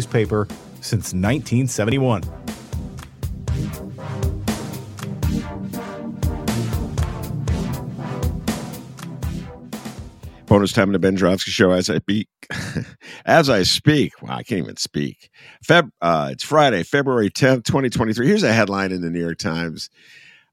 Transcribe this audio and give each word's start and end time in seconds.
newspaper 0.00 0.48
since 0.80 1.12
1971. 1.12 2.22
Bonus 10.46 10.72
time 10.72 10.88
in 10.88 10.92
the 10.94 10.98
Ben 10.98 11.16
Joravsky 11.16 11.50
show 11.50 11.70
as 11.72 11.90
I 11.90 11.98
speak. 11.98 12.28
as 13.26 13.50
I 13.50 13.62
speak. 13.62 14.20
Wow, 14.22 14.36
I 14.36 14.42
can't 14.42 14.62
even 14.62 14.78
speak. 14.78 15.28
Feb, 15.64 15.90
uh, 16.00 16.30
it's 16.32 16.42
Friday, 16.42 16.82
February 16.82 17.28
10th, 17.30 17.64
2023. 17.64 18.26
Here's 18.26 18.42
a 18.42 18.52
headline 18.52 18.92
in 18.92 19.02
the 19.02 19.10
New 19.10 19.20
York 19.20 19.38
Times. 19.38 19.90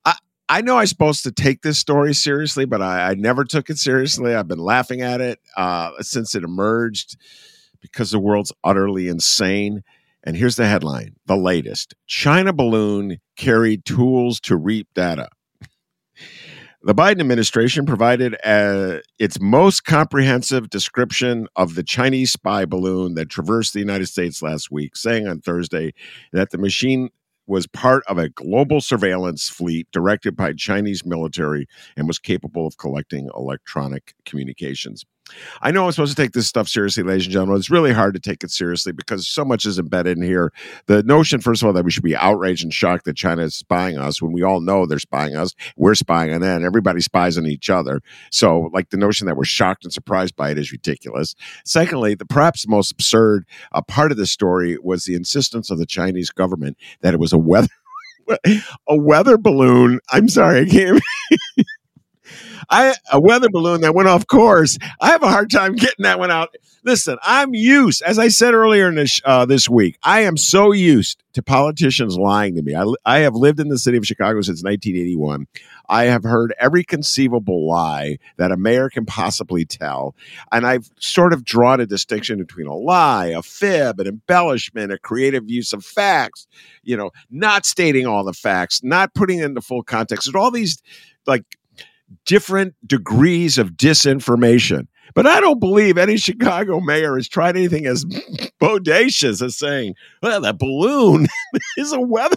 I, 0.03 0.15
I 0.49 0.61
know 0.61 0.77
I'm 0.77 0.87
supposed 0.87 1.23
to 1.23 1.31
take 1.31 1.61
this 1.61 1.79
story 1.79 2.13
seriously, 2.13 2.65
but 2.65 2.81
I, 2.81 3.11
I 3.11 3.13
never 3.13 3.45
took 3.45 3.69
it 3.69 3.77
seriously. 3.77 4.35
I've 4.35 4.47
been 4.49 4.59
laughing 4.59 5.01
at 5.01 5.21
it 5.21 5.39
uh, 5.55 5.91
since 6.01 6.35
it 6.35 6.43
emerged 6.43 7.15
because 7.91 8.11
the 8.11 8.19
world's 8.19 8.53
utterly 8.63 9.07
insane. 9.07 9.83
And 10.23 10.35
here's 10.35 10.55
the 10.55 10.67
headline 10.67 11.15
the 11.25 11.37
latest 11.37 11.93
China 12.07 12.53
balloon 12.53 13.17
carried 13.35 13.85
tools 13.85 14.39
to 14.41 14.55
reap 14.55 14.87
data. 14.93 15.29
The 16.83 16.95
Biden 16.95 17.19
administration 17.19 17.85
provided 17.85 18.37
uh, 18.45 18.99
its 19.19 19.41
most 19.41 19.83
comprehensive 19.83 20.69
description 20.69 21.47
of 21.55 21.75
the 21.75 21.83
Chinese 21.83 22.31
spy 22.31 22.65
balloon 22.65 23.15
that 23.15 23.29
traversed 23.29 23.73
the 23.73 23.79
United 23.79 24.05
States 24.05 24.41
last 24.41 24.71
week, 24.71 24.95
saying 24.95 25.27
on 25.27 25.41
Thursday 25.41 25.93
that 26.31 26.51
the 26.51 26.57
machine 26.57 27.09
was 27.47 27.65
part 27.65 28.03
of 28.07 28.17
a 28.17 28.29
global 28.29 28.79
surveillance 28.79 29.49
fleet 29.49 29.87
directed 29.91 30.35
by 30.35 30.53
Chinese 30.53 31.05
military 31.05 31.65
and 31.95 32.07
was 32.07 32.19
capable 32.19 32.67
of 32.67 32.77
collecting 32.77 33.29
electronic 33.35 34.13
communications. 34.25 35.03
I 35.61 35.71
know 35.71 35.85
I'm 35.85 35.91
supposed 35.91 36.15
to 36.15 36.21
take 36.21 36.33
this 36.33 36.47
stuff 36.47 36.67
seriously, 36.67 37.03
ladies 37.03 37.25
and 37.25 37.33
gentlemen. 37.33 37.57
It's 37.57 37.69
really 37.69 37.93
hard 37.93 38.13
to 38.13 38.19
take 38.19 38.43
it 38.43 38.51
seriously 38.51 38.91
because 38.91 39.27
so 39.27 39.43
much 39.43 39.65
is 39.65 39.79
embedded 39.79 40.17
in 40.17 40.23
here. 40.23 40.51
The 40.87 41.03
notion, 41.03 41.41
first 41.41 41.61
of 41.61 41.67
all, 41.67 41.73
that 41.73 41.85
we 41.85 41.91
should 41.91 42.03
be 42.03 42.15
outraged 42.15 42.63
and 42.63 42.73
shocked 42.73 43.05
that 43.05 43.15
China 43.15 43.43
is 43.43 43.55
spying 43.55 43.97
us 43.97 44.21
when 44.21 44.31
we 44.31 44.43
all 44.43 44.59
know 44.61 44.85
they're 44.85 44.99
spying 44.99 45.35
us. 45.35 45.53
We're 45.75 45.95
spying 45.95 46.33
on 46.33 46.41
them. 46.41 46.65
Everybody 46.65 47.01
spies 47.01 47.37
on 47.37 47.45
each 47.45 47.69
other. 47.69 48.01
So, 48.31 48.69
like 48.73 48.89
the 48.89 48.97
notion 48.97 49.27
that 49.27 49.37
we're 49.37 49.45
shocked 49.45 49.83
and 49.83 49.93
surprised 49.93 50.35
by 50.35 50.51
it 50.51 50.57
is 50.57 50.71
ridiculous. 50.71 51.35
Secondly, 51.65 52.15
the 52.15 52.25
perhaps 52.25 52.67
most 52.67 52.91
absurd 52.91 53.45
uh, 53.71 53.81
part 53.81 54.11
of 54.11 54.17
the 54.17 54.27
story 54.27 54.77
was 54.81 55.05
the 55.05 55.15
insistence 55.15 55.69
of 55.69 55.77
the 55.79 55.85
Chinese 55.85 56.29
government 56.29 56.77
that 57.01 57.13
it 57.13 57.19
was 57.19 57.33
a 57.33 57.37
weather 57.37 57.69
a 58.87 58.95
weather 58.95 59.37
balloon. 59.37 59.99
I'm 60.11 60.29
sorry, 60.29 60.61
I 60.61 60.65
can't. 60.65 61.01
I 62.69 62.95
a 63.11 63.19
weather 63.19 63.49
balloon 63.49 63.81
that 63.81 63.95
went 63.95 64.09
off 64.09 64.27
course. 64.27 64.77
I 64.99 65.09
have 65.11 65.23
a 65.23 65.29
hard 65.29 65.49
time 65.49 65.75
getting 65.75 66.03
that 66.03 66.19
one 66.19 66.31
out. 66.31 66.55
Listen, 66.83 67.17
I'm 67.21 67.53
used, 67.53 68.01
as 68.03 68.17
I 68.17 68.29
said 68.29 68.53
earlier 68.53 68.87
in 68.87 68.95
this 68.95 69.19
uh, 69.25 69.45
this 69.45 69.69
week, 69.69 69.97
I 70.03 70.21
am 70.21 70.37
so 70.37 70.71
used 70.71 71.21
to 71.33 71.43
politicians 71.43 72.17
lying 72.17 72.55
to 72.55 72.61
me. 72.61 72.75
I, 72.75 72.85
I 73.05 73.19
have 73.19 73.35
lived 73.35 73.59
in 73.59 73.67
the 73.67 73.77
city 73.77 73.97
of 73.97 74.05
Chicago 74.05 74.41
since 74.41 74.63
1981. 74.63 75.47
I 75.89 76.05
have 76.05 76.23
heard 76.23 76.53
every 76.59 76.83
conceivable 76.83 77.67
lie 77.67 78.17
that 78.37 78.51
a 78.51 78.57
mayor 78.57 78.89
can 78.89 79.05
possibly 79.05 79.65
tell, 79.65 80.15
and 80.51 80.65
I've 80.65 80.89
sort 80.99 81.33
of 81.33 81.43
drawn 81.43 81.79
a 81.79 81.85
distinction 81.85 82.37
between 82.37 82.67
a 82.67 82.75
lie, 82.75 83.27
a 83.27 83.41
fib, 83.41 83.99
an 83.99 84.07
embellishment, 84.07 84.91
a 84.91 84.97
creative 84.97 85.49
use 85.49 85.73
of 85.73 85.85
facts. 85.85 86.47
You 86.83 86.97
know, 86.97 87.11
not 87.29 87.65
stating 87.65 88.05
all 88.05 88.23
the 88.23 88.33
facts, 88.33 88.83
not 88.83 89.13
putting 89.13 89.39
into 89.39 89.61
full 89.61 89.83
context. 89.83 90.25
There's 90.25 90.41
all 90.41 90.51
these 90.51 90.81
like 91.25 91.43
different 92.25 92.75
degrees 92.85 93.57
of 93.57 93.71
disinformation. 93.71 94.87
But 95.13 95.25
I 95.25 95.39
don't 95.39 95.59
believe 95.59 95.97
any 95.97 96.17
Chicago 96.17 96.79
mayor 96.79 97.15
has 97.15 97.27
tried 97.27 97.55
anything 97.55 97.85
as 97.85 98.05
bodacious 98.61 99.41
as 99.41 99.57
saying, 99.57 99.95
well, 100.21 100.41
that 100.41 100.59
balloon 100.59 101.27
is 101.77 101.91
a 101.91 101.99
weather. 101.99 102.35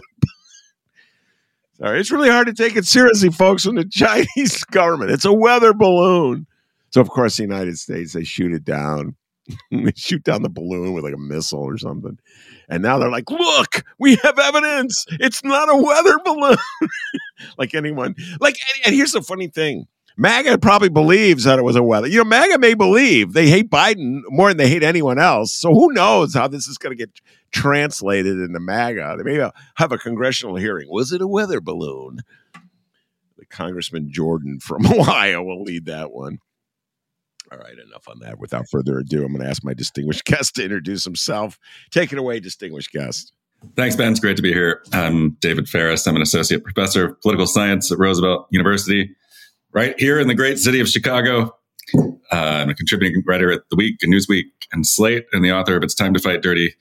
Sorry, 1.77 1.99
it's 1.99 2.11
really 2.11 2.29
hard 2.29 2.47
to 2.47 2.53
take 2.53 2.75
it 2.75 2.85
seriously, 2.85 3.29
folks, 3.29 3.65
from 3.65 3.75
the 3.75 3.85
Chinese 3.91 4.63
government. 4.65 5.11
It's 5.11 5.25
a 5.25 5.33
weather 5.33 5.73
balloon. 5.73 6.45
So, 6.91 7.01
of 7.01 7.09
course, 7.09 7.37
the 7.37 7.43
United 7.43 7.79
States, 7.79 8.13
they 8.13 8.23
shoot 8.23 8.53
it 8.53 8.63
down. 8.63 9.15
they 9.71 9.93
shoot 9.95 10.23
down 10.23 10.43
the 10.43 10.49
balloon 10.49 10.93
with 10.93 11.03
like 11.03 11.13
a 11.13 11.17
missile 11.17 11.61
or 11.61 11.77
something. 11.77 12.17
And 12.69 12.81
now 12.83 12.97
they're 12.99 13.09
like, 13.09 13.29
look, 13.29 13.83
we 13.99 14.15
have 14.17 14.39
evidence. 14.39 15.05
It's 15.19 15.43
not 15.43 15.69
a 15.69 15.75
weather 15.75 16.17
balloon. 16.23 16.57
like 17.57 17.73
anyone, 17.73 18.15
like, 18.39 18.55
and, 18.75 18.87
and 18.87 18.95
here's 18.95 19.11
the 19.11 19.21
funny 19.21 19.47
thing. 19.47 19.87
MAGA 20.17 20.57
probably 20.59 20.89
believes 20.89 21.45
that 21.45 21.57
it 21.57 21.63
was 21.63 21.75
a 21.75 21.83
weather. 21.83 22.07
You 22.07 22.19
know, 22.19 22.25
MAGA 22.25 22.59
may 22.59 22.73
believe 22.73 23.33
they 23.33 23.49
hate 23.49 23.69
Biden 23.69 24.21
more 24.27 24.49
than 24.49 24.57
they 24.57 24.69
hate 24.69 24.83
anyone 24.83 25.17
else. 25.17 25.53
So 25.53 25.73
who 25.73 25.93
knows 25.93 26.33
how 26.33 26.47
this 26.47 26.67
is 26.67 26.77
going 26.77 26.95
to 26.95 26.97
get 26.97 27.21
translated 27.51 28.37
into 28.39 28.59
MAGA? 28.59 29.15
They 29.17 29.23
may 29.23 29.39
uh, 29.39 29.51
have 29.75 29.91
a 29.91 29.97
congressional 29.97 30.57
hearing. 30.57 30.89
Was 30.89 31.11
it 31.11 31.21
a 31.21 31.27
weather 31.27 31.61
balloon? 31.61 32.19
The 33.37 33.45
Congressman 33.45 34.11
Jordan 34.11 34.59
from 34.59 34.85
Ohio 34.91 35.43
will 35.43 35.63
lead 35.63 35.85
that 35.85 36.11
one. 36.11 36.39
All 37.51 37.57
right, 37.57 37.77
enough 37.77 38.07
on 38.07 38.19
that. 38.19 38.39
Without 38.39 38.69
further 38.69 38.99
ado, 38.99 39.25
I'm 39.25 39.33
going 39.33 39.43
to 39.43 39.49
ask 39.49 39.63
my 39.63 39.73
distinguished 39.73 40.23
guest 40.25 40.55
to 40.55 40.63
introduce 40.63 41.03
himself. 41.03 41.59
Take 41.91 42.13
it 42.13 42.17
away, 42.17 42.39
distinguished 42.39 42.91
guest. 42.91 43.33
Thanks, 43.75 43.95
Ben. 43.95 44.11
It's 44.11 44.21
great 44.21 44.37
to 44.37 44.41
be 44.41 44.53
here. 44.53 44.81
I'm 44.93 45.31
David 45.41 45.67
Faris. 45.67 46.07
I'm 46.07 46.15
an 46.15 46.21
associate 46.21 46.63
professor 46.63 47.05
of 47.05 47.21
political 47.21 47.45
science 47.45 47.91
at 47.91 47.99
Roosevelt 47.99 48.47
University, 48.49 49.15
right 49.71 49.99
here 49.99 50.19
in 50.19 50.27
the 50.27 50.33
great 50.33 50.59
city 50.59 50.79
of 50.79 50.87
Chicago. 50.87 51.55
Uh, 51.95 52.07
I'm 52.31 52.69
a 52.69 52.73
contributing 52.73 53.21
writer 53.27 53.51
at 53.51 53.61
The 53.69 53.75
Week 53.75 54.01
and 54.01 54.13
Newsweek 54.13 54.45
and 54.71 54.87
Slate, 54.87 55.25
and 55.33 55.43
the 55.43 55.51
author 55.51 55.75
of 55.75 55.83
It's 55.83 55.93
Time 55.93 56.13
to 56.13 56.19
Fight 56.19 56.41
Dirty 56.41 56.73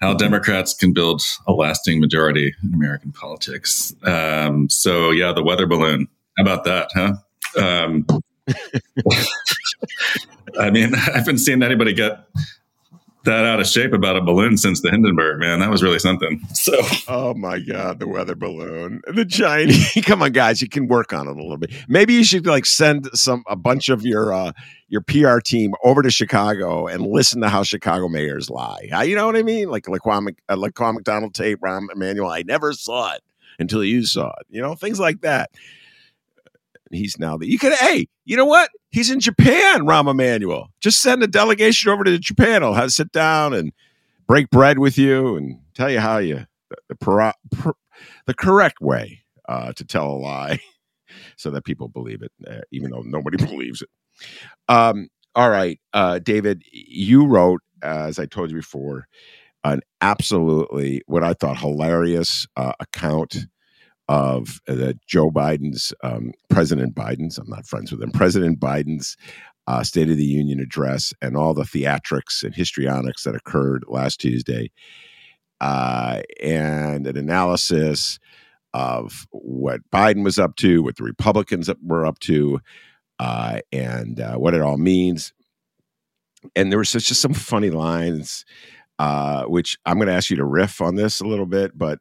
How 0.00 0.14
Democrats 0.14 0.74
Can 0.74 0.92
Build 0.92 1.22
a 1.46 1.52
Lasting 1.52 2.00
Majority 2.00 2.54
in 2.62 2.74
American 2.74 3.12
Politics. 3.12 3.94
Um, 4.02 4.68
so, 4.68 5.12
yeah, 5.12 5.32
the 5.32 5.44
weather 5.44 5.66
balloon. 5.66 6.08
How 6.36 6.42
about 6.42 6.64
that, 6.64 6.90
huh? 6.92 7.14
Um, 7.56 8.04
I 10.58 10.70
mean, 10.70 10.94
I 11.14 11.18
haven't 11.18 11.38
seen 11.38 11.62
anybody 11.62 11.92
get 11.92 12.26
that 13.24 13.44
out 13.44 13.60
of 13.60 13.66
shape 13.66 13.92
about 13.92 14.16
a 14.16 14.22
balloon 14.22 14.56
since 14.56 14.80
the 14.80 14.90
Hindenburg, 14.90 15.38
man. 15.38 15.60
That 15.60 15.70
was 15.70 15.82
really 15.82 15.98
something. 15.98 16.40
So, 16.54 16.72
oh 17.06 17.34
my 17.34 17.60
god, 17.60 17.98
the 18.00 18.08
weather 18.08 18.34
balloon, 18.34 19.00
the 19.06 19.24
giant. 19.24 19.72
Come 20.04 20.22
on, 20.22 20.32
guys, 20.32 20.60
you 20.60 20.68
can 20.68 20.88
work 20.88 21.12
on 21.12 21.28
it 21.28 21.30
a 21.30 21.34
little 21.34 21.56
bit. 21.56 21.72
Maybe 21.88 22.14
you 22.14 22.24
should 22.24 22.46
like 22.46 22.66
send 22.66 23.08
some 23.14 23.44
a 23.46 23.54
bunch 23.54 23.88
of 23.88 24.04
your 24.04 24.32
uh, 24.32 24.52
your 24.88 25.00
PR 25.00 25.38
team 25.38 25.74
over 25.84 26.02
to 26.02 26.10
Chicago 26.10 26.86
and 26.86 27.06
listen 27.06 27.40
to 27.42 27.48
how 27.48 27.62
Chicago 27.62 28.08
mayors 28.08 28.50
lie. 28.50 28.88
You 29.04 29.14
know 29.14 29.26
what 29.26 29.36
I 29.36 29.42
mean? 29.42 29.70
Like 29.70 29.84
Laquan, 29.84 30.34
uh, 30.48 30.56
Laquan 30.56 30.94
McDonald 30.94 31.34
tape, 31.34 31.60
Rahm 31.60 31.86
Emanuel. 31.94 32.28
I 32.28 32.42
never 32.42 32.72
saw 32.72 33.14
it 33.14 33.22
until 33.58 33.84
you 33.84 34.04
saw 34.04 34.28
it. 34.40 34.46
You 34.50 34.60
know, 34.60 34.74
things 34.74 34.98
like 34.98 35.20
that. 35.20 35.50
He's 36.90 37.18
now 37.18 37.36
the 37.36 37.48
you 37.48 37.58
could 37.58 37.74
hey, 37.74 38.08
you 38.24 38.36
know 38.36 38.44
what? 38.44 38.70
He's 38.90 39.10
in 39.10 39.20
Japan, 39.20 39.80
Rahm 39.80 40.10
Emanuel. 40.10 40.68
Just 40.80 41.02
send 41.02 41.22
a 41.22 41.26
delegation 41.26 41.90
over 41.90 42.04
to 42.04 42.18
Japan. 42.18 42.62
I'll 42.62 42.74
have 42.74 42.90
sit 42.90 43.12
down 43.12 43.52
and 43.52 43.72
break 44.26 44.50
bread 44.50 44.78
with 44.78 44.98
you 44.98 45.36
and 45.36 45.60
tell 45.74 45.90
you 45.90 46.00
how 46.00 46.18
you 46.18 46.46
the, 46.88 46.96
the, 47.00 47.72
the 48.26 48.34
correct 48.34 48.80
way 48.80 49.24
uh, 49.48 49.72
to 49.72 49.84
tell 49.84 50.10
a 50.10 50.18
lie 50.18 50.60
so 51.36 51.50
that 51.50 51.64
people 51.64 51.88
believe 51.88 52.22
it, 52.22 52.32
uh, 52.46 52.60
even 52.70 52.90
though 52.90 53.02
nobody 53.04 53.36
believes 53.44 53.82
it. 53.82 53.88
Um, 54.68 55.08
all 55.34 55.50
right, 55.50 55.78
uh, 55.92 56.18
David, 56.18 56.62
you 56.72 57.26
wrote, 57.26 57.60
as 57.82 58.18
I 58.18 58.26
told 58.26 58.50
you 58.50 58.56
before, 58.56 59.06
an 59.64 59.80
absolutely 60.00 61.02
what 61.06 61.22
I 61.22 61.34
thought 61.34 61.58
hilarious 61.58 62.46
uh, 62.56 62.72
account 62.80 63.46
of 64.08 64.60
uh, 64.68 64.92
Joe 65.06 65.30
Biden's, 65.30 65.92
um, 66.02 66.32
President 66.48 66.94
Biden's, 66.94 67.38
I'm 67.38 67.48
not 67.48 67.66
friends 67.66 67.92
with 67.92 68.02
him, 68.02 68.10
President 68.10 68.58
Biden's 68.58 69.16
uh, 69.66 69.82
State 69.82 70.08
of 70.08 70.16
the 70.16 70.24
Union 70.24 70.60
address 70.60 71.12
and 71.20 71.36
all 71.36 71.52
the 71.52 71.62
theatrics 71.62 72.42
and 72.42 72.54
histrionics 72.54 73.24
that 73.24 73.34
occurred 73.34 73.84
last 73.86 74.18
Tuesday, 74.18 74.70
uh, 75.60 76.22
and 76.42 77.06
an 77.06 77.16
analysis 77.18 78.18
of 78.72 79.26
what 79.30 79.80
Biden 79.90 80.24
was 80.24 80.38
up 80.38 80.56
to, 80.56 80.82
what 80.82 80.96
the 80.96 81.04
Republicans 81.04 81.68
were 81.82 82.06
up 82.06 82.18
to, 82.20 82.60
uh, 83.18 83.60
and 83.72 84.20
uh, 84.20 84.36
what 84.36 84.54
it 84.54 84.62
all 84.62 84.78
means. 84.78 85.32
And 86.54 86.70
there 86.70 86.78
was 86.78 86.92
just 86.92 87.20
some 87.20 87.34
funny 87.34 87.70
lines, 87.70 88.44
uh, 88.98 89.44
which 89.44 89.76
I'm 89.84 89.96
going 89.96 90.08
to 90.08 90.14
ask 90.14 90.30
you 90.30 90.36
to 90.36 90.44
riff 90.44 90.80
on 90.80 90.94
this 90.94 91.20
a 91.20 91.26
little 91.26 91.46
bit, 91.46 91.76
but 91.76 91.98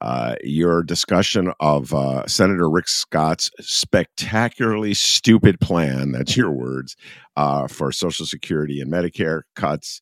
uh, 0.00 0.34
your 0.42 0.82
discussion 0.82 1.52
of 1.60 1.92
uh, 1.92 2.26
Senator 2.26 2.70
Rick 2.70 2.88
Scott's 2.88 3.50
spectacularly 3.60 4.94
stupid 4.94 5.60
plan, 5.60 6.12
that's 6.12 6.36
your 6.36 6.50
words, 6.50 6.96
uh, 7.36 7.66
for 7.68 7.92
Social 7.92 8.26
Security 8.26 8.80
and 8.80 8.90
Medicare 8.90 9.42
cuts. 9.54 10.00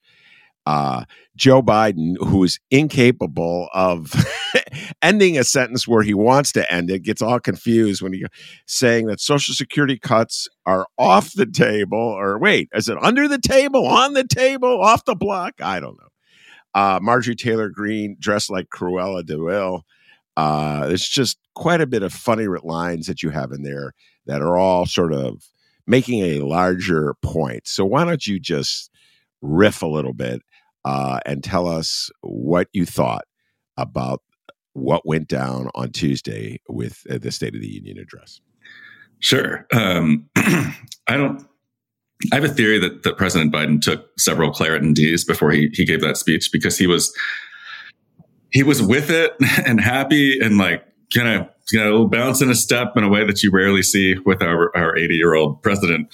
Uh, 0.66 1.04
Joe 1.34 1.62
Biden, 1.62 2.16
who 2.18 2.44
is 2.44 2.60
incapable 2.70 3.68
of 3.72 4.12
ending 5.02 5.38
a 5.38 5.44
sentence 5.44 5.88
where 5.88 6.02
he 6.02 6.12
wants 6.12 6.52
to 6.52 6.70
end 6.70 6.90
it, 6.90 7.02
gets 7.02 7.22
all 7.22 7.40
confused 7.40 8.02
when 8.02 8.12
he 8.12 8.26
saying 8.66 9.06
that 9.06 9.18
Social 9.18 9.54
Security 9.54 9.98
cuts 9.98 10.46
are 10.66 10.86
off 10.98 11.32
the 11.32 11.46
table, 11.46 11.98
or 11.98 12.38
wait, 12.38 12.68
is 12.74 12.88
it 12.88 12.98
under 13.02 13.26
the 13.26 13.38
table, 13.38 13.86
on 13.86 14.12
the 14.12 14.24
table, 14.24 14.82
off 14.82 15.06
the 15.06 15.14
block? 15.14 15.54
I 15.62 15.80
don't 15.80 15.98
know 15.98 16.08
uh, 16.78 17.00
Marjorie 17.02 17.34
Taylor 17.34 17.68
Greene 17.68 18.16
dressed 18.20 18.50
like 18.50 18.68
Cruella 18.68 19.26
de 19.26 19.36
Vil. 19.36 19.84
Uh, 20.36 20.86
it's 20.88 21.08
just 21.08 21.36
quite 21.56 21.80
a 21.80 21.88
bit 21.88 22.04
of 22.04 22.12
funny 22.12 22.46
lines 22.46 23.08
that 23.08 23.20
you 23.20 23.30
have 23.30 23.50
in 23.50 23.64
there 23.64 23.94
that 24.26 24.42
are 24.42 24.56
all 24.56 24.86
sort 24.86 25.12
of 25.12 25.42
making 25.88 26.22
a 26.22 26.46
larger 26.46 27.14
point. 27.20 27.66
So 27.66 27.84
why 27.84 28.04
don't 28.04 28.24
you 28.24 28.38
just 28.38 28.92
riff 29.42 29.82
a 29.82 29.88
little 29.88 30.12
bit 30.12 30.40
uh, 30.84 31.18
and 31.26 31.42
tell 31.42 31.66
us 31.66 32.10
what 32.20 32.68
you 32.72 32.86
thought 32.86 33.24
about 33.76 34.22
what 34.74 35.04
went 35.04 35.26
down 35.26 35.70
on 35.74 35.90
Tuesday 35.90 36.60
with 36.68 37.02
uh, 37.10 37.18
the 37.18 37.32
State 37.32 37.56
of 37.56 37.60
the 37.60 37.66
Union 37.66 37.98
address? 37.98 38.40
Sure. 39.18 39.66
Um, 39.72 40.30
I 40.36 41.16
don't 41.16 41.44
I 42.32 42.36
have 42.36 42.44
a 42.44 42.48
theory 42.48 42.78
that, 42.80 43.04
that 43.04 43.16
President 43.16 43.52
Biden 43.52 43.80
took 43.80 44.08
several 44.18 44.50
Claritin 44.50 44.94
Ds 44.94 45.24
before 45.24 45.50
he, 45.50 45.70
he 45.72 45.84
gave 45.84 46.00
that 46.00 46.16
speech 46.16 46.50
because 46.52 46.76
he 46.76 46.86
was 46.86 47.14
he 48.50 48.62
was 48.62 48.82
with 48.82 49.10
it 49.10 49.34
and 49.66 49.80
happy 49.80 50.38
and 50.40 50.58
like 50.58 50.84
kind 51.14 51.28
of 51.28 51.48
you 51.70 51.78
know 51.78 52.06
bouncing 52.06 52.50
a 52.50 52.54
step 52.54 52.96
in 52.96 53.04
a 53.04 53.08
way 53.08 53.24
that 53.24 53.42
you 53.42 53.50
rarely 53.50 53.82
see 53.82 54.18
with 54.24 54.42
our 54.42 54.76
our 54.76 54.96
80 54.96 55.14
year 55.14 55.34
old 55.34 55.62
president. 55.62 56.08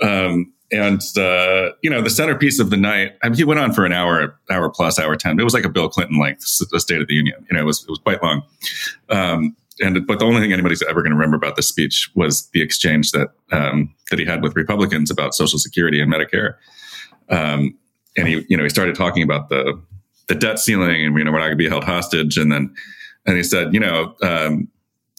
Um, 0.00 0.52
and 0.70 1.00
uh, 1.16 1.70
you 1.82 1.88
know 1.88 2.02
the 2.02 2.10
centerpiece 2.10 2.60
of 2.60 2.70
the 2.70 2.76
night. 2.76 3.12
I 3.22 3.28
mean, 3.28 3.36
he 3.36 3.44
went 3.44 3.58
on 3.58 3.72
for 3.72 3.86
an 3.86 3.92
hour, 3.92 4.38
hour 4.50 4.68
plus, 4.68 4.98
hour 4.98 5.16
ten. 5.16 5.40
It 5.40 5.44
was 5.44 5.54
like 5.54 5.64
a 5.64 5.68
Bill 5.68 5.88
Clinton 5.88 6.18
length, 6.18 6.42
State 6.42 7.00
of 7.00 7.08
the 7.08 7.14
Union. 7.14 7.46
You 7.50 7.56
know, 7.56 7.62
it 7.62 7.66
was 7.66 7.82
it 7.82 7.88
was 7.88 7.98
quite 7.98 8.22
long. 8.22 8.42
Um, 9.08 9.56
and 9.80 10.06
but 10.06 10.18
the 10.18 10.24
only 10.24 10.40
thing 10.40 10.52
anybody's 10.52 10.82
ever 10.82 11.02
going 11.02 11.10
to 11.10 11.16
remember 11.16 11.36
about 11.36 11.56
this 11.56 11.68
speech 11.68 12.10
was 12.14 12.48
the 12.52 12.62
exchange 12.62 13.12
that 13.12 13.28
um, 13.52 13.94
that 14.10 14.18
he 14.18 14.24
had 14.24 14.42
with 14.42 14.56
Republicans 14.56 15.10
about 15.10 15.34
Social 15.34 15.58
Security 15.58 16.00
and 16.00 16.12
Medicare. 16.12 16.54
Um, 17.28 17.76
and 18.16 18.26
he, 18.26 18.44
you 18.48 18.56
know, 18.56 18.62
he 18.62 18.68
started 18.68 18.94
talking 18.94 19.22
about 19.22 19.48
the 19.48 19.80
the 20.28 20.34
debt 20.34 20.58
ceiling, 20.58 21.04
and 21.04 21.16
you 21.16 21.24
know, 21.24 21.32
we're 21.32 21.38
not 21.38 21.46
going 21.46 21.52
to 21.52 21.56
be 21.56 21.68
held 21.68 21.84
hostage. 21.84 22.36
And 22.36 22.52
then, 22.52 22.74
and 23.26 23.36
he 23.36 23.42
said, 23.42 23.72
you 23.72 23.80
know, 23.80 24.14
um, 24.22 24.68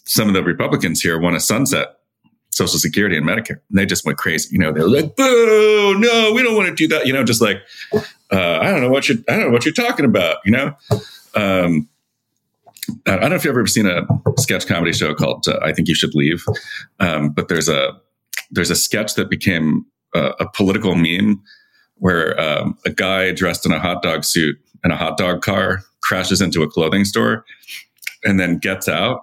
some 0.06 0.27
of 0.27 0.33
the 0.33 0.44
Republicans 0.44 1.01
here 1.01 1.19
want 1.19 1.35
to 1.35 1.39
sunset 1.39 2.00
Social 2.51 2.79
Security 2.79 3.15
and 3.15 3.25
Medicare. 3.25 3.61
And 3.69 3.77
they 3.77 3.85
just 3.85 4.06
went 4.06 4.17
crazy. 4.17 4.50
You 4.51 4.59
know, 4.59 4.71
they 4.71 4.81
were 4.81 4.89
like, 4.89 5.15
"Boo! 5.15 5.97
No, 6.00 6.33
we 6.33 6.44
don't 6.44 6.56
want 6.56 6.67
to 6.67 6.75
do 6.75 6.88
that." 6.89 7.06
You 7.06 7.13
know, 7.13 7.23
just 7.23 7.41
like 7.41 7.61
uh, 7.94 8.59
I 8.59 8.69
don't 8.69 8.81
know 8.81 8.89
what 8.89 9.07
you 9.09 9.23
I 9.27 9.33
don't 9.33 9.47
know 9.47 9.51
what 9.51 9.65
you're 9.65 9.73
talking 9.73 10.06
about. 10.06 10.38
You 10.45 10.51
know. 10.51 10.77
Um, 11.35 11.88
I 13.07 13.18
don't 13.18 13.30
know 13.30 13.36
if 13.36 13.45
you've 13.45 13.51
ever 13.51 13.68
seen 13.68 13.88
a 13.88 14.06
sketch 14.38 14.68
comedy 14.68 14.94
show 14.94 15.13
called 15.13 15.47
uh, 15.47 15.59
"I 15.62 15.74
Think 15.74 15.88
You 15.88 15.95
Should 15.95 16.15
Leave," 16.15 16.44
um, 17.00 17.30
but 17.30 17.47
there's 17.47 17.69
a 17.69 17.91
there's 18.51 18.71
a 18.71 18.75
sketch 18.75 19.15
that 19.15 19.30
became 19.30 19.86
a, 20.15 20.31
a 20.39 20.50
political 20.51 20.95
meme 20.95 21.41
where 21.95 22.39
um, 22.39 22.77
a 22.86 22.89
guy 22.89 23.31
dressed 23.31 23.65
in 23.65 23.71
a 23.71 23.80
hot 23.80 24.01
dog 24.01 24.24
suit 24.24 24.57
and 24.83 24.94
a 24.94 24.95
hot 24.95 25.18
dog 25.18 25.41
car 25.41 25.81
crashes 26.01 26.41
into 26.41 26.63
a 26.63 26.69
clothing 26.69 27.06
store 27.06 27.45
and 28.24 28.39
then 28.39 28.57
gets 28.57 28.88
out 28.88 29.21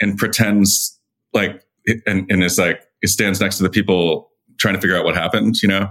and 0.00 0.18
pretends 0.18 0.98
like 1.32 1.62
and, 2.06 2.30
and 2.30 2.42
is 2.42 2.58
like 2.58 2.82
he 3.00 3.06
stands 3.06 3.40
next 3.40 3.56
to 3.58 3.62
the 3.62 3.70
people 3.70 4.30
trying 4.58 4.74
to 4.74 4.80
figure 4.80 4.96
out 4.96 5.04
what 5.04 5.14
happened 5.14 5.60
you 5.62 5.68
know? 5.68 5.88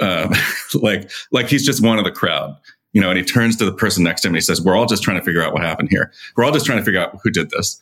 Um, 0.00 0.32
like 0.74 1.10
like 1.32 1.48
he's 1.48 1.64
just 1.64 1.82
one 1.82 1.98
of 1.98 2.04
the 2.04 2.12
crowd 2.12 2.54
you 2.94 3.00
know, 3.00 3.10
and 3.10 3.18
he 3.18 3.24
turns 3.24 3.56
to 3.56 3.64
the 3.66 3.72
person 3.72 4.04
next 4.04 4.22
to 4.22 4.28
him 4.28 4.30
and 4.30 4.36
he 4.36 4.40
says, 4.40 4.62
"We're 4.62 4.76
all 4.76 4.86
just 4.86 5.02
trying 5.02 5.18
to 5.18 5.24
figure 5.24 5.42
out 5.42 5.52
what 5.52 5.62
happened 5.62 5.90
here. 5.90 6.12
We're 6.36 6.44
all 6.44 6.52
just 6.52 6.64
trying 6.64 6.78
to 6.78 6.84
figure 6.84 7.00
out 7.00 7.18
who 7.22 7.30
did 7.30 7.50
this." 7.50 7.80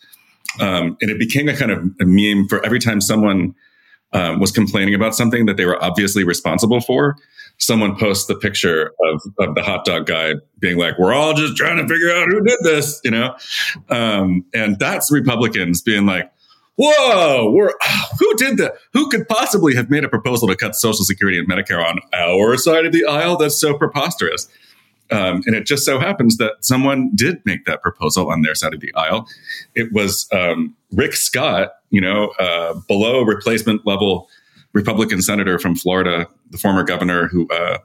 Um, 0.58 0.96
and 1.00 1.10
it 1.10 1.18
became 1.18 1.48
a 1.48 1.56
kind 1.56 1.70
of 1.70 1.84
a 2.00 2.04
meme 2.04 2.48
for 2.48 2.64
every 2.64 2.80
time 2.80 3.00
someone 3.00 3.54
um, 4.12 4.40
was 4.40 4.50
complaining 4.50 4.94
about 4.94 5.14
something 5.14 5.46
that 5.46 5.56
they 5.56 5.66
were 5.66 5.82
obviously 5.82 6.24
responsible 6.24 6.80
for. 6.80 7.16
Someone 7.58 7.96
posts 7.96 8.26
the 8.26 8.34
picture 8.34 8.92
of, 9.04 9.22
of 9.38 9.54
the 9.54 9.62
hot 9.62 9.84
dog 9.84 10.06
guy 10.06 10.34
being 10.58 10.78
like, 10.78 10.98
"We're 10.98 11.12
all 11.12 11.34
just 11.34 11.56
trying 11.56 11.76
to 11.76 11.86
figure 11.86 12.10
out 12.10 12.28
who 12.28 12.42
did 12.42 12.58
this," 12.62 12.98
you 13.04 13.10
know, 13.10 13.36
um, 13.90 14.46
and 14.54 14.78
that's 14.78 15.12
Republicans 15.12 15.82
being 15.82 16.06
like, 16.06 16.32
whoa, 16.76 17.50
we're, 17.52 17.72
who 18.18 18.34
did 18.36 18.56
that? 18.58 18.74
Who 18.92 19.08
could 19.10 19.28
possibly 19.28 19.74
have 19.74 19.90
made 19.90 20.04
a 20.04 20.08
proposal 20.08 20.48
to 20.48 20.56
cut 20.56 20.74
Social 20.74 21.04
Security 21.04 21.38
and 21.38 21.48
Medicare 21.48 21.84
on 21.84 22.00
our 22.14 22.56
side 22.56 22.86
of 22.86 22.92
the 22.92 23.04
aisle? 23.04 23.36
That's 23.36 23.60
so 23.60 23.76
preposterous. 23.76 24.48
Um, 25.10 25.42
and 25.46 25.54
it 25.54 25.66
just 25.66 25.84
so 25.84 25.98
happens 25.98 26.38
that 26.38 26.52
someone 26.60 27.10
did 27.14 27.44
make 27.44 27.66
that 27.66 27.82
proposal 27.82 28.30
on 28.30 28.42
their 28.42 28.54
side 28.54 28.72
of 28.72 28.80
the 28.80 28.92
aisle. 28.94 29.28
It 29.74 29.92
was 29.92 30.26
um, 30.32 30.74
Rick 30.92 31.14
Scott, 31.14 31.72
you 31.90 32.00
know, 32.00 32.28
uh, 32.38 32.74
below 32.88 33.22
replacement 33.22 33.86
level 33.86 34.28
Republican 34.72 35.20
senator 35.20 35.58
from 35.58 35.74
Florida, 35.74 36.26
the 36.50 36.58
former 36.58 36.82
governor 36.82 37.28
who 37.28 37.46
uh, 37.48 37.78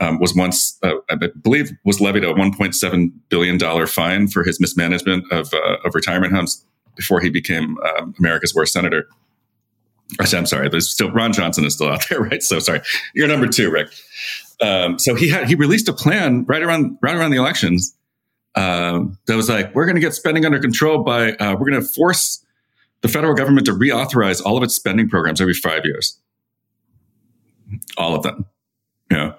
um, 0.00 0.18
was 0.18 0.34
once, 0.34 0.78
uh, 0.82 0.94
I 1.08 1.16
believe, 1.42 1.72
was 1.84 2.00
levied 2.00 2.24
a 2.24 2.34
1.7 2.34 3.12
billion 3.28 3.58
dollar 3.58 3.86
fine 3.86 4.28
for 4.28 4.44
his 4.44 4.60
mismanagement 4.60 5.24
of, 5.32 5.52
uh, 5.54 5.76
of 5.84 5.94
retirement 5.94 6.32
homes 6.32 6.64
before 6.96 7.20
he 7.20 7.30
became 7.30 7.76
um, 7.78 8.14
America's 8.18 8.54
worst 8.54 8.72
senator. 8.72 9.06
I'm 10.20 10.46
sorry, 10.46 10.68
there's 10.68 10.88
still 10.88 11.10
Ron 11.10 11.32
Johnson 11.32 11.64
is 11.64 11.74
still 11.74 11.88
out 11.88 12.04
there, 12.08 12.20
right? 12.22 12.42
So 12.42 12.58
sorry, 12.58 12.80
you're 13.14 13.28
number 13.28 13.46
two, 13.46 13.70
Rick. 13.70 13.88
Um, 14.60 14.98
so 14.98 15.14
he 15.14 15.28
had 15.28 15.48
he 15.48 15.54
released 15.54 15.88
a 15.88 15.92
plan 15.92 16.44
right 16.46 16.62
around 16.62 16.98
right 17.02 17.14
around 17.14 17.30
the 17.30 17.36
elections 17.36 17.96
um, 18.56 19.18
that 19.26 19.36
was 19.36 19.48
like, 19.48 19.74
we're 19.74 19.84
going 19.84 19.96
to 19.96 20.00
get 20.00 20.14
spending 20.14 20.46
under 20.46 20.58
control 20.58 21.02
by 21.02 21.32
uh, 21.32 21.52
we're 21.52 21.70
going 21.70 21.80
to 21.80 21.86
force 21.86 22.44
the 23.02 23.08
federal 23.08 23.34
government 23.34 23.66
to 23.66 23.72
reauthorize 23.72 24.42
all 24.44 24.56
of 24.56 24.62
its 24.62 24.74
spending 24.74 25.08
programs 25.08 25.40
every 25.40 25.54
five 25.54 25.84
years, 25.84 26.18
all 27.98 28.14
of 28.14 28.22
them. 28.22 28.46
You 29.10 29.16
know, 29.18 29.34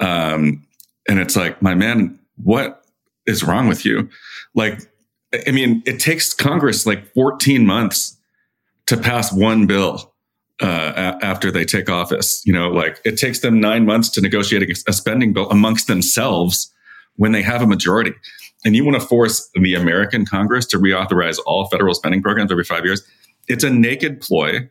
um, 0.00 0.66
and 1.08 1.20
it's 1.20 1.36
like, 1.36 1.62
my 1.62 1.74
man, 1.74 2.18
what 2.42 2.84
is 3.26 3.44
wrong 3.44 3.68
with 3.68 3.84
you? 3.84 4.10
Like, 4.54 4.80
I 5.46 5.52
mean, 5.52 5.82
it 5.86 6.00
takes 6.00 6.34
Congress 6.34 6.86
like 6.86 7.12
14 7.14 7.64
months 7.64 8.16
to 8.86 8.96
pass 8.96 9.32
one 9.32 9.66
bill 9.66 10.12
uh, 10.62 10.92
a- 10.96 11.24
after 11.24 11.50
they 11.50 11.64
take 11.64 11.90
office. 11.90 12.42
You 12.44 12.52
know, 12.52 12.68
like 12.68 13.00
it 13.04 13.16
takes 13.16 13.40
them 13.40 13.60
nine 13.60 13.84
months 13.84 14.08
to 14.10 14.20
negotiate 14.20 14.68
a, 14.86 14.92
spending 14.92 15.32
bill 15.32 15.50
amongst 15.50 15.86
themselves 15.86 16.72
when 17.16 17.32
they 17.32 17.42
have 17.42 17.62
a 17.62 17.66
majority. 17.66 18.12
And 18.64 18.74
you 18.74 18.84
want 18.84 19.00
to 19.00 19.06
force 19.06 19.48
the 19.54 19.74
American 19.74 20.24
Congress 20.24 20.66
to 20.66 20.78
reauthorize 20.78 21.38
all 21.46 21.68
federal 21.68 21.94
spending 21.94 22.22
programs 22.22 22.50
every 22.50 22.64
five 22.64 22.84
years. 22.84 23.02
It's 23.48 23.64
a 23.64 23.70
naked 23.70 24.20
ploy 24.20 24.68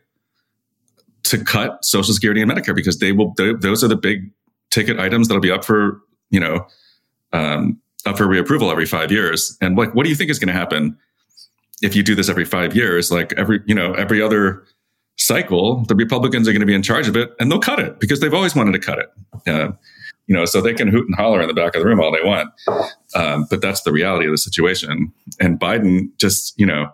to 1.24 1.42
cut 1.42 1.84
Social 1.84 2.12
Security 2.12 2.40
and 2.40 2.50
Medicare 2.50 2.74
because 2.74 2.98
they 2.98 3.12
will. 3.12 3.32
They, 3.36 3.54
those 3.54 3.82
are 3.82 3.88
the 3.88 3.96
big 3.96 4.30
ticket 4.70 4.98
items 4.98 5.28
that'll 5.28 5.40
be 5.40 5.50
up 5.50 5.64
for 5.64 6.00
you 6.30 6.40
know 6.40 6.66
um, 7.32 7.80
up 8.04 8.18
for 8.18 8.26
reapproval 8.26 8.70
every 8.70 8.86
five 8.86 9.10
years. 9.10 9.56
And 9.60 9.76
like, 9.76 9.94
what 9.94 10.04
do 10.04 10.10
you 10.10 10.16
think 10.16 10.30
is 10.30 10.38
going 10.38 10.48
to 10.48 10.58
happen 10.58 10.96
if 11.82 11.94
you 11.94 12.02
do 12.02 12.14
this 12.14 12.28
every 12.28 12.44
five 12.44 12.74
years? 12.76 13.10
Like 13.10 13.32
every 13.34 13.60
you 13.66 13.74
know 13.74 13.94
every 13.94 14.20
other 14.20 14.64
cycle, 15.16 15.84
the 15.84 15.94
Republicans 15.94 16.48
are 16.48 16.52
going 16.52 16.60
to 16.60 16.66
be 16.66 16.74
in 16.74 16.82
charge 16.82 17.08
of 17.08 17.16
it, 17.16 17.34
and 17.38 17.50
they'll 17.50 17.58
cut 17.58 17.78
it 17.78 17.98
because 18.00 18.20
they've 18.20 18.34
always 18.34 18.54
wanted 18.54 18.72
to 18.72 18.78
cut 18.78 18.98
it. 18.98 19.12
Uh, 19.46 19.72
you 20.26 20.34
know, 20.34 20.44
so 20.44 20.60
they 20.60 20.74
can 20.74 20.88
hoot 20.88 21.06
and 21.06 21.14
holler 21.14 21.40
in 21.40 21.48
the 21.48 21.54
back 21.54 21.74
of 21.74 21.82
the 21.82 21.86
room 21.86 22.00
all 22.00 22.10
they 22.10 22.26
want, 22.26 22.50
um, 23.14 23.46
but 23.48 23.60
that's 23.60 23.82
the 23.82 23.92
reality 23.92 24.26
of 24.26 24.32
the 24.32 24.38
situation. 24.38 25.12
And 25.38 25.58
Biden 25.60 26.08
just, 26.18 26.58
you 26.58 26.66
know, 26.66 26.90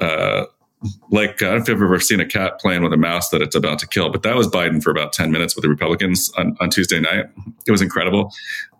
uh, 0.00 0.46
like 1.10 1.42
I 1.42 1.46
don't 1.46 1.56
know 1.56 1.62
if 1.62 1.68
you've 1.68 1.82
ever 1.82 2.00
seen 2.00 2.20
a 2.20 2.26
cat 2.26 2.60
playing 2.60 2.82
with 2.82 2.92
a 2.92 2.96
mouse 2.96 3.30
that 3.30 3.42
it's 3.42 3.56
about 3.56 3.78
to 3.80 3.86
kill, 3.86 4.10
but 4.10 4.22
that 4.22 4.36
was 4.36 4.46
Biden 4.46 4.82
for 4.82 4.90
about 4.90 5.12
10 5.12 5.30
minutes 5.30 5.56
with 5.56 5.62
the 5.62 5.68
Republicans 5.68 6.30
on, 6.36 6.56
on 6.60 6.70
Tuesday 6.70 7.00
night. 7.00 7.26
It 7.66 7.70
was 7.70 7.82
incredible 7.82 8.32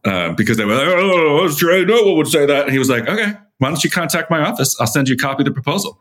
uh, 0.05 0.33
because 0.33 0.57
they 0.57 0.65
were 0.65 0.75
like, 0.75 0.87
oh, 0.89 1.49
no 1.85 2.03
one 2.03 2.17
would 2.17 2.29
say 2.29 2.47
that. 2.47 2.65
And 2.65 2.73
he 2.73 2.79
was 2.79 2.89
like, 2.89 3.09
okay, 3.09 3.33
why 3.59 3.69
don't 3.69 3.83
you 3.83 3.91
contact 3.91 4.31
my 4.31 4.41
office? 4.41 4.79
I'll 4.81 4.87
send 4.87 5.09
you 5.09 5.15
a 5.15 5.19
copy 5.19 5.43
of 5.43 5.47
the 5.47 5.53
proposal. 5.53 5.99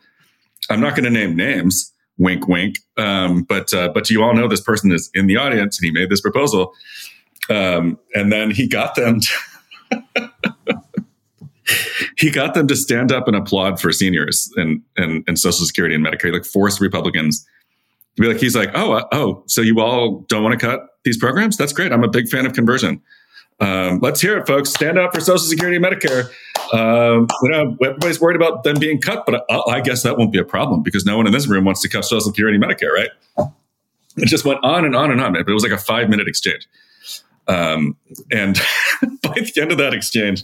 I'm 0.69 0.81
not 0.81 0.95
going 0.95 1.05
to 1.05 1.09
name 1.09 1.35
names, 1.35 1.93
wink, 2.17 2.47
wink. 2.47 2.79
Um, 2.97 3.43
but, 3.43 3.73
uh, 3.73 3.89
but 3.93 4.09
you 4.09 4.23
all 4.23 4.33
know 4.33 4.47
this 4.47 4.61
person 4.61 4.91
is 4.91 5.09
in 5.13 5.27
the 5.27 5.37
audience 5.37 5.79
and 5.79 5.85
he 5.85 5.91
made 5.91 6.09
this 6.09 6.21
proposal. 6.21 6.73
Um, 7.49 7.99
and 8.13 8.31
then 8.31 8.51
he 8.51 8.67
got 8.67 8.95
them. 8.95 9.19
To 9.19 10.31
he 12.17 12.31
got 12.31 12.53
them 12.53 12.67
to 12.67 12.75
stand 12.75 13.11
up 13.11 13.27
and 13.27 13.35
applaud 13.35 13.79
for 13.79 13.91
seniors 13.91 14.51
and 14.55 14.81
and, 14.97 15.23
and 15.27 15.37
Social 15.37 15.65
Security 15.65 15.93
and 15.93 16.05
Medicare. 16.05 16.33
Like 16.33 16.45
forced 16.45 16.81
Republicans 16.81 17.45
to 18.15 18.21
be 18.21 18.27
like, 18.27 18.37
he's 18.37 18.55
like, 18.55 18.69
oh, 18.73 18.93
uh, 18.93 19.07
oh, 19.11 19.43
so 19.47 19.61
you 19.61 19.79
all 19.81 20.25
don't 20.27 20.43
want 20.43 20.57
to 20.57 20.65
cut 20.65 20.87
these 21.03 21.17
programs? 21.17 21.57
That's 21.57 21.73
great. 21.73 21.91
I'm 21.91 22.03
a 22.03 22.07
big 22.07 22.29
fan 22.29 22.45
of 22.45 22.53
conversion. 22.53 23.01
Um, 23.59 23.99
let's 24.01 24.21
hear 24.21 24.37
it, 24.37 24.47
folks. 24.47 24.69
Stand 24.69 24.97
up 24.97 25.13
for 25.13 25.21
Social 25.21 25.39
Security 25.39 25.75
and 25.77 25.85
Medicare. 25.85 26.29
Um, 26.73 27.27
you 27.43 27.49
know, 27.49 27.77
everybody's 27.83 28.19
worried 28.19 28.35
about 28.35 28.63
them 28.63 28.79
being 28.79 28.99
cut, 28.99 29.25
but 29.25 29.45
I, 29.49 29.75
I 29.75 29.81
guess 29.81 30.03
that 30.03 30.17
won't 30.17 30.31
be 30.31 30.39
a 30.39 30.43
problem 30.43 30.83
because 30.83 31.05
no 31.05 31.17
one 31.17 31.27
in 31.27 31.33
this 31.33 31.47
room 31.47 31.65
wants 31.65 31.81
to 31.81 31.89
cut 31.89 32.05
Social 32.05 32.21
Security 32.21 32.57
Medicare, 32.57 32.91
right? 32.91 33.09
It 34.17 34.27
just 34.27 34.45
went 34.45 34.59
on 34.63 34.85
and 34.85 34.95
on 34.95 35.11
and 35.11 35.21
on. 35.21 35.35
It 35.35 35.47
was 35.47 35.63
like 35.63 35.71
a 35.71 35.77
five 35.77 36.09
minute 36.09 36.27
exchange. 36.27 36.67
Um, 37.47 37.95
and 38.31 38.55
by 39.21 39.33
the 39.33 39.61
end 39.61 39.71
of 39.71 39.77
that 39.77 39.93
exchange, 39.93 40.43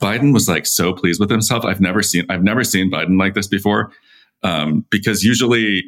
Biden 0.00 0.32
was 0.32 0.48
like 0.48 0.66
so 0.66 0.92
pleased 0.92 1.20
with 1.20 1.30
himself. 1.30 1.64
I've 1.64 1.80
never 1.80 2.02
seen 2.02 2.24
I've 2.28 2.42
never 2.42 2.64
seen 2.64 2.90
Biden 2.90 3.18
like 3.18 3.34
this 3.34 3.46
before. 3.46 3.90
Um, 4.44 4.84
because 4.90 5.24
usually 5.24 5.82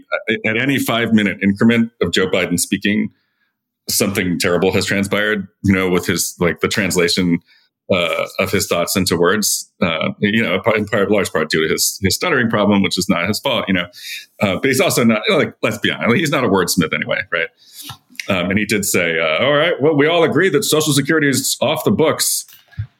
at 0.45 0.57
any 0.57 0.79
five 0.81 1.13
minute 1.13 1.39
increment 1.41 1.93
of 2.03 2.11
Joe 2.11 2.27
Biden 2.27 2.59
speaking, 2.59 3.13
something 3.89 4.41
terrible 4.41 4.73
has 4.73 4.87
transpired. 4.87 5.47
You 5.63 5.73
know, 5.73 5.89
with 5.89 6.07
his 6.07 6.35
like 6.41 6.61
the 6.61 6.69
translation 6.69 7.41
uh, 7.91 8.27
of 8.39 8.51
his 8.53 8.67
thoughts 8.67 8.97
into 8.97 9.17
words. 9.17 9.71
Uh, 9.81 10.11
you 10.21 10.43
know, 10.43 10.61
in 10.77 10.87
part, 10.87 11.11
large 11.11 11.33
part 11.33 11.51
due 11.51 11.67
to 11.67 11.73
his 11.73 11.99
his 12.03 12.15
stuttering 12.15 12.49
problem, 12.49 12.83
which 12.83 12.99
is 12.99 13.09
not 13.09 13.27
his 13.27 13.41
fault. 13.41 13.65
You 13.69 13.75
know, 13.75 13.87
uh, 14.41 14.57
but 14.57 14.65
he's 14.65 14.81
also 14.81 15.05
not 15.05 15.23
like 15.31 15.55
let's 15.63 15.79
be 15.79 15.91
honest, 15.91 16.17
he's 16.17 16.31
not 16.31 16.45
a 16.45 16.49
wordsmith 16.49 16.93
anyway, 16.95 17.21
right? 17.31 17.49
Um, 18.29 18.51
and 18.51 18.59
he 18.59 18.67
did 18.67 18.85
say, 18.85 19.19
uh, 19.19 19.45
"All 19.45 19.53
right, 19.55 19.75
well, 19.81 19.97
we 19.97 20.07
all 20.07 20.23
agree 20.23 20.51
that 20.51 20.65
Social 20.65 20.93
Security 20.93 21.29
is 21.29 21.57
off 21.61 21.85
the 21.85 21.91
books." 21.91 22.47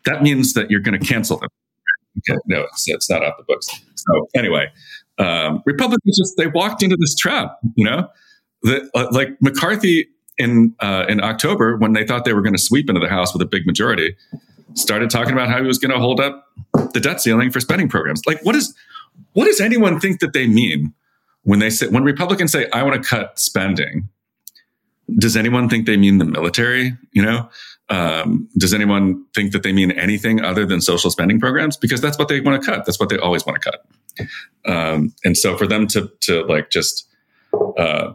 that 0.05 0.23
means 0.23 0.55
that 0.55 0.71
you're 0.71 0.81
going 0.81 0.99
to 0.99 1.07
cancel 1.07 1.39
them. 1.39 1.49
Okay, 2.19 2.39
no, 2.47 2.63
it's, 2.63 2.89
it's 2.89 3.09
not 3.09 3.25
off 3.25 3.37
the 3.39 3.45
books. 3.45 3.69
So 3.95 4.29
anyway, 4.35 4.71
um, 5.19 5.63
Republicans 5.65 6.19
just 6.19 6.37
they 6.37 6.49
walked 6.49 6.83
into 6.83 6.97
this 6.99 7.15
trap. 7.15 7.59
You 7.77 7.85
know, 7.85 8.09
the, 8.63 8.91
uh, 8.95 9.07
like 9.13 9.31
McCarthy 9.41 10.09
in 10.39 10.75
uh, 10.81 11.07
in 11.09 11.23
October 11.23 11.77
when 11.77 11.93
they 11.93 12.05
thought 12.05 12.25
they 12.25 12.33
were 12.33 12.43
going 12.43 12.55
to 12.55 12.61
sweep 12.61 12.89
into 12.89 13.01
the 13.01 13.09
House 13.09 13.33
with 13.33 13.43
a 13.43 13.47
big 13.47 13.67
majority, 13.67 14.17
started 14.75 15.11
talking 15.11 15.33
about 15.33 15.49
how 15.49 15.61
he 15.61 15.67
was 15.67 15.79
going 15.79 15.93
to 15.93 15.99
hold 15.99 16.21
up 16.21 16.47
the 16.93 17.01
debt 17.01 17.21
ceiling 17.21 17.51
for 17.51 17.61
spending 17.61 17.89
programs. 17.89 18.23
Like, 18.27 18.45
what 18.45 18.55
is 18.55 18.75
what 19.33 19.45
does 19.45 19.61
anyone 19.61 20.01
think 20.01 20.21
that 20.21 20.33
they 20.33 20.47
mean 20.47 20.95
when 21.43 21.59
they 21.59 21.71
say 21.71 21.89
when 21.89 22.05
Republicans 22.05 22.53
say 22.53 22.69
I 22.73 22.83
want 22.83 23.03
to 23.03 23.09
cut 23.09 23.39
spending? 23.39 24.09
Does 25.19 25.37
anyone 25.37 25.69
think 25.69 25.87
they 25.87 25.97
mean 25.97 26.19
the 26.19 26.25
military? 26.25 26.97
You 27.13 27.23
know, 27.23 27.51
um, 27.89 28.49
does 28.57 28.73
anyone 28.73 29.25
think 29.35 29.53
that 29.53 29.65
they 29.65 29.73
mean 29.73 29.91
anything 29.93 30.41
other 30.41 30.65
than 30.65 30.81
social 30.81 31.11
spending 31.11 31.41
programs? 31.41 31.77
Because 31.77 32.01
that's 32.01 32.19
what 32.19 32.29
they 32.29 32.41
want 32.41 32.63
to 32.63 32.71
cut. 32.71 32.87
That's 32.87 33.01
what 33.01 33.09
they 33.09 33.19
always 33.19 33.45
want 33.45 33.61
to 33.61 33.71
cut. 33.71 34.71
Um, 34.73 35.13
and 35.25 35.37
so 35.37 35.57
for 35.57 35.67
them 35.67 35.87
to 35.89 36.11
to 36.21 36.45
like 36.45 36.71
just 36.71 37.09
uh, 37.77 38.13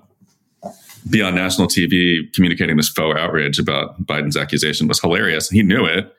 be 1.09 1.21
on 1.21 1.35
national 1.35 1.67
TV 1.67 2.31
communicating 2.33 2.77
this 2.77 2.89
faux 2.89 3.17
outrage 3.19 3.59
about 3.59 4.03
Biden's 4.05 4.37
accusation 4.37 4.87
was 4.87 4.99
hilarious. 4.99 5.49
He 5.49 5.61
knew 5.61 5.85
it. 5.85 6.15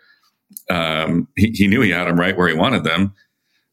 Um, 0.71 1.29
he, 1.37 1.51
he, 1.51 1.67
knew 1.67 1.81
he 1.81 1.91
had 1.91 2.07
them 2.07 2.19
right 2.19 2.37
where 2.37 2.49
he 2.49 2.55
wanted 2.55 2.85
them. 2.85 3.15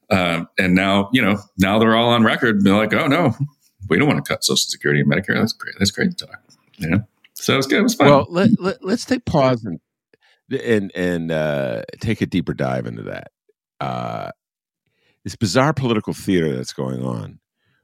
Um, 0.10 0.48
and 0.58 0.76
now, 0.76 1.10
you 1.14 1.22
know, 1.22 1.40
now 1.58 1.80
they're 1.80 1.96
all 1.96 2.10
on 2.10 2.24
record. 2.24 2.64
They're 2.64 2.76
like, 2.76 2.94
oh 2.94 3.08
no, 3.08 3.36
we 3.90 3.98
don't 3.98 4.08
want 4.08 4.24
to 4.24 4.28
cut 4.28 4.44
Social 4.44 4.58
Security 4.58 5.02
and 5.02 5.12
Medicare. 5.12 5.36
That's 5.36 5.54
great. 5.54 5.76
That's 5.80 5.92
great 5.92 6.18
to 6.18 6.26
talk. 6.26 6.40
Yeah. 6.78 6.98
So 7.34 7.54
it 7.54 7.58
was 7.58 7.68
good. 7.68 7.80
It 7.80 7.84
was 7.84 7.96
fun. 7.96 8.08
Well, 8.08 8.28
let, 8.30 8.50
let, 8.60 8.84
us 8.84 9.06
take 9.06 9.26
pause 9.26 9.66
and 9.66 9.80
and 10.52 10.92
and 10.96 11.32
uh, 11.32 11.84
take 12.00 12.22
a 12.22 12.26
deeper 12.26 12.54
dive 12.54 12.86
into 12.86 13.04
that. 13.04 13.32
Uh, 13.80 14.32
this 15.24 15.36
bizarre 15.36 15.74
political 15.74 16.14
theater 16.14 16.56
that's 16.56 16.74
going 16.74 17.04
on, 17.04 17.40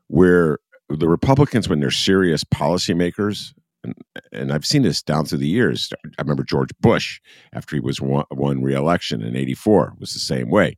where 0.07 0.59
the 0.89 1.07
Republicans, 1.07 1.69
when 1.69 1.79
they're 1.79 1.91
serious 1.91 2.43
policymakers, 2.43 3.53
and, 3.89 4.23
and 4.31 4.53
I've 4.53 4.65
seen 4.65 4.83
this 4.83 5.01
down 5.01 5.25
through 5.25 5.39
the 5.39 5.47
years. 5.47 5.89
I 6.05 6.21
remember 6.21 6.43
George 6.43 6.71
Bush 6.79 7.19
after 7.53 7.75
he 7.75 7.79
was 7.79 8.01
won, 8.01 8.25
won 8.31 8.61
re-election 8.61 9.21
in 9.21 9.35
'84 9.35 9.95
was 9.99 10.13
the 10.13 10.19
same 10.19 10.49
way. 10.49 10.77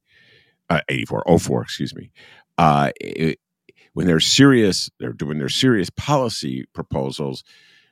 Uh, 0.70 0.82
84, 0.88 1.24
04, 1.38 1.64
excuse 1.64 1.94
me. 1.94 2.12
Uh, 2.58 2.92
it, 3.02 3.40
when 3.94 4.08
they're 4.08 4.22
serious, 4.22 4.90
they're 5.00 5.12
doing 5.12 5.38
their 5.38 5.50
serious 5.50 5.90
policy 5.90 6.66
proposals 6.74 7.44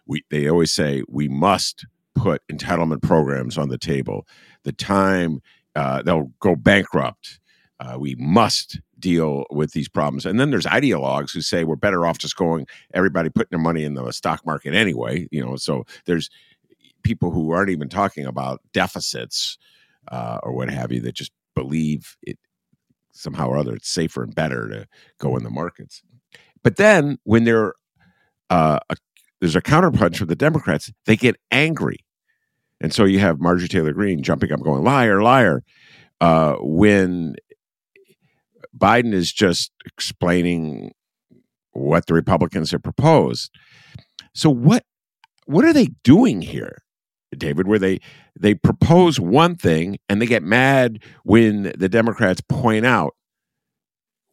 we 0.10 0.26
they 0.32 0.50
always 0.50 0.74
say 0.74 1.04
we 1.08 1.30
must 1.30 1.86
put 2.16 2.42
entitlement 2.52 3.02
programs 3.02 3.58
on 3.58 3.70
the 3.70 3.78
table. 3.78 4.28
The 4.64 4.74
time 4.74 5.40
uh, 5.76 6.02
they'll 6.02 6.32
go 6.40 6.56
bankrupt. 6.56 7.40
Uh, 7.80 7.96
we 7.98 8.16
must 8.18 8.82
deal 9.00 9.46
with 9.50 9.72
these 9.72 9.90
problems. 9.90 10.26
And 10.26 10.40
then 10.40 10.52
there's 10.52 10.66
ideologues 10.66 11.34
who 11.34 11.42
say 11.42 11.64
we're 11.64 11.76
better 11.76 12.06
off 12.06 12.18
just 12.18 12.36
going 12.36 12.68
everybody 12.94 13.30
putting 13.30 13.50
their 13.52 13.60
money 13.60 13.84
in 13.84 13.94
the 13.94 14.12
stock 14.12 14.46
market 14.46 14.74
anyway. 14.74 15.28
You 15.32 15.46
know, 15.46 15.56
so 15.56 15.86
there's 16.06 16.30
people 17.04 17.32
who 17.32 17.52
aren't 17.52 17.70
even 17.70 17.90
talking 17.90 18.26
about 18.26 18.62
deficits 18.74 19.58
uh, 20.10 20.40
or 20.44 20.54
what 20.54 20.70
have 20.70 20.92
you 20.92 21.02
that 21.02 21.16
just 21.16 21.32
believe 21.56 22.18
it 22.22 22.38
somehow 23.12 23.48
or 23.48 23.58
other 23.58 23.76
it's 23.76 23.90
safer 23.90 24.24
and 24.24 24.36
better 24.36 24.68
to 24.70 24.88
go 25.20 25.36
in 25.36 25.44
the 25.44 25.50
markets. 25.50 26.02
But 26.64 26.76
then 26.78 27.18
when 27.24 27.44
they're 27.46 27.74
uh, 28.50 28.80
there's 29.40 29.56
a 29.56 29.62
counterpunch 29.62 30.18
from 30.18 30.28
the 30.28 30.36
Democrats. 30.36 30.92
They 31.06 31.16
get 31.16 31.38
angry. 31.52 32.00
And 32.82 32.94
so 32.94 33.06
you 33.06 33.20
have 33.20 33.40
Marjorie 33.40 33.68
Taylor 33.68 33.94
Greene 33.94 34.24
jumping 34.24 34.52
up, 34.52 34.62
going, 34.62 34.84
liar, 34.84 35.22
liar, 35.22 35.64
uh, 36.22 36.56
when 36.60 37.36
Biden 38.80 39.14
is 39.14 39.32
just 39.32 39.72
explaining 39.86 40.92
what 41.72 42.08
the 42.08 42.14
Republicans 42.14 42.72
have 42.72 42.84
proposed. 42.84 43.52
So 44.34 44.50
what 44.50 44.84
what 45.46 45.66
are 45.66 45.74
they 45.74 45.90
doing 46.04 46.42
here, 46.42 46.84
David? 47.36 47.68
Where 47.68 47.80
they 47.80 48.00
they 48.40 48.56
propose 48.56 49.20
one 49.20 49.56
thing 49.56 49.98
and 50.08 50.22
they 50.22 50.26
get 50.26 50.44
mad 50.44 51.04
when 51.24 51.74
the 51.78 51.90
Democrats 51.90 52.42
point 52.48 52.86
out 52.86 53.16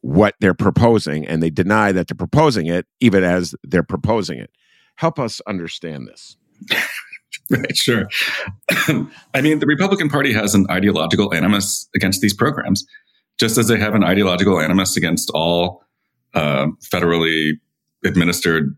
what 0.01 0.35
they're 0.39 0.53
proposing 0.53 1.27
and 1.27 1.41
they 1.41 1.49
deny 1.49 1.91
that 1.91 2.07
they're 2.07 2.15
proposing 2.15 2.67
it, 2.67 2.85
even 2.99 3.23
as 3.23 3.55
they're 3.63 3.83
proposing 3.83 4.39
it. 4.39 4.51
Help 4.95 5.19
us 5.19 5.41
understand 5.47 6.07
this. 6.07 6.37
right, 7.51 7.75
sure. 7.75 8.07
I 9.33 9.41
mean, 9.41 9.59
the 9.59 9.65
Republican 9.67 10.09
Party 10.09 10.33
has 10.33 10.55
an 10.55 10.65
ideological 10.69 11.33
animus 11.33 11.89
against 11.95 12.21
these 12.21 12.33
programs, 12.33 12.85
just 13.37 13.57
as 13.57 13.67
they 13.67 13.79
have 13.79 13.93
an 13.95 14.03
ideological 14.03 14.59
animus 14.59 14.97
against 14.97 15.29
all 15.33 15.83
uh, 16.33 16.67
federally 16.81 17.59
administered 18.03 18.75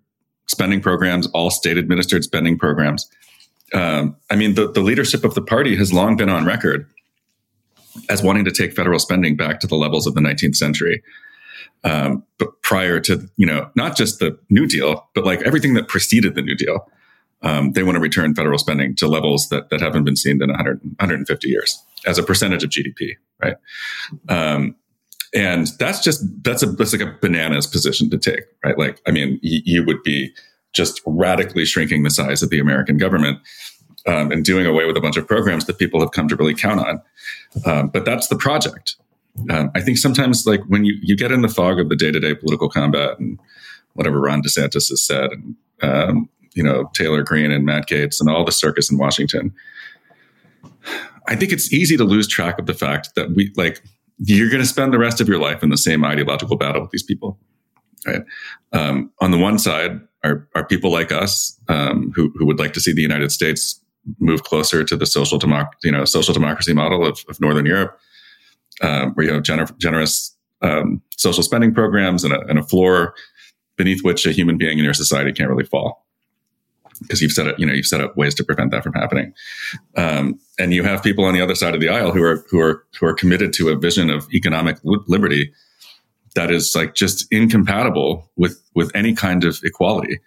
spending 0.48 0.82
programs, 0.82 1.28
all 1.28 1.50
state 1.50 1.78
administered 1.78 2.24
spending 2.24 2.58
programs. 2.58 3.10
Um, 3.74 4.16
I 4.30 4.36
mean, 4.36 4.56
the, 4.56 4.72
the 4.72 4.82
leadership 4.82 5.24
of 5.24 5.36
the 5.36 5.42
party 5.42 5.76
has 5.76 5.94
long 5.94 6.18
been 6.18 6.30
on 6.30 6.46
record 6.46 6.90
as 8.10 8.24
wanting 8.24 8.46
to 8.46 8.52
take 8.52 8.76
federal 8.76 9.00
spending 9.00 9.36
back 9.36 9.60
to 9.60 9.68
the 9.68 9.76
levels 9.76 10.08
of 10.08 10.16
the 10.16 10.22
19th 10.22 10.56
century. 10.56 11.04
Um, 11.84 12.24
but 12.38 12.62
prior 12.62 13.00
to, 13.02 13.30
you 13.38 13.46
know, 13.46 13.70
not 13.76 13.96
just 13.96 14.20
the 14.20 14.38
New 14.50 14.66
Deal, 14.66 15.08
but 15.14 15.26
like 15.26 15.42
everything 15.44 15.76
that 15.76 15.88
preceded 15.88 16.36
the 16.36 16.42
New 16.42 16.56
Deal, 16.56 16.90
um, 17.42 17.72
they 17.72 17.84
want 17.84 17.96
to 17.96 18.02
return 18.02 18.36
federal 18.36 18.58
spending 18.58 18.96
to 18.96 19.08
levels 19.08 19.50
that, 19.50 19.70
that 19.70 19.80
haven't 19.80 20.04
been 20.04 20.18
seen 20.18 20.42
in 20.42 20.50
100, 20.50 20.82
150 20.82 21.48
years 21.48 21.82
as 22.06 22.18
a 22.18 22.24
percentage 22.24 22.64
of 22.64 22.70
GDP, 22.70 23.14
right? 23.42 23.56
Um, 24.28 24.76
and 25.34 25.68
that's 25.78 26.04
just 26.04 26.24
that's 26.44 26.64
a 26.64 26.68
that's 26.68 26.94
like 26.94 27.08
a 27.08 27.16
bananas 27.22 27.68
position 27.68 28.10
to 28.10 28.18
take, 28.18 28.46
right? 28.64 28.78
Like, 28.78 29.00
I 29.08 29.12
mean, 29.12 29.40
y- 29.44 29.62
you 29.64 29.86
would 29.86 30.02
be 30.04 30.34
just 30.74 31.02
radically 31.06 31.66
shrinking 31.66 32.04
the 32.04 32.10
size 32.10 32.42
of 32.42 32.50
the 32.50 32.60
American 32.60 32.98
government 32.98 33.40
um, 34.08 34.32
and 34.32 34.44
doing 34.44 34.66
away 34.66 34.86
with 34.86 34.98
a 34.98 35.02
bunch 35.02 35.18
of 35.18 35.28
programs 35.28 35.66
that 35.66 35.78
people 35.78 36.00
have 36.00 36.12
come 36.12 36.28
to 36.28 36.36
really 36.36 36.56
count 36.56 36.80
on. 36.80 37.02
Um, 37.66 37.88
but 37.90 38.06
that's 38.06 38.28
the 38.28 38.38
project. 38.38 38.96
Um, 39.50 39.72
I 39.76 39.82
think 39.82 39.98
sometimes, 39.98 40.46
like 40.46 40.62
when 40.68 40.84
you 40.84 40.96
you 41.02 41.16
get 41.16 41.32
in 41.32 41.42
the 41.42 41.48
fog 41.48 41.80
of 41.80 41.90
the 41.90 41.96
day 41.96 42.12
to 42.12 42.20
day 42.20 42.36
political 42.36 42.70
combat 42.70 43.20
and 43.20 43.40
whatever 43.94 44.20
Ron 44.20 44.42
DeSantis 44.42 44.90
has 44.90 45.06
said, 45.06 45.30
and 45.32 45.56
um, 45.82 46.30
you 46.54 46.64
know 46.64 46.90
Taylor 46.94 47.24
Greene 47.24 47.52
and 47.52 47.66
Matt 47.66 47.88
Gaetz 47.88 48.20
and 48.20 48.30
all 48.30 48.44
the 48.44 48.52
circus 48.52 48.92
in 48.92 48.98
Washington, 48.98 49.54
I 51.30 51.36
think 51.36 51.52
it's 51.52 51.72
easy 51.72 51.96
to 51.96 52.04
lose 52.04 52.28
track 52.28 52.58
of 52.58 52.66
the 52.66 52.74
fact 52.74 53.14
that 53.16 53.32
we 53.36 53.54
like 53.56 53.82
you're 54.18 54.50
going 54.50 54.62
to 54.62 54.68
spend 54.68 54.92
the 54.92 55.00
rest 55.00 55.22
of 55.22 55.30
your 55.30 55.40
life 55.40 55.64
in 55.64 55.70
the 55.70 55.78
same 55.78 56.04
ideological 56.04 56.58
battle 56.58 56.82
with 56.82 56.92
these 56.92 57.04
people. 57.04 57.40
Right. 58.06 58.24
Um, 58.74 59.12
on 59.22 59.32
the 59.32 59.38
one 59.38 59.60
side 59.60 60.02
are, 60.24 60.48
are 60.56 60.66
people 60.66 60.92
like 60.92 61.12
us 61.12 61.58
um, 61.68 62.12
who, 62.16 62.34
who 62.36 62.46
would 62.46 62.60
like 62.60 62.74
to 62.74 62.82
see 62.82 62.92
the 62.92 63.02
United 63.02 63.32
States 63.32 63.80
move 64.20 64.44
closer 64.44 64.84
to 64.84 64.98
the 64.98 65.06
social 65.06 65.40
you 65.84 65.92
know 65.92 66.04
social 66.04 66.34
democracy 66.34 66.74
model 66.74 67.06
of, 67.06 67.24
of 67.30 67.40
Northern 67.40 67.66
Europe, 67.66 68.00
um, 68.82 69.12
where 69.14 69.28
you 69.28 69.34
have 69.34 69.44
gener- 69.44 69.78
generous 69.78 70.36
um, 70.62 71.02
social 71.16 71.44
spending 71.44 71.74
programs 71.74 72.24
and 72.24 72.34
a, 72.34 72.40
and 72.48 72.58
a 72.58 72.64
floor 72.64 73.14
beneath 73.78 74.04
which 74.04 74.26
a 74.26 74.32
human 74.32 74.58
being 74.58 74.80
in 74.80 74.84
your 74.84 74.94
society 74.94 75.32
can't 75.32 75.50
really 75.50 75.64
fall 75.64 76.06
because 77.02 77.22
you've 77.22 77.32
set 77.32 77.48
up, 77.48 77.58
you 77.60 77.66
know, 77.66 77.74
you've 77.74 77.86
set 77.86 78.02
up 78.02 78.16
ways 78.18 78.36
to 78.36 78.44
prevent 78.44 78.72
that 78.72 78.84
from 78.84 78.94
happening. 78.94 79.34
Um, 79.96 80.40
and 80.58 80.74
you 80.74 80.84
have 80.84 81.04
people 81.04 81.26
on 81.26 81.34
the 81.34 81.42
other 81.42 81.56
side 81.56 81.74
of 81.74 81.82
the 81.82 81.90
aisle 81.90 82.12
who 82.12 82.24
are 82.24 82.44
who 82.50 82.60
are 82.60 82.86
who 83.00 83.06
are 83.06 83.14
committed 83.14 83.54
to 83.54 83.70
a 83.70 83.76
vision 83.78 84.10
of 84.10 84.28
economic 84.34 84.78
liberty 84.84 85.54
that 86.36 86.52
is 86.52 86.76
like 86.76 86.96
just 86.96 87.26
incompatible 87.32 88.30
with 88.36 88.62
with 88.76 88.92
any 88.96 89.14
kind 89.14 89.44
of 89.44 89.60
equality. 89.64 90.20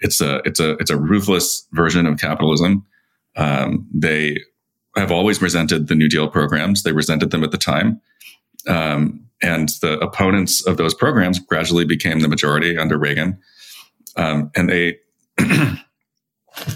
It's 0.00 0.20
a 0.20 0.36
it's 0.44 0.60
a 0.60 0.72
it's 0.74 0.90
a 0.90 0.96
ruthless 0.96 1.66
version 1.72 2.06
of 2.06 2.18
capitalism. 2.18 2.86
Um, 3.36 3.86
they 3.92 4.38
have 4.96 5.12
always 5.12 5.40
resented 5.40 5.88
the 5.88 5.94
New 5.94 6.08
Deal 6.08 6.28
programs. 6.28 6.82
They 6.82 6.92
resented 6.92 7.30
them 7.30 7.44
at 7.44 7.50
the 7.50 7.58
time. 7.58 8.00
Um, 8.66 9.24
and 9.40 9.68
the 9.80 9.98
opponents 10.00 10.66
of 10.66 10.76
those 10.76 10.94
programs 10.94 11.38
gradually 11.38 11.84
became 11.84 12.20
the 12.20 12.28
majority 12.28 12.76
under 12.76 12.98
Reagan. 12.98 13.38
Um, 14.16 14.50
and 14.56 14.68
they 14.68 14.98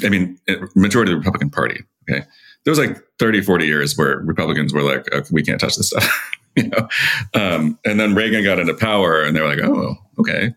I 0.04 0.08
mean, 0.08 0.38
majority 0.74 1.12
of 1.12 1.16
the 1.16 1.18
Republican 1.18 1.50
Party. 1.50 1.84
Okay. 2.10 2.24
There 2.64 2.70
was 2.70 2.78
like 2.78 3.02
30, 3.18 3.42
40 3.42 3.66
years 3.66 3.96
where 3.96 4.18
Republicans 4.18 4.72
were 4.72 4.82
like, 4.82 5.12
okay, 5.12 5.28
we 5.32 5.42
can't 5.42 5.60
touch 5.60 5.76
this 5.76 5.88
stuff. 5.88 6.30
you 6.56 6.68
know? 6.68 6.88
Um, 7.34 7.78
and 7.84 7.98
then 7.98 8.14
Reagan 8.14 8.44
got 8.44 8.58
into 8.58 8.74
power 8.74 9.22
and 9.22 9.34
they 9.34 9.40
were 9.40 9.48
like, 9.48 9.62
oh, 9.62 9.96
okay, 10.18 10.54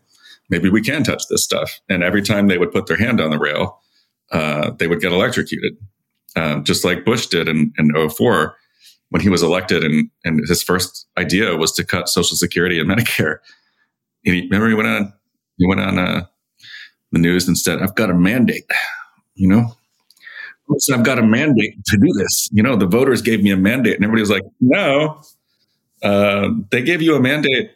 maybe 0.50 0.70
we 0.70 0.82
can 0.82 1.04
touch 1.04 1.24
this 1.30 1.44
stuff. 1.44 1.80
And 1.90 2.04
every 2.04 2.22
time 2.22 2.48
they 2.48 2.58
would 2.58 2.72
put 2.72 2.88
their 2.88 2.98
hand 2.98 3.20
on 3.20 3.32
the 3.32 3.40
rail, 3.40 3.80
uh, 4.32 4.72
they 4.72 4.88
would 4.88 5.02
get 5.02 5.12
electrocuted, 5.12 5.78
um, 6.36 6.64
just 6.64 6.84
like 6.84 7.06
Bush 7.06 7.28
did 7.28 7.48
in, 7.48 7.74
in 7.78 8.10
04 8.10 8.56
when 9.10 9.22
he 9.22 9.30
was 9.30 9.44
elected. 9.44 9.84
And, 9.84 10.10
and 10.24 10.48
his 10.48 10.62
first 10.62 11.08
idea 11.18 11.56
was 11.56 11.72
to 11.74 11.86
cut 11.86 12.10
Social 12.10 12.38
Security 12.38 12.80
and 12.80 12.90
Medicare. 12.90 13.38
And 14.26 14.36
he, 14.36 14.42
remember, 14.42 14.70
he 14.70 14.76
went 14.76 14.88
on, 14.88 15.14
he 15.58 15.68
went 15.68 15.82
on 15.82 16.00
uh, 16.00 16.26
the 17.12 17.20
news 17.20 17.48
and 17.48 17.58
said, 17.58 17.82
I've 17.82 17.96
got 17.96 18.10
a 18.10 18.16
mandate 18.16 18.66
you 19.36 19.48
know? 19.48 19.76
Listen, 20.68 20.96
I've 20.96 21.06
got 21.06 21.20
a 21.20 21.24
mandate 21.24 21.76
to 21.86 21.98
do 21.98 22.12
this. 22.14 22.50
You 22.52 22.64
know, 22.64 22.76
the 22.76 22.88
voters 22.88 23.22
gave 23.22 23.44
me 23.44 23.52
a 23.52 23.58
mandate, 23.58 23.96
and 23.96 24.04
everybody 24.04 24.22
was 24.22 24.32
like, 24.32 24.44
no, 24.60 25.22
uh, 26.02 26.50
they 26.72 26.82
gave 26.82 27.02
you 27.02 27.16
a 27.16 27.20
mandate 27.20 27.72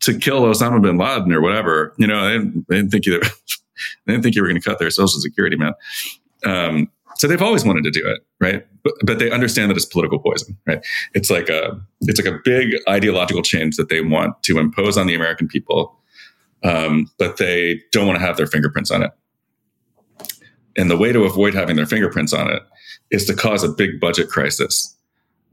to 0.00 0.18
kill 0.18 0.42
Osama 0.42 0.82
bin 0.82 0.98
Laden 0.98 1.32
or 1.32 1.40
whatever. 1.40 1.94
You 1.96 2.06
know, 2.06 2.24
they 2.24 2.38
didn't, 2.38 2.68
they 2.68 2.76
didn't 2.76 2.90
think 2.90 3.06
you, 3.06 3.20
they 4.06 4.12
didn't 4.12 4.22
think 4.22 4.34
you 4.34 4.42
were 4.42 4.48
going 4.48 4.60
to 4.60 4.68
cut 4.68 4.78
their 4.78 4.90
social 4.90 5.20
security, 5.20 5.56
man. 5.56 5.72
Um, 6.44 6.90
so 7.16 7.28
they've 7.28 7.42
always 7.42 7.64
wanted 7.64 7.84
to 7.84 7.90
do 7.90 8.02
it, 8.04 8.20
right? 8.40 8.66
But, 8.82 8.94
but 9.04 9.18
they 9.18 9.30
understand 9.30 9.70
that 9.70 9.76
it's 9.76 9.86
political 9.86 10.18
poison, 10.18 10.56
right? 10.66 10.84
It's 11.14 11.30
like 11.30 11.48
a 11.48 11.80
it's 12.00 12.20
like 12.20 12.34
a 12.34 12.38
big 12.44 12.74
ideological 12.88 13.42
change 13.42 13.76
that 13.76 13.88
they 13.88 14.00
want 14.00 14.42
to 14.44 14.58
impose 14.58 14.98
on 14.98 15.06
the 15.06 15.14
American 15.14 15.46
people, 15.46 15.96
um, 16.64 17.10
but 17.18 17.36
they 17.36 17.80
don't 17.92 18.06
want 18.06 18.18
to 18.18 18.24
have 18.24 18.36
their 18.36 18.46
fingerprints 18.46 18.90
on 18.90 19.02
it. 19.02 19.12
And 20.76 20.90
the 20.90 20.96
way 20.96 21.12
to 21.12 21.24
avoid 21.24 21.54
having 21.54 21.76
their 21.76 21.86
fingerprints 21.86 22.32
on 22.32 22.50
it 22.50 22.62
is 23.10 23.26
to 23.26 23.34
cause 23.34 23.62
a 23.62 23.68
big 23.68 24.00
budget 24.00 24.28
crisis 24.28 24.96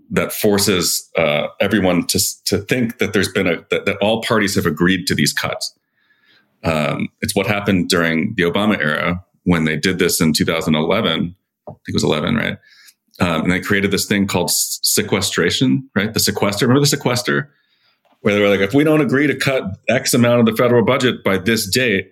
that 0.09 0.33
forces 0.33 1.09
uh, 1.17 1.47
everyone 1.59 2.07
to, 2.07 2.19
to 2.45 2.59
think 2.59 2.97
that 2.97 3.13
there's 3.13 3.31
been 3.31 3.47
a 3.47 3.57
that, 3.69 3.85
that 3.85 3.97
all 3.97 4.21
parties 4.23 4.55
have 4.55 4.65
agreed 4.65 5.05
to 5.07 5.15
these 5.15 5.33
cuts. 5.33 5.75
Um, 6.63 7.09
it's 7.21 7.35
what 7.35 7.47
happened 7.47 7.89
during 7.89 8.33
the 8.35 8.43
Obama 8.43 8.79
era 8.79 9.23
when 9.43 9.65
they 9.65 9.77
did 9.77 9.99
this 9.99 10.19
in 10.19 10.33
2011. 10.33 11.35
I 11.67 11.71
think 11.71 11.79
it 11.87 11.93
was 11.93 12.03
11, 12.03 12.35
right? 12.35 12.57
Um, 13.19 13.43
and 13.43 13.51
they 13.51 13.59
created 13.59 13.91
this 13.91 14.05
thing 14.05 14.27
called 14.27 14.49
sequestration, 14.51 15.87
right? 15.95 16.13
The 16.13 16.19
sequester. 16.19 16.65
Remember 16.65 16.81
the 16.81 16.87
sequester, 16.87 17.53
where 18.21 18.33
they 18.33 18.39
were 18.39 18.49
like, 18.49 18.61
if 18.61 18.73
we 18.73 18.83
don't 18.83 19.01
agree 19.01 19.27
to 19.27 19.35
cut 19.35 19.63
X 19.87 20.13
amount 20.13 20.39
of 20.39 20.45
the 20.45 20.61
federal 20.61 20.83
budget 20.83 21.23
by 21.23 21.37
this 21.37 21.69
date, 21.69 22.11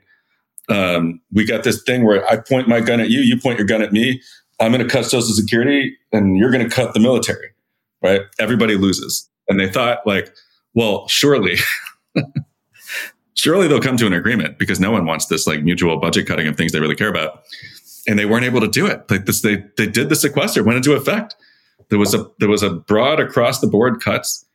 um, 0.70 1.22
we 1.32 1.46
got 1.46 1.64
this 1.64 1.82
thing 1.84 2.06
where 2.06 2.28
I 2.30 2.38
point 2.38 2.68
my 2.68 2.82
gun 2.82 3.00
at 3.00 3.10
you, 3.10 3.20
you 3.22 3.40
point 3.40 3.58
your 3.58 3.68
gun 3.68 3.82
at 3.82 3.94
me. 3.94 4.22
I'm 4.60 4.72
going 4.72 4.86
to 4.86 4.92
cut 4.92 5.06
Social 5.06 5.34
Security, 5.34 5.96
and 6.12 6.38
you're 6.38 6.52
going 6.52 6.68
to 6.68 6.74
cut 6.74 6.94
the 6.94 7.00
military. 7.00 7.50
Right? 8.02 8.22
Everybody 8.40 8.76
loses. 8.76 9.30
And 9.48 9.60
they 9.60 9.70
thought, 9.70 10.06
like, 10.06 10.34
well, 10.74 11.08
surely, 11.08 11.56
surely 13.34 13.68
they'll 13.68 13.82
come 13.82 13.98
to 13.98 14.08
an 14.08 14.14
agreement 14.14 14.60
because 14.60 14.80
no 14.80 14.92
one 14.92 15.06
wants 15.06 15.28
this 15.28 15.48
like 15.48 15.64
mutual 15.64 15.98
budget 16.00 16.28
cutting 16.28 16.48
of 16.48 16.58
things 16.58 16.72
they 16.72 16.80
really 16.80 16.96
care 16.96 17.10
about. 17.10 17.44
And 18.08 18.18
they 18.20 18.26
weren't 18.26 18.46
able 18.46 18.62
to 18.62 18.68
do 18.68 18.86
it. 18.86 19.10
Like 19.10 19.26
this, 19.26 19.42
they 19.42 19.64
they 19.78 19.88
did 19.88 20.10
the 20.10 20.16
sequester, 20.16 20.64
went 20.64 20.78
into 20.78 20.94
effect. 20.94 21.36
There 21.90 22.00
was 22.00 22.14
a 22.14 22.26
there 22.40 22.50
was 22.50 22.64
a 22.64 22.70
broad 22.70 23.20
across 23.20 23.60
the 23.60 23.68
board 23.68 24.02
cuts 24.02 24.46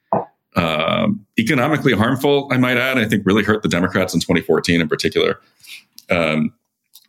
um, 0.54 1.24
economically 1.38 1.94
harmful, 1.94 2.48
I 2.50 2.58
might 2.58 2.76
add. 2.76 2.98
I 2.98 3.06
think 3.06 3.24
really 3.24 3.42
hurt 3.42 3.62
the 3.62 3.68
Democrats 3.68 4.12
in 4.14 4.20
2014 4.20 4.80
in 4.80 4.88
particular. 4.88 5.40
Um, 6.12 6.52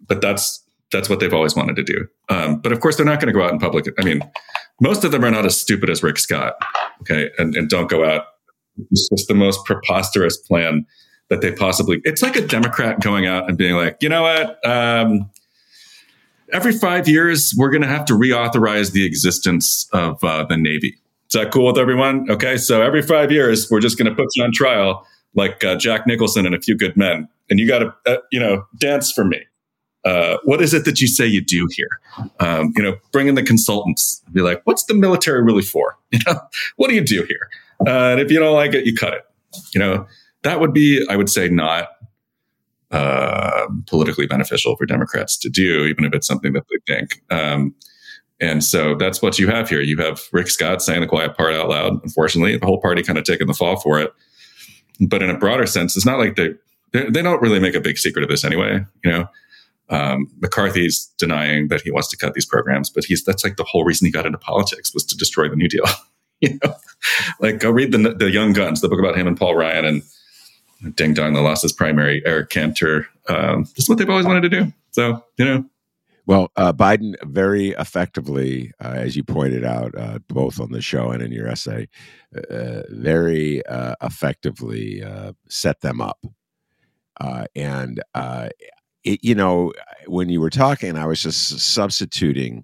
but 0.07 0.21
that's 0.21 0.63
that's 0.91 1.09
what 1.09 1.19
they've 1.19 1.33
always 1.33 1.55
wanted 1.55 1.75
to 1.75 1.83
do. 1.83 2.07
Um, 2.29 2.59
but 2.59 2.71
of 2.71 2.79
course, 2.79 2.95
they're 2.95 3.05
not 3.05 3.19
going 3.19 3.33
to 3.33 3.37
go 3.37 3.43
out 3.43 3.51
in 3.51 3.59
public. 3.59 3.87
I 3.99 4.03
mean, 4.03 4.21
most 4.79 5.03
of 5.03 5.11
them 5.11 5.25
are 5.25 5.31
not 5.31 5.45
as 5.45 5.59
stupid 5.59 5.89
as 5.89 6.03
Rick 6.03 6.19
Scott, 6.19 6.55
okay, 7.01 7.31
and, 7.37 7.55
and 7.55 7.69
don't 7.69 7.89
go 7.89 8.05
out. 8.05 8.25
It's 8.91 9.09
just 9.09 9.27
the 9.27 9.33
most 9.33 9.65
preposterous 9.65 10.37
plan 10.37 10.85
that 11.29 11.41
they 11.41 11.51
possibly. 11.51 12.01
It's 12.03 12.21
like 12.21 12.35
a 12.35 12.45
Democrat 12.45 13.01
going 13.01 13.25
out 13.25 13.49
and 13.49 13.57
being 13.57 13.75
like, 13.75 13.97
you 14.01 14.09
know 14.09 14.23
what? 14.23 14.67
Um, 14.67 15.29
every 16.51 16.73
five 16.73 17.07
years, 17.07 17.53
we're 17.57 17.69
going 17.69 17.81
to 17.81 17.87
have 17.87 18.05
to 18.05 18.13
reauthorize 18.13 18.91
the 18.91 19.05
existence 19.05 19.87
of 19.93 20.23
uh, 20.23 20.45
the 20.45 20.57
Navy. 20.57 20.97
Is 21.29 21.39
that 21.39 21.51
cool 21.51 21.67
with 21.67 21.77
everyone? 21.77 22.29
Okay, 22.29 22.57
so 22.57 22.81
every 22.81 23.01
five 23.01 23.31
years, 23.31 23.69
we're 23.71 23.79
just 23.79 23.97
going 23.97 24.09
to 24.09 24.15
put 24.15 24.27
you 24.35 24.43
on 24.43 24.51
trial 24.53 25.07
like 25.35 25.63
uh, 25.63 25.75
Jack 25.75 26.05
Nicholson 26.07 26.45
and 26.45 26.55
A 26.55 26.61
Few 26.61 26.75
Good 26.75 26.95
Men, 26.95 27.27
and 27.49 27.59
you 27.59 27.67
got 27.67 27.79
to, 27.79 27.93
uh, 28.05 28.17
you 28.31 28.39
know, 28.39 28.65
dance 28.77 29.11
for 29.11 29.23
me. 29.23 29.41
Uh, 30.05 30.37
what 30.43 30.61
is 30.61 30.73
it 30.73 30.83
that 30.83 30.99
you 30.99 31.07
say 31.07 31.25
you 31.25 31.41
do 31.41 31.67
here? 31.71 31.99
Um, 32.39 32.73
you 32.75 32.83
know, 32.83 32.97
bring 33.11 33.27
in 33.27 33.35
the 33.35 33.43
consultants. 33.43 34.21
Be 34.33 34.41
like, 34.41 34.61
what's 34.65 34.83
the 34.85 34.93
military 34.93 35.41
really 35.43 35.63
for? 35.63 35.97
You 36.11 36.19
know, 36.27 36.39
what 36.75 36.89
do 36.89 36.95
you 36.95 37.03
do 37.03 37.23
here? 37.23 37.49
Uh, 37.87 38.11
and 38.11 38.19
if 38.19 38.29
you 38.29 38.37
don't 38.37 38.53
like 38.53 38.75
it, 38.75 38.85
you 38.85 38.95
cut 38.95 39.13
it. 39.13 39.23
You 39.73 39.79
know, 39.79 40.05
that 40.43 40.59
would 40.59 40.71
be, 40.71 41.03
I 41.09 41.15
would 41.15 41.29
say, 41.29 41.49
not 41.49 41.87
uh, 42.91 43.65
politically 43.87 44.27
beneficial 44.27 44.75
for 44.75 44.85
Democrats 44.85 45.37
to 45.37 45.49
do, 45.49 45.85
even 45.85 46.05
if 46.05 46.13
it's 46.13 46.27
something 46.27 46.53
that 46.53 46.63
they 46.69 46.93
think. 46.93 47.23
Um, 47.31 47.73
and 48.39 48.63
so 48.63 48.93
that's 48.95 49.21
what 49.21 49.39
you 49.39 49.47
have 49.47 49.69
here. 49.69 49.81
You 49.81 49.97
have 49.97 50.21
Rick 50.31 50.49
Scott 50.49 50.81
saying 50.81 51.01
the 51.01 51.07
quiet 51.07 51.35
part 51.35 51.55
out 51.55 51.69
loud. 51.69 51.93
Unfortunately, 52.03 52.57
the 52.57 52.65
whole 52.65 52.79
party 52.79 53.01
kind 53.01 53.17
of 53.17 53.23
taking 53.23 53.47
the 53.47 53.53
fall 53.53 53.79
for 53.79 53.99
it. 53.99 54.13
But 55.07 55.21
in 55.21 55.29
a 55.29 55.37
broader 55.37 55.65
sense, 55.65 55.95
it's 55.95 56.05
not 56.05 56.19
like 56.19 56.35
they 56.35 56.55
they 56.91 57.21
don't 57.21 57.41
really 57.41 57.59
make 57.59 57.75
a 57.75 57.81
big 57.81 57.97
secret 57.97 58.23
of 58.23 58.29
this 58.29 58.43
anyway. 58.43 58.85
You 59.03 59.11
know, 59.11 59.27
um, 59.89 60.31
McCarthy's 60.39 61.11
denying 61.17 61.67
that 61.69 61.81
he 61.81 61.91
wants 61.91 62.09
to 62.09 62.17
cut 62.17 62.33
these 62.33 62.45
programs, 62.45 62.89
but 62.89 63.03
he's 63.03 63.23
that's 63.23 63.43
like 63.43 63.57
the 63.57 63.63
whole 63.63 63.83
reason 63.83 64.05
he 64.05 64.11
got 64.11 64.25
into 64.25 64.37
politics 64.37 64.93
was 64.93 65.03
to 65.05 65.17
destroy 65.17 65.49
the 65.49 65.55
New 65.55 65.67
Deal. 65.67 65.85
you 66.41 66.59
know, 66.63 66.75
like 67.39 67.59
go 67.59 67.71
read 67.71 67.91
the 67.91 68.13
the 68.13 68.31
Young 68.31 68.53
Guns, 68.53 68.81
the 68.81 68.89
book 68.89 68.99
about 68.99 69.17
him 69.17 69.27
and 69.27 69.37
Paul 69.37 69.55
Ryan 69.55 69.85
and 69.85 70.95
Ding 70.95 71.13
Dong, 71.13 71.33
the 71.33 71.41
lost 71.41 71.63
his 71.63 71.73
primary, 71.73 72.21
Eric 72.25 72.49
Cantor. 72.49 73.07
Um, 73.27 73.63
this 73.75 73.85
is 73.85 73.89
what 73.89 73.97
they've 73.97 74.09
always 74.09 74.25
wanted 74.25 74.41
to 74.41 74.49
do. 74.49 74.73
So 74.91 75.23
you 75.37 75.45
know, 75.45 75.65
Well, 76.25 76.51
uh, 76.55 76.71
Biden 76.71 77.15
very 77.23 77.69
effectively, 77.71 78.71
uh, 78.79 78.93
as 78.95 79.15
you 79.15 79.23
pointed 79.25 79.65
out, 79.65 79.93
uh, 79.97 80.19
both 80.29 80.59
on 80.59 80.71
the 80.71 80.81
show 80.81 81.11
and 81.11 81.21
in 81.21 81.33
your 81.33 81.47
essay, 81.49 81.89
uh, 82.49 82.83
very 82.89 83.65
uh, 83.65 83.95
effectively 84.01 85.03
uh, 85.03 85.33
set 85.49 85.81
them 85.81 85.99
up. 85.99 86.25
and, 87.55 88.01
it, 89.03 89.19
you 89.21 89.35
know, 89.35 89.73
when 90.07 90.29
you 90.29 90.39
were 90.39 90.49
talking, 90.49 90.95
I 90.97 91.05
was 91.05 91.21
just 91.21 91.59
substituting 91.59 92.63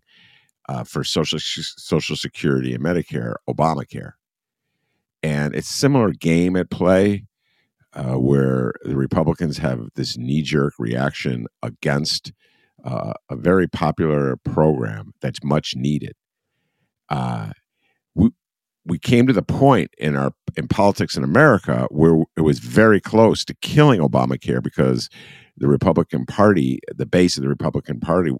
for 0.86 1.04
social 1.04 1.40
social 1.40 2.16
security 2.16 2.74
and 2.74 2.84
Medicare, 2.84 3.36
Obamacare, 3.50 4.14
and 5.22 5.54
it's 5.56 5.68
similar 5.68 6.12
game 6.12 6.56
at 6.56 6.70
play. 6.70 7.26
where 7.96 8.74
the 8.84 8.96
Republicans 8.96 9.58
have 9.58 9.90
this 9.96 10.18
knee 10.18 10.42
jerk 10.44 10.74
reaction 10.80 11.48
against 11.64 12.32
uh, 12.84 13.14
a 13.30 13.36
very 13.36 13.68
popular 13.68 14.38
program 14.38 15.14
that's 15.22 15.44
much 15.44 15.76
needed. 15.76 16.14
Uh, 17.10 17.52
we 18.16 18.30
we 18.86 18.98
came 18.98 19.28
to 19.28 19.34
the 19.34 19.44
point 19.44 19.92
in 19.98 20.16
our 20.16 20.32
in 20.56 20.68
politics 20.68 21.16
in 21.16 21.24
America 21.24 21.88
where 21.92 22.24
it 22.36 22.42
was 22.42 22.60
very 22.60 23.00
close 23.00 23.46
to 23.46 23.54
killing 23.62 24.00
Obamacare 24.00 24.64
because 24.64 25.10
the 25.58 25.68
Republican 25.68 26.26
Party, 26.26 26.80
the 26.96 27.06
base 27.06 27.38
of 27.38 27.44
the 27.44 27.50
Republican 27.50 28.00
Party, 28.00 28.32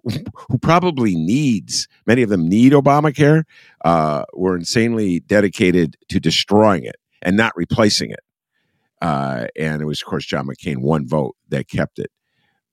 who 0.50 0.58
probably 0.58 1.16
needs 1.16 1.88
many 2.08 2.22
of 2.22 2.30
them 2.30 2.48
need 2.48 2.72
Obamacare, 2.72 3.44
uh, 3.84 4.24
were 4.34 4.56
insanely 4.56 5.20
dedicated 5.20 5.98
to 6.08 6.20
destroying 6.20 6.84
it 6.84 6.96
and 7.22 7.36
not 7.36 7.52
replacing 7.56 8.12
it. 8.12 8.22
Uh, 9.02 9.48
and 9.58 9.82
it 9.82 9.86
was, 9.86 10.02
of 10.02 10.08
course, 10.08 10.26
John 10.26 10.48
McCain 10.48 10.78
one 10.78 11.08
vote 11.08 11.36
that 11.50 11.68
kept 11.68 12.00
it. 12.00 12.12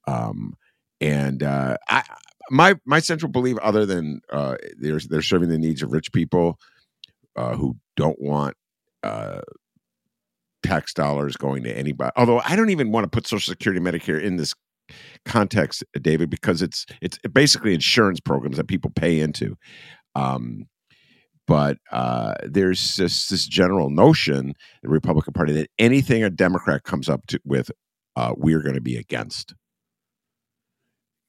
Um, 0.07 0.55
and 1.01 1.43
uh, 1.43 1.77
I, 1.89 2.03
my 2.51 2.75
my 2.85 3.01
central 3.01 3.31
belief, 3.31 3.59
other 3.59 3.87
than 3.87 4.21
uh, 4.33 4.57
they're 4.79 5.01
they're 5.09 5.23
serving 5.23 5.49
the 5.49 5.59
needs 5.59 5.83
of 5.83 5.93
rich 5.93 6.13
people 6.13 6.59
uh, 7.37 7.57
who 7.57 7.77
don't 7.97 8.21
want 8.21 8.57
uh, 9.03 9.41
tax 10.63 10.93
dollars 10.93 11.37
going 11.37 11.63
to 11.65 11.77
anybody. 11.77 12.13
Although 12.17 12.41
I 12.45 12.57
don't 12.57 12.71
even 12.71 12.93
want 12.93 13.05
to 13.05 13.11
put 13.11 13.27
Social 13.27 13.51
Security, 13.53 13.81
Medicare 13.81 14.23
in 14.23 14.37
this 14.37 14.55
context, 15.25 15.85
David, 16.01 16.31
because 16.31 16.63
it's 16.63 16.87
it's 17.01 17.19
basically 17.33 17.75
insurance 17.75 18.21
programs 18.21 18.57
that 18.57 18.69
people 18.69 18.91
pay 18.95 19.21
into. 19.21 19.57
Um, 20.15 20.67
but 21.47 21.79
uh, 21.93 22.35
there's 22.43 22.97
this, 22.97 23.29
this 23.29 23.47
general 23.47 23.89
notion, 23.91 24.55
the 24.83 24.89
Republican 24.89 25.33
Party, 25.33 25.53
that 25.53 25.71
anything 25.79 26.25
a 26.25 26.31
Democrat 26.31 26.83
comes 26.83 27.09
up 27.09 27.25
to, 27.29 27.39
with, 27.45 27.71
uh, 28.17 28.35
we're 28.37 28.63
going 28.63 28.75
to 28.75 28.81
be 28.81 28.97
against 28.97 29.55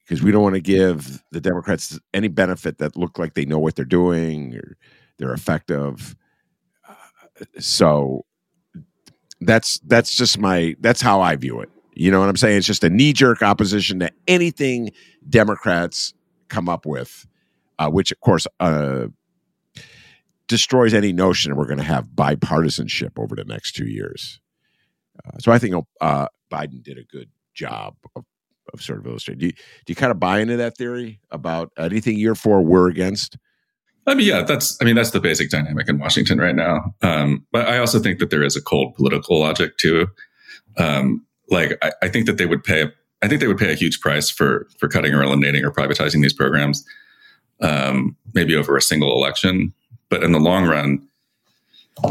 because 0.08 0.22
we 0.22 0.32
don't 0.32 0.42
want 0.42 0.54
to 0.54 0.60
give 0.60 1.22
the 1.32 1.40
Democrats 1.40 1.98
any 2.14 2.28
benefit 2.28 2.78
that 2.78 2.96
look 2.96 3.18
like 3.18 3.34
they 3.34 3.44
know 3.44 3.58
what 3.58 3.76
they're 3.76 3.84
doing 3.84 4.54
or 4.54 4.78
they're 5.18 5.34
effective. 5.34 6.16
So 7.58 8.24
that's 9.40 9.78
that's 9.80 10.16
just 10.16 10.38
my 10.38 10.74
that's 10.80 11.02
how 11.02 11.20
I 11.20 11.36
view 11.36 11.60
it. 11.60 11.68
You 11.92 12.10
know 12.10 12.20
what 12.20 12.28
I'm 12.28 12.36
saying? 12.36 12.56
It's 12.56 12.66
just 12.66 12.84
a 12.84 12.88
knee 12.88 13.12
jerk 13.12 13.42
opposition 13.42 14.00
to 14.00 14.10
anything 14.26 14.92
Democrats 15.28 16.14
come 16.48 16.68
up 16.68 16.86
with, 16.86 17.26
uh, 17.78 17.90
which 17.90 18.10
of 18.10 18.20
course 18.20 18.46
uh, 18.60 19.08
destroys 20.46 20.94
any 20.94 21.12
notion 21.12 21.54
we're 21.54 21.66
going 21.66 21.78
to 21.78 21.84
have 21.84 22.08
bipartisanship 22.08 23.18
over 23.18 23.36
the 23.36 23.44
next 23.44 23.72
two 23.72 23.86
years. 23.86 24.40
Uh, 25.22 25.38
so 25.38 25.52
I 25.52 25.58
think 25.58 25.74
uh, 26.00 26.28
Biden 26.50 26.82
did 26.82 26.96
a 26.96 27.04
good 27.04 27.28
job 27.52 27.96
of 28.16 28.24
of 28.72 28.82
sort 28.82 28.98
of 28.98 29.06
illustrating. 29.06 29.40
Do 29.40 29.46
you, 29.46 29.52
do 29.52 29.88
you 29.88 29.94
kind 29.94 30.10
of 30.10 30.20
buy 30.20 30.40
into 30.40 30.56
that 30.56 30.76
theory 30.76 31.20
about 31.30 31.72
anything 31.76 32.18
you're 32.18 32.34
for, 32.34 32.62
we're 32.62 32.88
against? 32.88 33.36
I 34.06 34.14
mean, 34.14 34.26
yeah, 34.26 34.42
that's 34.42 34.78
I 34.80 34.84
mean 34.84 34.96
that's 34.96 35.10
the 35.10 35.20
basic 35.20 35.50
dynamic 35.50 35.88
in 35.88 35.98
Washington 35.98 36.38
right 36.38 36.54
now. 36.54 36.94
Um, 37.02 37.46
but 37.52 37.68
I 37.68 37.78
also 37.78 37.98
think 37.98 38.18
that 38.20 38.30
there 38.30 38.42
is 38.42 38.56
a 38.56 38.62
cold 38.62 38.94
political 38.94 39.38
logic 39.38 39.76
too. 39.76 40.06
Um, 40.78 41.26
like 41.50 41.76
I, 41.82 41.92
I, 42.02 42.08
think 42.08 42.26
that 42.26 42.38
they 42.38 42.46
would 42.46 42.64
pay. 42.64 42.90
I 43.22 43.28
think 43.28 43.40
they 43.40 43.46
would 43.46 43.58
pay 43.58 43.70
a 43.70 43.74
huge 43.76 44.00
price 44.00 44.30
for 44.30 44.66
for 44.78 44.88
cutting 44.88 45.12
or 45.12 45.22
eliminating 45.22 45.64
or 45.64 45.70
privatizing 45.70 46.22
these 46.22 46.32
programs, 46.32 46.86
um, 47.60 48.16
maybe 48.32 48.56
over 48.56 48.76
a 48.76 48.82
single 48.82 49.12
election. 49.12 49.74
But 50.08 50.22
in 50.22 50.32
the 50.32 50.40
long 50.40 50.64
run, 50.64 51.06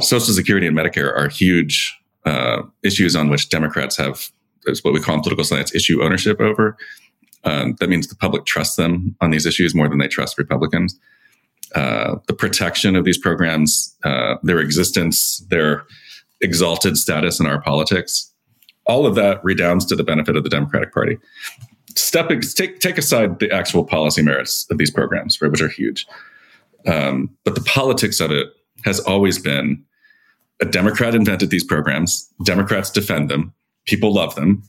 Social 0.02 0.34
Security 0.34 0.68
and 0.68 0.78
Medicare 0.78 1.16
are 1.18 1.30
huge 1.30 1.98
uh, 2.26 2.62
issues 2.84 3.16
on 3.16 3.30
which 3.30 3.50
Democrats 3.50 3.98
have 3.98 4.30
is 4.68 4.84
what 4.84 4.94
we 4.94 5.00
call 5.00 5.16
in 5.16 5.22
political 5.22 5.44
science 5.44 5.74
issue 5.74 6.04
ownership 6.04 6.40
over. 6.40 6.78
Um, 7.44 7.76
that 7.80 7.90
means 7.90 8.08
the 8.08 8.16
public 8.16 8.46
trusts 8.46 8.76
them 8.76 9.16
on 9.22 9.32
these 9.32 9.46
issues 9.46 9.74
more 9.74 9.88
than 9.88 10.00
they 10.00 10.08
trust 10.08 10.38
Republicans. 10.38 11.00
Uh, 11.76 12.16
the 12.28 12.34
protection 12.34 12.96
of 12.96 13.06
these 13.06 13.18
programs, 13.18 13.96
uh, 14.04 14.36
their 14.44 14.60
existence, 14.60 15.40
their 15.50 15.86
exalted 16.42 16.98
status 16.98 17.40
in 17.40 17.46
our 17.46 17.62
politics, 17.62 18.32
all 18.86 19.06
of 19.06 19.16
that 19.16 19.44
redounds 19.44 19.86
to 19.86 19.96
the 19.96 20.04
benefit 20.04 20.36
of 20.36 20.44
the 20.44 20.50
Democratic 20.50 20.94
Party. 20.94 21.18
Step 21.96 22.30
take 22.56 22.80
take 22.80 22.98
aside 22.98 23.40
the 23.40 23.52
actual 23.52 23.84
policy 23.84 24.22
merits 24.22 24.66
of 24.70 24.78
these 24.78 24.92
programs, 24.92 25.40
which 25.42 25.62
are 25.62 25.68
huge, 25.68 26.06
um, 26.86 27.30
but 27.44 27.56
the 27.56 27.62
politics 27.62 28.20
of 28.20 28.32
it 28.32 28.48
has 28.86 29.00
always 29.02 29.40
been 29.40 29.84
a 30.62 30.66
Democrat 30.66 31.16
invented 31.16 31.50
these 31.50 31.64
programs. 31.64 32.32
Democrats 32.44 32.90
defend 32.90 33.30
them 33.30 33.54
people 33.88 34.14
love 34.14 34.36
them. 34.36 34.62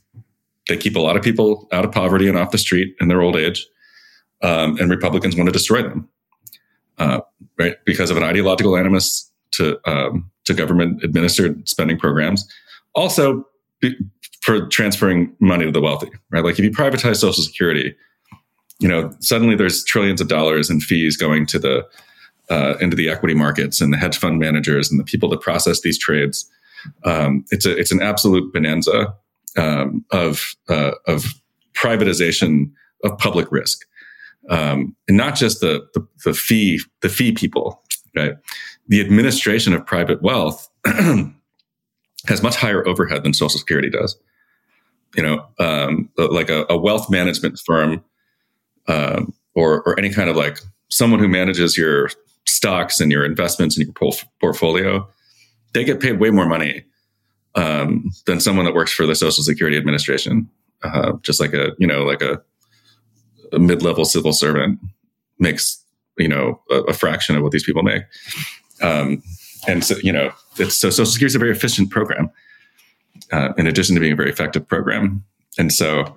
They 0.68 0.76
keep 0.76 0.96
a 0.96 1.00
lot 1.00 1.16
of 1.16 1.22
people 1.22 1.68
out 1.72 1.84
of 1.84 1.92
poverty 1.92 2.28
and 2.28 2.38
off 2.38 2.50
the 2.50 2.58
street 2.58 2.96
in 3.00 3.08
their 3.08 3.20
old 3.20 3.36
age. 3.36 3.66
Um, 4.42 4.78
and 4.78 4.88
Republicans 4.88 5.36
want 5.36 5.48
to 5.48 5.52
destroy 5.52 5.82
them, 5.82 6.08
uh, 6.98 7.20
right? 7.58 7.76
Because 7.84 8.10
of 8.10 8.16
an 8.16 8.22
ideological 8.22 8.76
animus 8.76 9.30
to 9.52 9.78
um, 9.90 10.30
to 10.44 10.54
government 10.54 11.02
administered 11.02 11.68
spending 11.68 11.98
programs. 11.98 12.48
Also, 12.94 13.44
be, 13.80 13.96
for 14.40 14.66
transferring 14.68 15.34
money 15.40 15.64
to 15.64 15.72
the 15.72 15.80
wealthy, 15.80 16.10
right? 16.30 16.44
Like 16.44 16.58
if 16.58 16.64
you 16.64 16.70
privatize 16.70 17.16
Social 17.16 17.42
Security, 17.42 17.96
you 18.78 18.88
know 18.88 19.10
suddenly 19.20 19.56
there's 19.56 19.82
trillions 19.84 20.20
of 20.20 20.28
dollars 20.28 20.70
in 20.70 20.80
fees 20.80 21.16
going 21.16 21.46
to 21.46 21.58
the 21.58 21.86
uh, 22.48 22.74
into 22.80 22.96
the 22.96 23.08
equity 23.08 23.34
markets 23.34 23.80
and 23.80 23.92
the 23.92 23.96
hedge 23.96 24.16
fund 24.16 24.38
managers 24.38 24.90
and 24.90 24.98
the 24.98 25.04
people 25.04 25.28
that 25.28 25.40
process 25.40 25.80
these 25.80 25.98
trades 25.98 26.48
um, 27.04 27.44
it's 27.50 27.66
a 27.66 27.76
it's 27.76 27.92
an 27.92 28.02
absolute 28.02 28.52
bonanza 28.52 29.14
um, 29.56 30.04
of 30.10 30.54
uh, 30.68 30.92
of 31.06 31.34
privatization 31.74 32.70
of 33.04 33.16
public 33.18 33.50
risk, 33.50 33.86
um, 34.50 34.94
and 35.06 35.16
not 35.16 35.36
just 35.36 35.60
the, 35.60 35.86
the, 35.94 36.06
the 36.24 36.34
fee 36.34 36.80
the 37.02 37.08
fee 37.08 37.32
people. 37.32 37.82
Right, 38.16 38.36
the 38.88 39.00
administration 39.00 39.74
of 39.74 39.84
private 39.86 40.22
wealth 40.22 40.68
has 40.86 42.42
much 42.42 42.56
higher 42.56 42.86
overhead 42.86 43.22
than 43.22 43.34
Social 43.34 43.58
Security 43.58 43.90
does. 43.90 44.18
You 45.16 45.22
know, 45.22 45.46
um, 45.58 46.10
like 46.16 46.50
a, 46.50 46.66
a, 46.68 46.76
wealth 46.76 47.08
management 47.08 47.58
firm 47.64 48.04
um, 48.88 49.32
or 49.54 49.82
or 49.82 49.98
any 49.98 50.10
kind 50.10 50.28
of 50.28 50.36
like 50.36 50.58
someone 50.90 51.20
who 51.20 51.28
manages 51.28 51.76
your 51.76 52.10
stocks 52.46 53.00
and 53.00 53.12
your 53.12 53.24
investments 53.24 53.76
and 53.76 53.86
your 53.86 54.20
portfolio 54.40 55.08
they 55.74 55.84
get 55.84 56.00
paid 56.00 56.20
way 56.20 56.30
more 56.30 56.46
money 56.46 56.84
um, 57.54 58.10
than 58.26 58.40
someone 58.40 58.64
that 58.64 58.74
works 58.74 58.92
for 58.92 59.06
the 59.06 59.14
Social 59.14 59.42
Security 59.42 59.76
Administration. 59.76 60.48
Uh, 60.82 61.14
just 61.22 61.40
like 61.40 61.52
a 61.52 61.72
you 61.78 61.86
know 61.86 62.04
like 62.04 62.22
a, 62.22 62.40
a 63.52 63.58
mid-level 63.58 64.04
civil 64.04 64.32
servant 64.32 64.78
makes 65.40 65.84
you 66.16 66.28
know 66.28 66.60
a, 66.70 66.76
a, 66.82 66.92
fraction 66.92 67.36
of 67.36 67.42
what 67.42 67.50
these 67.50 67.64
people 67.64 67.82
make. 67.82 68.04
Um, 68.80 69.22
and 69.66 69.84
so 69.84 69.96
you 70.02 70.12
know 70.12 70.30
it's 70.56 70.76
so 70.76 70.90
Social 70.90 71.06
Security 71.06 71.32
is 71.32 71.34
a 71.34 71.40
very 71.40 71.50
efficient 71.50 71.90
program, 71.90 72.30
uh, 73.32 73.52
in 73.58 73.66
addition 73.66 73.96
to 73.96 74.00
being 74.00 74.12
a 74.12 74.16
very 74.16 74.30
effective 74.30 74.68
program. 74.68 75.24
And 75.58 75.72
so 75.72 76.16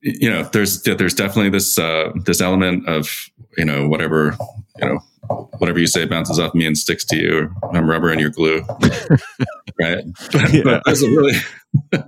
you 0.00 0.30
know 0.30 0.42
there's 0.44 0.82
there's 0.82 1.14
definitely 1.14 1.50
this 1.50 1.78
uh, 1.78 2.12
this 2.24 2.40
element 2.40 2.88
of 2.88 3.30
you 3.58 3.64
know 3.64 3.88
whatever 3.88 4.36
you 4.78 4.88
know 4.88 5.00
whatever 5.58 5.78
you 5.78 5.86
say 5.86 6.04
bounces 6.04 6.38
off 6.38 6.54
me 6.54 6.66
and 6.66 6.76
sticks 6.76 7.04
to 7.06 7.16
you. 7.16 7.54
I'm 7.72 7.88
rubber 7.88 8.10
and 8.10 8.20
you're 8.20 8.30
glue, 8.30 8.60
right? 9.80 10.04
Yeah. 10.52 10.62
but 10.64 10.82
there's 10.84 11.02
a 11.02 11.08
really 11.08 11.34
there's 11.90 12.04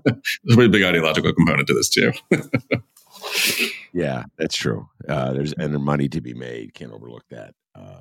a 0.53 0.57
really 0.57 0.69
big 0.69 0.83
ideological 0.83 1.33
component 1.33 1.69
to 1.69 1.75
this 1.75 1.89
too. 1.89 2.13
yeah, 3.93 4.25
that's 4.39 4.57
true. 4.57 4.89
Uh, 5.09 5.33
there's 5.33 5.53
and 5.55 5.75
the 5.75 5.79
money 5.79 6.09
to 6.09 6.21
be 6.21 6.35
made. 6.35 6.75
Can't 6.75 6.93
overlook 6.93 7.25
that. 7.31 7.55
Uh, 7.75 8.01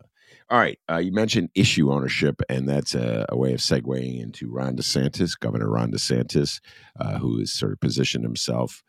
all 0.50 0.60
right, 0.60 0.78
uh, 0.90 0.98
you 0.98 1.12
mentioned 1.12 1.50
issue 1.56 1.92
ownership, 1.92 2.40
and 2.50 2.70
that's 2.70 2.94
a, 2.94 3.26
a, 3.30 3.36
way 3.36 3.54
of 3.54 3.60
segueing 3.62 4.22
into 4.22 4.52
Ron 4.52 4.78
DeSantis, 4.78 5.32
Governor 5.40 5.72
Ron 5.72 5.92
DeSantis, 5.92 6.60
uh, 7.00 7.18
who 7.18 7.40
has 7.40 7.52
sort 7.52 7.72
of 7.72 7.80
positioned 7.80 8.24
himself 8.24 8.84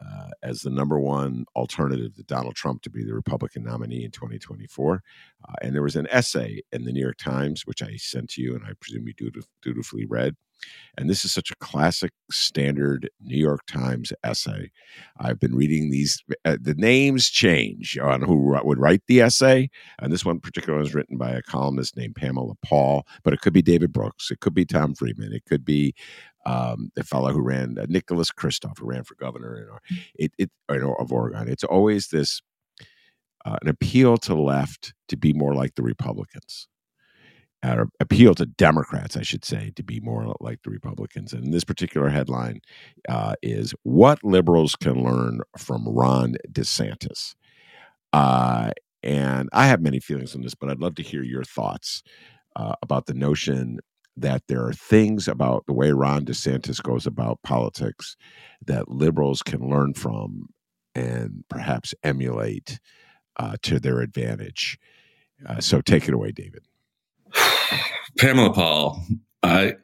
uh, 0.00 0.30
as 0.42 0.60
the 0.60 0.70
number 0.70 0.98
one 0.98 1.44
alternative 1.54 2.14
to 2.14 2.22
Donald 2.22 2.54
Trump 2.54 2.82
to 2.82 2.90
be 2.90 3.04
the 3.04 3.14
Republican 3.14 3.64
nominee 3.64 4.04
in 4.04 4.10
2024. 4.10 5.02
Uh, 5.48 5.52
and 5.62 5.74
there 5.74 5.82
was 5.82 5.96
an 5.96 6.06
essay 6.10 6.60
in 6.72 6.84
the 6.84 6.92
New 6.92 7.02
York 7.02 7.18
Times, 7.18 7.62
which 7.66 7.82
I 7.82 7.96
sent 7.96 8.30
to 8.30 8.42
you, 8.42 8.54
and 8.54 8.64
I 8.64 8.72
presume 8.80 9.06
you 9.06 9.14
dutif- 9.14 9.46
dutifully 9.62 10.06
read, 10.06 10.36
And 10.96 11.10
this 11.10 11.24
is 11.24 11.32
such 11.32 11.50
a 11.50 11.56
classic, 11.56 12.12
standard 12.30 13.10
New 13.20 13.36
York 13.36 13.60
Times 13.66 14.12
essay. 14.24 14.70
I've 15.18 15.38
been 15.38 15.54
reading 15.54 15.90
these. 15.90 16.22
Uh, 16.44 16.56
the 16.60 16.74
names 16.74 17.28
change 17.28 17.98
on 17.98 18.22
who 18.22 18.56
would 18.64 18.78
write 18.78 19.02
the 19.06 19.20
essay, 19.20 19.68
and 20.00 20.12
this 20.12 20.24
one 20.24 20.40
particular 20.40 20.78
was 20.78 20.94
written 20.94 21.18
by 21.18 21.30
a 21.30 21.42
columnist 21.42 21.96
named 21.96 22.16
Pamela 22.16 22.54
Paul. 22.64 23.06
But 23.22 23.34
it 23.34 23.40
could 23.40 23.52
be 23.52 23.62
David 23.62 23.92
Brooks, 23.92 24.30
it 24.30 24.40
could 24.40 24.54
be 24.54 24.64
Tom 24.64 24.94
Friedman, 24.94 25.32
it 25.32 25.44
could 25.44 25.64
be 25.64 25.94
um, 26.46 26.90
the 26.94 27.04
fellow 27.04 27.32
who 27.32 27.42
ran 27.42 27.76
uh, 27.78 27.86
Nicholas 27.88 28.30
Kristof, 28.30 28.78
who 28.78 28.86
ran 28.86 29.04
for 29.04 29.16
governor 29.16 29.80
in, 30.18 30.26
it, 30.26 30.32
it, 30.38 30.50
of 30.70 31.12
Oregon. 31.12 31.48
It's 31.48 31.64
always 31.64 32.08
this 32.08 32.40
uh, 33.44 33.56
an 33.62 33.68
appeal 33.68 34.16
to 34.16 34.28
the 34.28 34.40
left 34.40 34.94
to 35.08 35.16
be 35.16 35.32
more 35.32 35.54
like 35.54 35.74
the 35.74 35.82
Republicans 35.82 36.68
or 37.74 37.88
appeal 38.00 38.34
to 38.34 38.46
Democrats, 38.46 39.16
I 39.16 39.22
should 39.22 39.44
say, 39.44 39.72
to 39.76 39.82
be 39.82 40.00
more 40.00 40.34
like 40.40 40.62
the 40.62 40.70
Republicans. 40.70 41.32
And 41.32 41.52
this 41.52 41.64
particular 41.64 42.08
headline 42.08 42.60
uh, 43.08 43.34
is 43.42 43.74
What 43.82 44.22
Liberals 44.24 44.74
Can 44.76 45.02
Learn 45.02 45.40
from 45.58 45.88
Ron 45.88 46.36
DeSantis. 46.50 47.34
Uh, 48.12 48.70
and 49.02 49.48
I 49.52 49.66
have 49.66 49.80
many 49.80 50.00
feelings 50.00 50.34
on 50.34 50.42
this, 50.42 50.54
but 50.54 50.70
I'd 50.70 50.80
love 50.80 50.94
to 50.96 51.02
hear 51.02 51.22
your 51.22 51.44
thoughts 51.44 52.02
uh, 52.56 52.74
about 52.82 53.06
the 53.06 53.14
notion 53.14 53.78
that 54.16 54.42
there 54.48 54.64
are 54.64 54.72
things 54.72 55.28
about 55.28 55.64
the 55.66 55.74
way 55.74 55.92
Ron 55.92 56.24
DeSantis 56.24 56.82
goes 56.82 57.06
about 57.06 57.42
politics 57.42 58.16
that 58.64 58.88
liberals 58.88 59.42
can 59.42 59.68
learn 59.68 59.92
from 59.94 60.48
and 60.94 61.44
perhaps 61.50 61.94
emulate 62.02 62.80
uh, 63.38 63.56
to 63.62 63.78
their 63.78 64.00
advantage. 64.00 64.78
Uh, 65.46 65.60
so 65.60 65.82
take 65.82 66.08
it 66.08 66.14
away, 66.14 66.32
David. 66.32 66.64
Pamela 68.18 68.52
Paul, 68.52 69.02
I. 69.42 69.76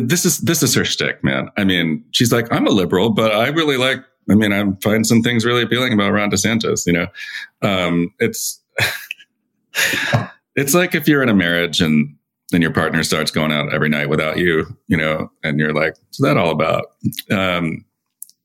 this 0.00 0.24
is 0.24 0.38
this 0.38 0.62
is 0.62 0.74
her 0.74 0.84
shtick, 0.84 1.22
man. 1.22 1.48
I 1.56 1.64
mean, 1.64 2.04
she's 2.10 2.32
like, 2.32 2.52
I'm 2.52 2.66
a 2.66 2.70
liberal, 2.70 3.10
but 3.10 3.32
I 3.32 3.48
really 3.48 3.76
like. 3.76 3.98
I 4.30 4.34
mean, 4.34 4.52
I 4.52 4.64
find 4.82 5.06
some 5.06 5.22
things 5.22 5.44
really 5.44 5.62
appealing 5.62 5.92
about 5.92 6.12
Ron 6.12 6.30
DeSantis. 6.30 6.86
You 6.86 6.92
know, 6.94 7.06
um, 7.62 8.12
it's 8.18 8.62
it's 10.56 10.74
like 10.74 10.94
if 10.94 11.06
you're 11.06 11.22
in 11.22 11.28
a 11.28 11.34
marriage 11.34 11.80
and 11.80 12.16
then 12.50 12.62
your 12.62 12.72
partner 12.72 13.02
starts 13.02 13.30
going 13.30 13.52
out 13.52 13.72
every 13.72 13.88
night 13.88 14.08
without 14.08 14.38
you, 14.38 14.66
you 14.86 14.96
know, 14.96 15.30
and 15.42 15.58
you're 15.58 15.72
like, 15.72 15.94
what's 15.98 16.20
that 16.20 16.36
all 16.36 16.50
about? 16.50 16.86
Um, 17.30 17.84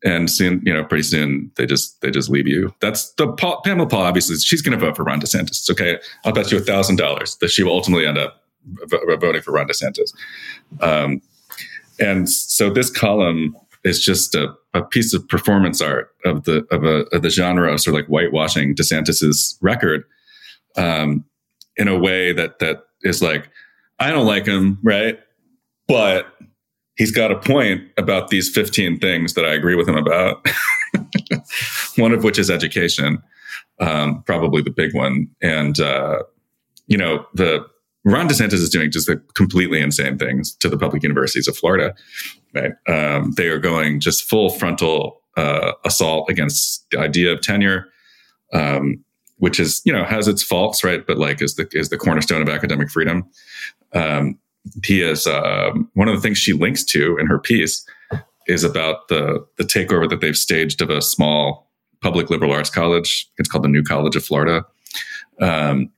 and 0.04 0.30
soon, 0.30 0.62
you 0.66 0.74
know, 0.74 0.84
pretty 0.84 1.04
soon 1.04 1.52
they 1.56 1.66
just 1.66 2.00
they 2.02 2.12
just 2.12 2.30
leave 2.30 2.48
you. 2.48 2.74
That's 2.80 3.12
the 3.14 3.28
Paul, 3.28 3.62
Pamela 3.64 3.88
Paul. 3.88 4.04
Obviously, 4.04 4.38
she's 4.38 4.62
going 4.62 4.78
to 4.78 4.86
vote 4.86 4.96
for 4.96 5.04
Ron 5.04 5.20
DeSantis. 5.20 5.70
Okay, 5.70 6.00
I'll 6.24 6.32
bet 6.32 6.52
you 6.52 6.58
a 6.58 6.62
thousand 6.62 6.96
dollars 6.96 7.36
that 7.38 7.50
she 7.50 7.64
will 7.64 7.74
ultimately 7.74 8.08
end 8.08 8.18
up 8.18 8.44
v- 8.66 9.16
voting 9.20 9.42
for 9.42 9.52
Ron 9.52 9.68
DeSantis. 9.68 10.14
Um, 10.82 11.22
and 12.00 12.30
so 12.30 12.70
this 12.70 12.90
column 12.90 13.56
is 13.84 14.04
just 14.04 14.36
a, 14.36 14.54
a, 14.74 14.82
piece 14.84 15.14
of 15.14 15.28
performance 15.28 15.82
art 15.82 16.14
of 16.26 16.44
the 16.44 16.66
of, 16.72 16.84
a, 16.84 17.06
of 17.16 17.22
the 17.22 17.30
genre 17.30 17.72
of 17.72 17.80
sort 17.80 17.96
of 17.96 18.02
like 18.02 18.08
whitewashing 18.08 18.76
DeSantis's 18.76 19.58
record 19.62 20.04
um, 20.76 21.26
in 21.78 21.88
a 21.88 21.98
way 21.98 22.32
that 22.34 22.60
that 22.60 22.86
is 23.04 23.22
like 23.22 23.50
I 24.00 24.12
don't 24.12 24.26
like 24.26 24.46
him, 24.46 24.80
right? 24.82 25.20
But 25.88 26.28
he's 27.00 27.12
got 27.12 27.32
a 27.32 27.40
point 27.40 27.82
about 27.98 28.28
these 28.28 28.50
15 28.50 29.00
things 29.00 29.34
that 29.34 29.46
I 29.46 29.54
agree 29.54 29.74
with 29.74 29.90
him 29.90 29.96
about. 29.96 30.46
one 31.96 32.12
of 32.12 32.24
which 32.24 32.38
is 32.38 32.52
education, 32.52 33.24
um, 33.80 34.22
probably 34.24 34.62
the 34.62 34.70
big 34.70 34.94
one. 34.94 35.28
And, 35.42 35.80
uh, 35.80 36.24
you 36.88 36.98
know, 36.98 37.26
the 37.34 37.66
Ron 38.06 38.28
DeSantis 38.28 38.54
is 38.54 38.70
doing 38.70 38.92
just 38.92 39.08
the 39.08 39.18
completely 39.36 39.82
insane 39.82 40.18
things 40.18 40.54
to 40.58 40.70
the 40.70 40.78
public 40.78 41.02
universities 41.02 41.48
of 41.48 41.58
Florida. 41.58 41.96
Right? 42.54 42.74
Um, 42.88 43.34
they 43.38 43.48
are 43.48 43.60
going 43.60 44.00
just 44.00 44.30
full 44.30 44.50
frontal 44.50 45.22
uh, 45.38 45.74
assault 45.86 46.30
against 46.30 46.86
the 46.92 47.00
idea 47.00 47.32
of 47.32 47.42
tenure, 47.42 47.88
um, 48.54 49.04
which 49.38 49.60
is 49.60 49.82
you 49.86 49.94
know 49.94 50.04
has 50.04 50.28
its 50.28 50.42
faults, 50.42 50.84
right? 50.84 51.06
But 51.06 51.18
like 51.18 51.42
is 51.42 51.56
the 51.56 51.70
is 51.72 51.90
the 51.90 51.98
cornerstone 51.98 52.42
of 52.42 52.50
academic 52.50 52.90
freedom. 52.90 53.30
Um, 53.94 54.40
he 54.84 55.02
is 55.02 55.28
uh, 55.28 55.72
one 55.94 56.08
of 56.08 56.16
the 56.16 56.22
things 56.22 56.38
she 56.38 56.54
links 56.54 56.84
to 56.86 57.18
in 57.18 57.28
her 57.28 57.40
piece 57.40 57.86
is 58.48 58.64
about 58.64 59.08
the 59.08 59.46
the 59.58 59.64
takeover 59.64 60.10
that 60.10 60.22
they've 60.22 60.38
staged 60.38 60.82
of 60.82 60.90
a 60.90 61.02
small 61.02 61.70
public 62.02 62.30
liberal 62.30 62.52
arts 62.52 62.70
college. 62.70 63.30
It's 63.38 63.50
called 63.50 63.64
the 63.64 63.70
New 63.70 63.84
College 63.84 64.16
of 64.16 64.24
Florida. 64.24 64.66
Um, 65.42 65.92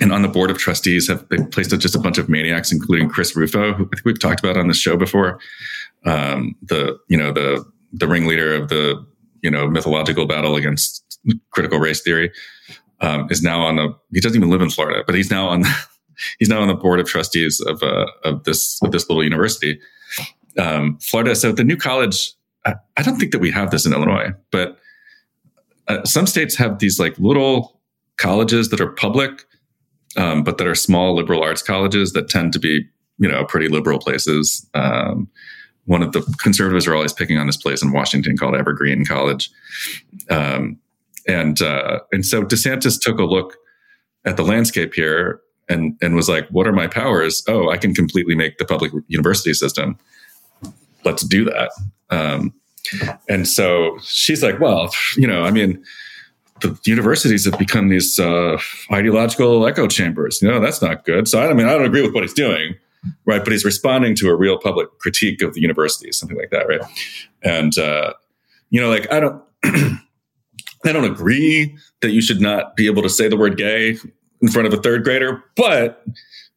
and 0.00 0.12
on 0.12 0.22
the 0.22 0.28
board 0.28 0.50
of 0.50 0.58
trustees 0.58 1.08
have 1.08 1.26
they 1.28 1.38
placed 1.44 1.70
just 1.78 1.94
a 1.94 1.98
bunch 1.98 2.18
of 2.18 2.28
maniacs, 2.28 2.70
including 2.70 3.08
Chris 3.08 3.34
Rufo, 3.34 3.72
who 3.72 3.84
I 3.86 3.96
think 3.96 4.04
we've 4.04 4.20
talked 4.20 4.40
about 4.40 4.56
on 4.56 4.68
this 4.68 4.78
show 4.78 4.96
before. 4.96 5.40
Um, 6.04 6.54
the 6.62 6.98
you 7.08 7.16
know 7.16 7.32
the 7.32 7.64
the 7.92 8.06
ringleader 8.06 8.54
of 8.54 8.68
the 8.68 9.04
you 9.42 9.50
know 9.50 9.66
mythological 9.68 10.26
battle 10.26 10.56
against 10.56 11.04
critical 11.50 11.78
race 11.78 12.02
theory 12.02 12.30
um, 13.00 13.26
is 13.30 13.42
now 13.42 13.62
on 13.62 13.76
the. 13.76 13.94
He 14.12 14.20
doesn't 14.20 14.36
even 14.36 14.50
live 14.50 14.62
in 14.62 14.70
Florida, 14.70 15.02
but 15.06 15.14
he's 15.14 15.30
now 15.30 15.48
on 15.48 15.62
the, 15.62 15.74
he's 16.38 16.48
now 16.48 16.60
on 16.60 16.68
the 16.68 16.74
board 16.74 17.00
of 17.00 17.06
trustees 17.06 17.60
of 17.60 17.82
uh, 17.82 18.06
of 18.24 18.44
this 18.44 18.80
of 18.82 18.92
this 18.92 19.08
little 19.08 19.24
university, 19.24 19.80
um, 20.58 20.98
Florida. 20.98 21.34
So 21.34 21.52
the 21.52 21.64
new 21.64 21.76
college, 21.76 22.32
I, 22.64 22.74
I, 22.96 23.02
don't 23.02 23.18
think 23.18 23.32
that 23.32 23.38
we 23.38 23.50
have 23.50 23.70
this 23.70 23.86
in 23.86 23.92
Illinois, 23.92 24.30
but 24.50 24.78
uh, 25.88 26.04
some 26.04 26.26
states 26.26 26.56
have 26.56 26.78
these 26.78 26.98
like 26.98 27.18
little 27.18 27.80
colleges 28.16 28.68
that 28.70 28.80
are 28.80 28.90
public, 28.90 29.44
um, 30.16 30.42
but 30.42 30.58
that 30.58 30.66
are 30.66 30.74
small 30.74 31.14
liberal 31.14 31.42
arts 31.42 31.62
colleges 31.62 32.12
that 32.12 32.28
tend 32.28 32.52
to 32.52 32.58
be 32.58 32.86
you 33.18 33.28
know 33.28 33.44
pretty 33.44 33.68
liberal 33.68 33.98
places. 33.98 34.68
Um, 34.74 35.28
one 35.86 36.02
of 36.02 36.12
the 36.12 36.20
conservatives 36.38 36.86
are 36.86 36.94
always 36.94 37.14
picking 37.14 37.38
on 37.38 37.46
this 37.46 37.56
place 37.56 37.82
in 37.82 37.92
Washington 37.92 38.36
called 38.36 38.54
Evergreen 38.54 39.06
College, 39.06 39.50
um, 40.28 40.78
and 41.26 41.62
uh, 41.62 42.00
and 42.12 42.26
so 42.26 42.42
DeSantis 42.42 43.00
took 43.00 43.18
a 43.18 43.24
look 43.24 43.56
at 44.24 44.36
the 44.36 44.44
landscape 44.44 44.94
here 44.94 45.40
and 45.68 45.96
and 46.00 46.14
was 46.14 46.28
like, 46.28 46.48
"What 46.48 46.66
are 46.66 46.72
my 46.72 46.86
powers? 46.86 47.42
Oh, 47.48 47.70
I 47.70 47.76
can 47.76 47.94
completely 47.94 48.34
make 48.34 48.58
the 48.58 48.64
public 48.64 48.92
university 49.08 49.54
system. 49.54 49.98
Let's 51.04 51.22
do 51.22 51.44
that." 51.44 51.70
Um, 52.10 52.52
and 53.28 53.46
so 53.46 53.98
she's 54.02 54.42
like, 54.42 54.60
"Well, 54.60 54.90
you 55.16 55.26
know, 55.26 55.44
I 55.44 55.50
mean." 55.50 55.82
The 56.60 56.76
universities 56.86 57.44
have 57.44 57.56
become 57.56 57.88
these 57.88 58.18
uh, 58.18 58.58
ideological 58.92 59.64
echo 59.64 59.86
chambers. 59.86 60.42
You 60.42 60.48
know, 60.48 60.58
that's 60.58 60.82
not 60.82 61.04
good. 61.04 61.28
So, 61.28 61.40
I 61.40 61.54
mean, 61.54 61.68
I 61.68 61.70
don't 61.70 61.84
agree 61.84 62.02
with 62.02 62.12
what 62.12 62.24
he's 62.24 62.34
doing, 62.34 62.74
right? 63.26 63.44
But 63.44 63.52
he's 63.52 63.64
responding 63.64 64.16
to 64.16 64.28
a 64.28 64.34
real 64.34 64.58
public 64.58 64.88
critique 64.98 65.40
of 65.40 65.54
the 65.54 65.60
university, 65.60 66.10
something 66.10 66.36
like 66.36 66.50
that, 66.50 66.66
right? 66.66 66.80
And 67.44 67.78
uh, 67.78 68.14
you 68.70 68.80
know, 68.80 68.88
like 68.88 69.06
I 69.12 69.20
don't, 69.20 69.40
I 69.64 70.92
don't 70.92 71.04
agree 71.04 71.76
that 72.00 72.10
you 72.10 72.20
should 72.20 72.40
not 72.40 72.74
be 72.74 72.86
able 72.86 73.02
to 73.02 73.08
say 73.08 73.28
the 73.28 73.36
word 73.36 73.56
gay 73.56 73.96
in 74.40 74.48
front 74.48 74.66
of 74.66 74.74
a 74.74 74.82
third 74.82 75.04
grader, 75.04 75.42
but 75.56 76.04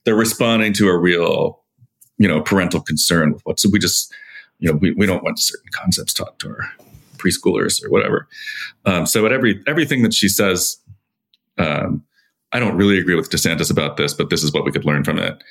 they're 0.04 0.16
responding 0.16 0.74
to 0.74 0.88
a 0.88 0.98
real, 0.98 1.62
you 2.18 2.28
know, 2.28 2.42
parental 2.42 2.82
concern 2.82 3.34
with 3.34 3.42
what. 3.46 3.60
So 3.60 3.70
we 3.72 3.80
just, 3.80 4.14
you 4.60 4.72
know, 4.72 4.78
we, 4.78 4.92
we 4.92 5.06
don't 5.06 5.24
want 5.24 5.40
certain 5.40 5.70
concepts 5.72 6.14
taught 6.14 6.40
to 6.40 6.50
our 6.50 6.72
preschoolers 7.18 7.84
or 7.84 7.90
whatever. 7.90 8.28
Um, 8.86 9.06
so 9.06 9.26
at 9.26 9.32
every 9.32 9.64
everything 9.68 10.04
that 10.04 10.14
she 10.14 10.28
says, 10.28 10.78
um, 11.58 12.04
I 12.52 12.60
don't 12.60 12.76
really 12.76 13.00
agree 13.00 13.16
with 13.16 13.30
DeSantis 13.30 13.72
about 13.72 13.98
this, 13.98 14.14
but 14.14 14.30
this 14.30 14.44
is 14.44 14.52
what 14.52 14.66
we 14.66 14.72
could 14.72 14.86
learn 14.86 15.04
from 15.04 15.20
it. 15.20 15.42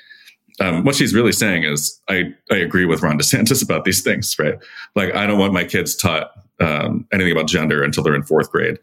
Um, 0.60 0.84
what 0.84 0.94
she's 0.94 1.14
really 1.14 1.32
saying 1.32 1.64
is, 1.64 1.98
I, 2.08 2.34
I 2.50 2.56
agree 2.56 2.84
with 2.84 3.02
Ron 3.02 3.18
DeSantis 3.18 3.62
about 3.64 3.84
these 3.84 4.02
things, 4.02 4.38
right? 4.38 4.58
Like, 4.94 5.14
I 5.14 5.26
don't 5.26 5.38
want 5.38 5.54
my 5.54 5.64
kids 5.64 5.96
taught 5.96 6.32
um, 6.60 7.06
anything 7.12 7.32
about 7.32 7.48
gender 7.48 7.82
until 7.82 8.02
they're 8.02 8.14
in 8.14 8.22
fourth 8.22 8.50
grade, 8.50 8.78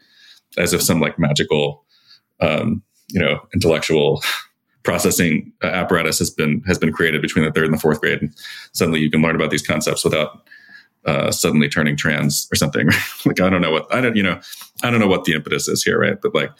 as 0.57 0.73
if 0.73 0.81
some 0.81 0.99
like 0.99 1.19
magical 1.19 1.85
um, 2.39 2.81
you 3.09 3.19
know 3.19 3.39
intellectual 3.53 4.21
processing 4.83 5.51
apparatus 5.63 6.19
has 6.19 6.29
been 6.29 6.61
has 6.65 6.77
been 6.77 6.93
created 6.93 7.21
between 7.21 7.43
the 7.43 7.51
third 7.51 7.65
and 7.65 7.73
the 7.73 7.79
fourth 7.79 7.99
grade. 7.99 8.21
And 8.21 8.33
suddenly 8.71 8.99
you 8.99 9.11
can 9.11 9.21
learn 9.21 9.35
about 9.35 9.51
these 9.51 9.65
concepts 9.65 10.03
without 10.03 10.47
uh, 11.05 11.31
suddenly 11.31 11.69
turning 11.69 11.95
trans 11.95 12.47
or 12.51 12.55
something 12.55 12.87
like 13.25 13.39
i 13.39 13.49
don't 13.49 13.61
know 13.61 13.71
what 13.71 13.87
i 13.93 14.01
don't 14.01 14.17
you 14.17 14.23
know 14.23 14.37
i 14.83 14.89
don't 14.89 14.99
know 14.99 15.07
what 15.07 15.23
the 15.23 15.33
impetus 15.33 15.69
is 15.69 15.81
here 15.83 15.99
right? 15.99 16.17
But 16.21 16.35
like 16.35 16.51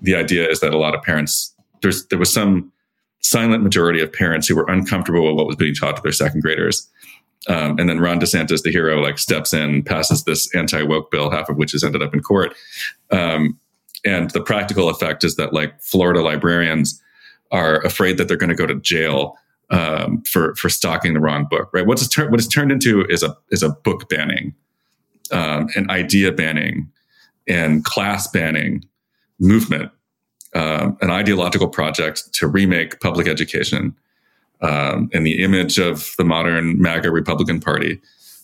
the 0.00 0.16
idea 0.16 0.48
is 0.48 0.60
that 0.60 0.74
a 0.74 0.78
lot 0.78 0.94
of 0.94 1.02
parents 1.02 1.54
there's 1.82 2.06
there 2.06 2.18
was 2.18 2.32
some 2.32 2.72
silent 3.22 3.62
majority 3.62 4.00
of 4.00 4.12
parents 4.12 4.46
who 4.46 4.56
were 4.56 4.68
uncomfortable 4.68 5.26
with 5.26 5.36
what 5.36 5.46
was 5.46 5.56
being 5.56 5.74
taught 5.74 5.96
to 5.96 6.02
their 6.02 6.12
second 6.12 6.40
graders. 6.40 6.88
Um, 7.48 7.78
and 7.78 7.88
then 7.88 7.98
Ron 7.98 8.20
DeSantis, 8.20 8.62
the 8.62 8.70
hero, 8.70 9.00
like 9.00 9.18
steps 9.18 9.52
in, 9.52 9.82
passes 9.82 10.24
this 10.24 10.52
anti 10.54 10.82
woke 10.82 11.10
bill, 11.10 11.30
half 11.30 11.48
of 11.48 11.56
which 11.56 11.72
has 11.72 11.82
ended 11.82 12.02
up 12.02 12.14
in 12.14 12.20
court, 12.20 12.54
um, 13.10 13.58
and 14.04 14.30
the 14.30 14.40
practical 14.40 14.88
effect 14.88 15.24
is 15.24 15.36
that 15.36 15.52
like 15.52 15.80
Florida 15.80 16.20
librarians 16.20 17.00
are 17.50 17.80
afraid 17.80 18.16
that 18.18 18.28
they're 18.28 18.36
going 18.36 18.50
to 18.50 18.56
go 18.56 18.66
to 18.66 18.74
jail 18.76 19.36
um, 19.70 20.22
for 20.22 20.54
for 20.56 20.68
stocking 20.68 21.14
the 21.14 21.20
wrong 21.20 21.46
book. 21.48 21.70
Right? 21.72 21.86
What's 21.86 22.06
tur- 22.08 22.30
what 22.30 22.40
it's 22.40 22.48
turned 22.48 22.72
into 22.72 23.04
is 23.06 23.22
a 23.22 23.36
is 23.50 23.62
a 23.62 23.70
book 23.70 24.08
banning, 24.08 24.54
um, 25.30 25.68
an 25.76 25.90
idea 25.90 26.32
banning, 26.32 26.90
and 27.48 27.84
class 27.84 28.28
banning 28.28 28.84
movement, 29.38 29.90
um, 30.54 30.96
an 31.00 31.10
ideological 31.10 31.68
project 31.68 32.32
to 32.34 32.46
remake 32.46 33.00
public 33.00 33.26
education 33.26 33.96
um, 34.62 35.10
the 35.26 35.42
image 35.42 35.78
of 35.78 36.14
the 36.16 36.24
modern 36.24 36.80
MAGA 36.80 37.10
Republican 37.10 37.60
Party, 37.60 38.00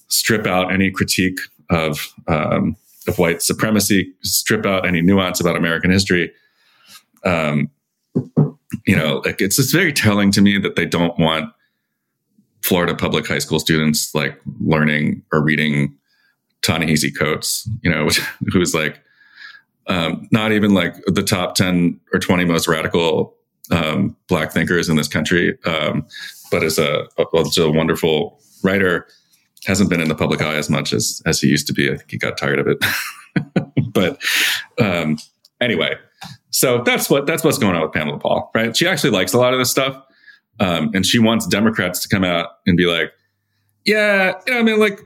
strip 0.08 0.46
out 0.46 0.72
any 0.72 0.90
critique 0.90 1.38
of 1.70 2.12
um, 2.26 2.76
of 3.08 3.18
white 3.18 3.42
supremacy, 3.42 4.12
strip 4.22 4.66
out 4.66 4.86
any 4.86 5.02
nuance 5.02 5.40
about 5.40 5.56
American 5.56 5.90
history. 5.90 6.32
Um, 7.24 7.70
you 8.86 8.96
know, 8.96 9.22
like 9.24 9.40
it's 9.40 9.56
just 9.56 9.72
very 9.72 9.92
telling 9.92 10.30
to 10.32 10.40
me 10.40 10.58
that 10.58 10.76
they 10.76 10.86
don't 10.86 11.18
want 11.18 11.52
Florida 12.62 12.94
public 12.94 13.26
high 13.26 13.38
school 13.38 13.58
students 13.58 14.14
like 14.14 14.38
learning 14.60 15.22
or 15.32 15.42
reading 15.42 15.96
Ta-Nehisi 16.62 17.16
Coates, 17.16 17.68
you 17.82 17.90
know, 17.90 18.08
who's 18.52 18.74
like 18.74 19.00
um, 19.86 20.28
not 20.30 20.52
even 20.52 20.74
like 20.74 20.94
the 21.06 21.22
top 21.22 21.54
10 21.54 21.98
or 22.12 22.20
20 22.20 22.44
most 22.44 22.68
radical 22.68 23.34
um, 23.70 24.16
black 24.28 24.52
thinkers 24.52 24.88
in 24.88 24.96
this 24.96 25.08
country, 25.08 25.58
um, 25.64 26.06
but 26.50 26.62
is 26.62 26.78
a, 26.78 27.06
a, 27.18 27.24
a, 27.32 27.70
wonderful 27.70 28.40
writer. 28.62 29.06
Hasn't 29.68 29.88
been 29.88 30.00
in 30.00 30.08
the 30.08 30.14
public 30.14 30.42
eye 30.42 30.56
as 30.56 30.68
much 30.68 30.92
as 30.92 31.22
as 31.26 31.40
he 31.40 31.48
used 31.48 31.66
to 31.68 31.72
be. 31.72 31.90
I 31.90 31.96
think 31.96 32.10
he 32.10 32.18
got 32.18 32.36
tired 32.36 32.58
of 32.58 32.66
it. 32.66 32.84
but 33.92 34.20
um, 34.80 35.18
anyway, 35.60 35.94
so 36.50 36.82
that's 36.82 37.08
what 37.08 37.26
that's 37.26 37.44
what's 37.44 37.58
going 37.58 37.76
on 37.76 37.82
with 37.82 37.92
Pamela 37.92 38.18
Paul, 38.18 38.50
right? 38.54 38.76
She 38.76 38.88
actually 38.88 39.10
likes 39.10 39.32
a 39.32 39.38
lot 39.38 39.52
of 39.52 39.60
this 39.60 39.70
stuff, 39.70 40.02
um, 40.58 40.90
and 40.94 41.06
she 41.06 41.18
wants 41.18 41.46
Democrats 41.46 42.00
to 42.00 42.08
come 42.08 42.24
out 42.24 42.48
and 42.66 42.76
be 42.76 42.86
like, 42.86 43.12
"Yeah, 43.84 44.32
you 44.46 44.54
know, 44.54 44.58
I 44.58 44.62
mean, 44.62 44.80
like, 44.80 45.00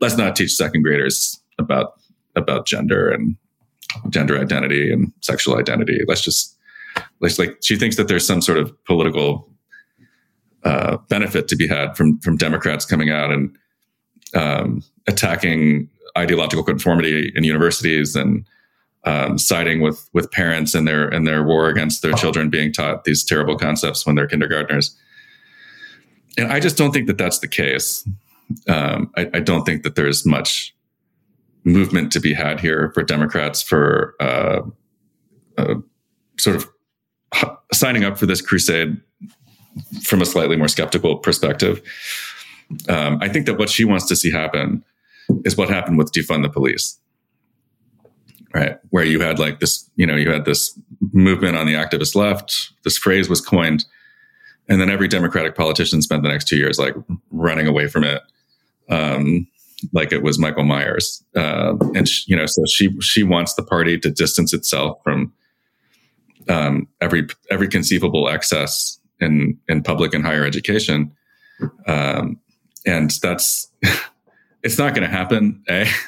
let's 0.00 0.16
not 0.16 0.36
teach 0.36 0.52
second 0.52 0.82
graders 0.82 1.40
about 1.58 1.94
about 2.36 2.66
gender 2.66 3.10
and 3.10 3.36
gender 4.10 4.38
identity 4.38 4.92
and 4.92 5.12
sexual 5.22 5.58
identity. 5.58 6.00
Let's 6.06 6.22
just 6.22 6.56
let's 7.20 7.38
like 7.38 7.56
she 7.62 7.76
thinks 7.76 7.96
that 7.96 8.08
there's 8.08 8.26
some 8.26 8.42
sort 8.42 8.58
of 8.58 8.72
political 8.84 9.50
uh, 10.64 10.98
benefit 11.08 11.48
to 11.48 11.56
be 11.56 11.66
had 11.66 11.96
from 11.96 12.18
from 12.20 12.36
Democrats 12.36 12.84
coming 12.84 13.10
out 13.10 13.32
and 13.32 13.56
um, 14.36 14.82
attacking 15.06 15.88
ideological 16.16 16.62
conformity 16.62 17.32
in 17.34 17.44
universities 17.44 18.14
and 18.14 18.46
um, 19.04 19.38
siding 19.38 19.80
with 19.80 20.08
with 20.12 20.30
parents 20.32 20.74
in 20.74 20.84
their 20.84 21.08
and 21.08 21.26
their 21.26 21.44
war 21.44 21.68
against 21.68 22.02
their 22.02 22.12
children 22.14 22.50
being 22.50 22.72
taught 22.72 23.04
these 23.04 23.24
terrible 23.24 23.56
concepts 23.56 24.04
when 24.04 24.16
they're 24.16 24.26
kindergartners. 24.26 24.96
And 26.36 26.52
I 26.52 26.60
just 26.60 26.76
don't 26.76 26.92
think 26.92 27.06
that 27.06 27.16
that's 27.16 27.38
the 27.38 27.48
case. 27.48 28.06
Um, 28.68 29.10
I, 29.16 29.30
I, 29.34 29.40
don't 29.40 29.64
think 29.64 29.82
that 29.82 29.96
there's 29.96 30.24
much 30.24 30.72
movement 31.64 32.12
to 32.12 32.20
be 32.20 32.32
had 32.32 32.60
here 32.60 32.92
for 32.94 33.02
Democrats 33.02 33.60
for 33.60 34.14
uh, 34.20 34.60
uh, 35.58 35.74
sort 36.38 36.54
of 36.54 36.68
signing 37.72 38.04
up 38.04 38.16
for 38.16 38.26
this 38.26 38.40
crusade 38.40 39.00
from 40.04 40.22
a 40.22 40.26
slightly 40.26 40.56
more 40.56 40.68
skeptical 40.68 41.16
perspective. 41.16 41.82
Um, 42.88 43.18
I 43.20 43.28
think 43.28 43.46
that 43.46 43.58
what 43.58 43.70
she 43.70 43.84
wants 43.84 44.06
to 44.08 44.16
see 44.16 44.30
happen 44.30 44.84
is 45.44 45.56
what 45.56 45.68
happened 45.68 45.98
with 45.98 46.12
defund 46.12 46.42
the 46.42 46.48
police, 46.48 46.98
right? 48.54 48.78
Where 48.90 49.04
you 49.04 49.20
had 49.20 49.38
like 49.38 49.60
this, 49.60 49.88
you 49.96 50.06
know, 50.06 50.16
you 50.16 50.30
had 50.30 50.44
this 50.44 50.78
movement 51.12 51.56
on 51.56 51.66
the 51.66 51.74
activist 51.74 52.14
left. 52.14 52.72
This 52.84 52.98
phrase 52.98 53.28
was 53.28 53.40
coined, 53.40 53.84
and 54.68 54.80
then 54.80 54.90
every 54.90 55.08
Democratic 55.08 55.54
politician 55.54 56.02
spent 56.02 56.22
the 56.22 56.28
next 56.28 56.48
two 56.48 56.56
years 56.56 56.78
like 56.78 56.94
running 57.30 57.66
away 57.66 57.86
from 57.86 58.04
it, 58.04 58.22
um, 58.90 59.46
like 59.92 60.12
it 60.12 60.22
was 60.22 60.38
Michael 60.38 60.64
Myers. 60.64 61.22
Uh, 61.34 61.76
and 61.94 62.08
she, 62.08 62.24
you 62.26 62.36
know, 62.36 62.46
so 62.46 62.62
she 62.68 62.90
she 63.00 63.22
wants 63.22 63.54
the 63.54 63.62
party 63.62 63.98
to 63.98 64.10
distance 64.10 64.52
itself 64.52 64.98
from 65.04 65.32
um, 66.48 66.88
every 67.00 67.26
every 67.50 67.68
conceivable 67.68 68.28
excess 68.28 68.98
in 69.20 69.58
in 69.68 69.82
public 69.82 70.14
and 70.14 70.24
higher 70.24 70.44
education, 70.44 71.12
um, 71.86 72.38
and 72.86 73.10
that's 73.22 73.70
it's 74.62 74.78
not 74.78 74.94
going 74.94 75.08
to 75.08 75.14
happen, 75.14 75.62
eh? 75.68 75.90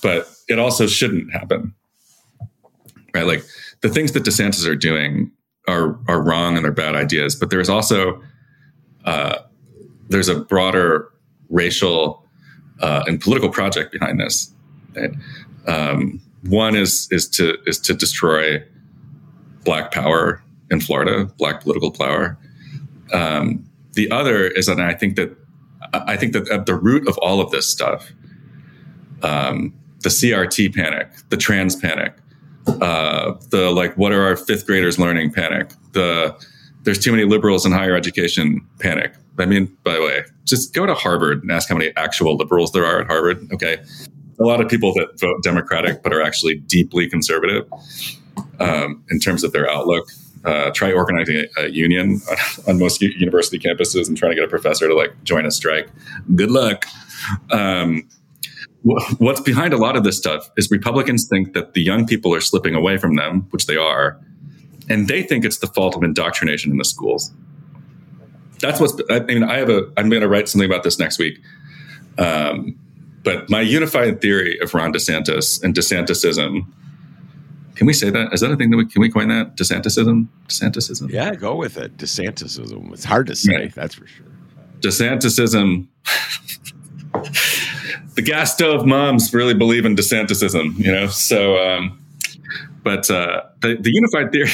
But 0.00 0.28
it 0.48 0.58
also 0.58 0.86
shouldn't 0.86 1.32
happen, 1.32 1.74
right? 3.14 3.26
Like 3.26 3.44
the 3.82 3.88
things 3.88 4.12
that 4.12 4.24
DeSantis 4.24 4.66
are 4.66 4.76
doing 4.76 5.30
are 5.68 5.98
are 6.08 6.22
wrong 6.22 6.56
and 6.56 6.64
they're 6.64 6.72
bad 6.72 6.94
ideas, 6.94 7.34
but 7.36 7.50
there's 7.50 7.68
also 7.68 8.20
uh, 9.04 9.38
there's 10.08 10.28
a 10.28 10.40
broader 10.40 11.08
racial 11.50 12.24
uh, 12.80 13.04
and 13.06 13.20
political 13.20 13.48
project 13.48 13.92
behind 13.92 14.20
this. 14.20 14.52
Right? 14.94 15.12
Um, 15.66 16.20
one 16.44 16.74
is 16.76 17.08
is 17.10 17.28
to 17.30 17.56
is 17.66 17.78
to 17.80 17.94
destroy 17.94 18.62
black 19.64 19.92
power 19.92 20.42
in 20.70 20.80
Florida, 20.80 21.26
black 21.38 21.60
political 21.60 21.90
power. 21.90 22.38
Um, 23.12 23.64
the 23.92 24.10
other 24.10 24.46
is 24.46 24.66
that 24.66 24.80
I 24.80 24.94
think 24.94 25.16
that 25.16 25.36
I 25.92 26.16
think 26.16 26.32
that 26.32 26.48
at 26.50 26.66
the 26.66 26.74
root 26.74 27.06
of 27.08 27.18
all 27.18 27.40
of 27.40 27.50
this 27.50 27.68
stuff, 27.68 28.12
um, 29.22 29.74
the 30.00 30.08
CRT 30.08 30.74
panic, 30.74 31.08
the 31.28 31.36
trans 31.36 31.76
panic, 31.76 32.14
uh, 32.66 33.34
the 33.50 33.70
like, 33.70 33.96
what 33.96 34.12
are 34.12 34.22
our 34.22 34.36
fifth 34.36 34.66
graders 34.66 34.98
learning 34.98 35.32
panic, 35.32 35.72
the 35.92 36.34
there's 36.84 36.98
too 36.98 37.12
many 37.12 37.24
liberals 37.24 37.64
in 37.64 37.72
higher 37.72 37.94
education 37.94 38.66
panic. 38.80 39.14
I 39.38 39.46
mean, 39.46 39.76
by 39.84 39.94
the 39.94 40.02
way, 40.02 40.22
just 40.44 40.74
go 40.74 40.84
to 40.84 40.94
Harvard 40.94 41.42
and 41.42 41.50
ask 41.50 41.68
how 41.68 41.76
many 41.76 41.92
actual 41.96 42.36
liberals 42.36 42.72
there 42.72 42.84
are 42.84 43.00
at 43.00 43.06
Harvard. 43.06 43.48
Okay. 43.52 43.78
A 44.40 44.42
lot 44.42 44.60
of 44.60 44.68
people 44.68 44.92
that 44.94 45.18
vote 45.20 45.42
Democratic 45.42 46.02
but 46.02 46.12
are 46.12 46.22
actually 46.22 46.56
deeply 46.56 47.08
conservative 47.08 47.64
um, 48.58 49.04
in 49.10 49.20
terms 49.20 49.44
of 49.44 49.52
their 49.52 49.70
outlook. 49.70 50.08
Uh, 50.44 50.70
try 50.72 50.92
organizing 50.92 51.36
a, 51.36 51.62
a 51.62 51.68
union 51.68 52.20
on, 52.68 52.78
most 52.78 53.00
university 53.00 53.60
campuses 53.60 54.08
and 54.08 54.16
trying 54.16 54.32
to 54.32 54.34
get 54.34 54.44
a 54.44 54.48
professor 54.48 54.88
to 54.88 54.94
like 54.94 55.12
join 55.22 55.46
a 55.46 55.50
strike. 55.50 55.88
Good 56.34 56.50
luck. 56.50 56.84
Um, 57.52 58.08
what's 58.82 59.40
behind 59.40 59.72
a 59.72 59.76
lot 59.76 59.96
of 59.96 60.02
this 60.02 60.16
stuff 60.16 60.50
is 60.56 60.70
Republicans 60.70 61.28
think 61.28 61.52
that 61.52 61.74
the 61.74 61.82
young 61.82 62.06
people 62.06 62.34
are 62.34 62.40
slipping 62.40 62.74
away 62.74 62.98
from 62.98 63.14
them, 63.14 63.46
which 63.50 63.66
they 63.66 63.76
are, 63.76 64.18
and 64.88 65.06
they 65.06 65.22
think 65.22 65.44
it's 65.44 65.58
the 65.58 65.68
fault 65.68 65.96
of 65.96 66.02
indoctrination 66.02 66.72
in 66.72 66.78
the 66.78 66.84
schools. 66.84 67.32
That's 68.60 68.80
what's. 68.80 69.00
I 69.10 69.20
mean, 69.20 69.44
I 69.44 69.58
have 69.58 69.68
a. 69.68 69.90
I'm 69.96 70.08
going 70.08 70.22
to 70.22 70.28
write 70.28 70.48
something 70.48 70.68
about 70.68 70.82
this 70.82 70.98
next 70.98 71.18
week. 71.18 71.40
Um, 72.18 72.78
but 73.24 73.48
my 73.48 73.60
unified 73.60 74.20
theory 74.20 74.58
of 74.60 74.74
Ron 74.74 74.92
DeSantis 74.92 75.62
and 75.62 75.74
DeSantisism 75.74 76.66
can 77.74 77.86
we 77.86 77.92
say 77.92 78.10
that? 78.10 78.32
Is 78.32 78.40
that 78.40 78.50
a 78.50 78.56
thing 78.56 78.70
that 78.70 78.76
we 78.76 78.86
can 78.86 79.00
we 79.00 79.10
coin 79.10 79.28
that? 79.28 79.56
DeSantisism? 79.56 80.28
DeSantisism? 80.48 81.10
Yeah, 81.10 81.34
go 81.34 81.54
with 81.54 81.76
it. 81.76 81.96
DeSantisism. 81.96 82.92
It's 82.92 83.04
hard 83.04 83.26
to 83.28 83.36
say, 83.36 83.68
that's 83.68 83.94
for 83.94 84.06
sure. 84.06 84.26
DeSantisism. 84.80 85.86
the 88.14 88.22
gas 88.22 88.52
stove 88.54 88.84
moms 88.86 89.32
really 89.32 89.54
believe 89.54 89.84
in 89.86 89.96
DeSantisism, 89.96 90.76
you 90.78 90.92
know? 90.92 91.06
So, 91.06 91.56
um, 91.58 91.98
but 92.82 93.10
uh, 93.10 93.42
the, 93.60 93.76
the 93.76 93.90
unified 93.92 94.32
theory. 94.32 94.50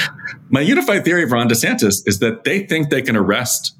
my 0.50 0.60
unified 0.60 1.04
theory 1.04 1.24
of 1.24 1.32
Ron 1.32 1.48
DeSantis 1.48 2.02
is 2.06 2.20
that 2.20 2.44
they 2.44 2.66
think 2.66 2.90
they 2.90 3.02
can 3.02 3.16
arrest 3.16 3.76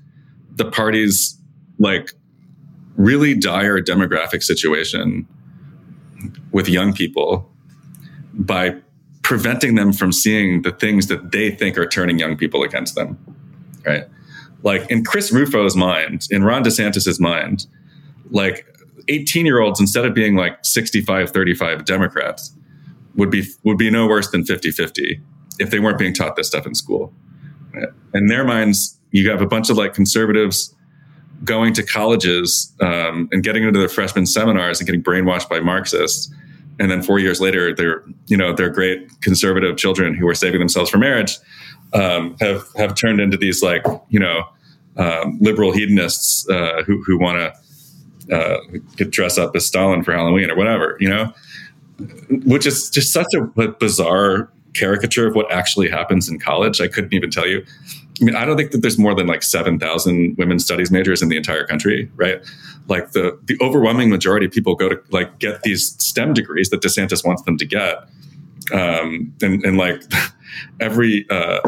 the 0.57 0.71
party's 0.71 1.39
like 1.79 2.13
really 2.97 3.35
dire 3.35 3.81
demographic 3.81 4.43
situation 4.43 5.27
with 6.53 6.69
young 6.69 6.93
people 6.93 7.51
by 8.35 8.75
preventing 9.23 9.75
them 9.75 9.93
from 9.93 10.13
seeing 10.13 10.63
the 10.63 10.73
things 10.73 11.07
that 11.07 11.33
they 11.33 11.51
think 11.51 11.79
are 11.79 11.87
turning 11.87 12.19
young 12.19 12.37
people 12.37 12.63
against 12.63 12.95
them. 12.95 13.19
Right. 13.87 14.05
Like 14.63 14.91
in 14.91 15.05
Chris 15.05 15.31
Rufo's 15.31 15.77
mind, 15.77 16.27
in 16.31 16.43
Ron 16.43 16.65
DeSantis's 16.65 17.21
mind, 17.21 17.67
like 18.31 18.67
18 19.09 19.47
year 19.47 19.61
olds, 19.61 19.81
instead 19.81 20.05
of 20.05 20.15
being 20.15 20.37
like 20.37 20.65
65, 20.65 21.31
35 21.31 21.85
Democrats, 21.85 22.55
would 23.17 23.31
be 23.31 23.45
would 23.65 23.79
be 23.79 23.91
no 23.91 24.07
worse 24.07 24.31
than 24.31 24.45
50 24.45 24.71
50 24.71 25.21
if 25.59 25.71
they 25.71 25.79
weren't 25.79 25.99
being 25.99 26.15
taught 26.15 26.37
this 26.37 26.47
stuff 26.47 26.67
in 26.67 26.75
school. 26.75 27.13
In 28.15 28.27
their 28.27 28.45
minds, 28.45 28.99
you 29.11 29.29
have 29.31 29.43
a 29.43 29.47
bunch 29.47 29.71
of 29.71 29.77
like 29.77 29.95
conservatives 29.95 30.75
going 31.45 31.73
to 31.75 31.83
colleges 31.83 32.73
um, 32.81 33.29
and 33.33 33.43
getting 33.43 33.65
into 33.65 33.79
their 33.79 33.89
freshman 33.89 34.27
seminars 34.27 34.81
and 34.81 34.87
getting 34.87 35.03
brainwashed 35.03 35.49
by 35.49 35.61
Marxists 35.61 36.33
and 36.81 36.91
then 36.91 37.03
four 37.03 37.19
years 37.19 37.41
later, 37.41 37.75
they're 37.75 38.03
you 38.27 38.37
know 38.37 38.55
they're 38.55 38.71
great 38.71 39.21
conservative 39.21 39.77
children 39.77 40.15
who 40.15 40.27
are 40.27 40.35
saving 40.35 40.59
themselves 40.59 40.91
for 40.91 40.97
marriage 40.97 41.39
um, 41.93 42.37
have 42.41 42.67
have 42.77 42.95
turned 42.95 43.21
into 43.21 43.37
these 43.37 43.63
like 43.63 43.85
you 44.09 44.19
know 44.19 44.45
um, 44.97 45.39
liberal 45.41 45.73
hedonists 45.73 46.49
uh, 46.49 46.83
who 46.87 47.03
who 47.05 47.19
want 47.19 47.55
to 48.29 48.35
uh, 48.35 48.59
dress 49.11 49.37
up 49.37 49.55
as 49.55 49.67
Stalin 49.67 50.03
for 50.03 50.13
Halloween 50.13 50.51
or 50.51 50.57
whatever, 50.57 50.97
you 51.01 51.09
know, 51.09 51.33
which 52.47 52.67
is 52.67 52.89
just 52.89 53.13
such 53.13 53.29
a 53.35 53.43
bizarre 53.69 54.51
caricature 54.73 55.27
of 55.27 55.35
what 55.35 55.53
actually 55.53 55.91
happens 55.91 56.31
in 56.31 56.39
college. 56.39 56.81
I 56.81 56.89
couldn't 56.89 57.13
even 57.13 57.31
tell 57.31 57.47
you. 57.47 57.63
I 58.21 58.25
mean, 58.25 58.37
I 58.37 58.45
don't 58.45 58.57
think 58.57 58.71
that 58.73 58.83
there's 58.83 58.99
more 58.99 59.15
than 59.15 59.27
like 59.27 59.43
7,000 59.43 60.37
women's 60.37 60.65
studies 60.65 60.91
majors 60.91 61.23
in 61.23 61.29
the 61.29 61.37
entire 61.37 61.67
country, 61.67 62.11
right? 62.17 62.41
Like 62.87 63.13
the, 63.13 63.39
the 63.45 63.57
overwhelming 63.61 64.11
majority 64.11 64.47
of 64.47 64.53
people 64.53 64.75
go 64.75 64.89
to 64.91 65.01
like 65.11 65.39
get 65.39 65.63
these 65.63 65.97
STEM 66.03 66.35
degrees 66.35 66.71
that 66.71 66.83
DeSantis 66.83 67.25
wants 67.25 67.43
them 67.43 67.57
to 67.57 67.65
get. 67.65 68.05
Um, 68.73 69.33
and, 69.43 69.65
and 69.65 69.79
like 69.79 70.03
every, 70.81 71.27
uh, 71.31 71.61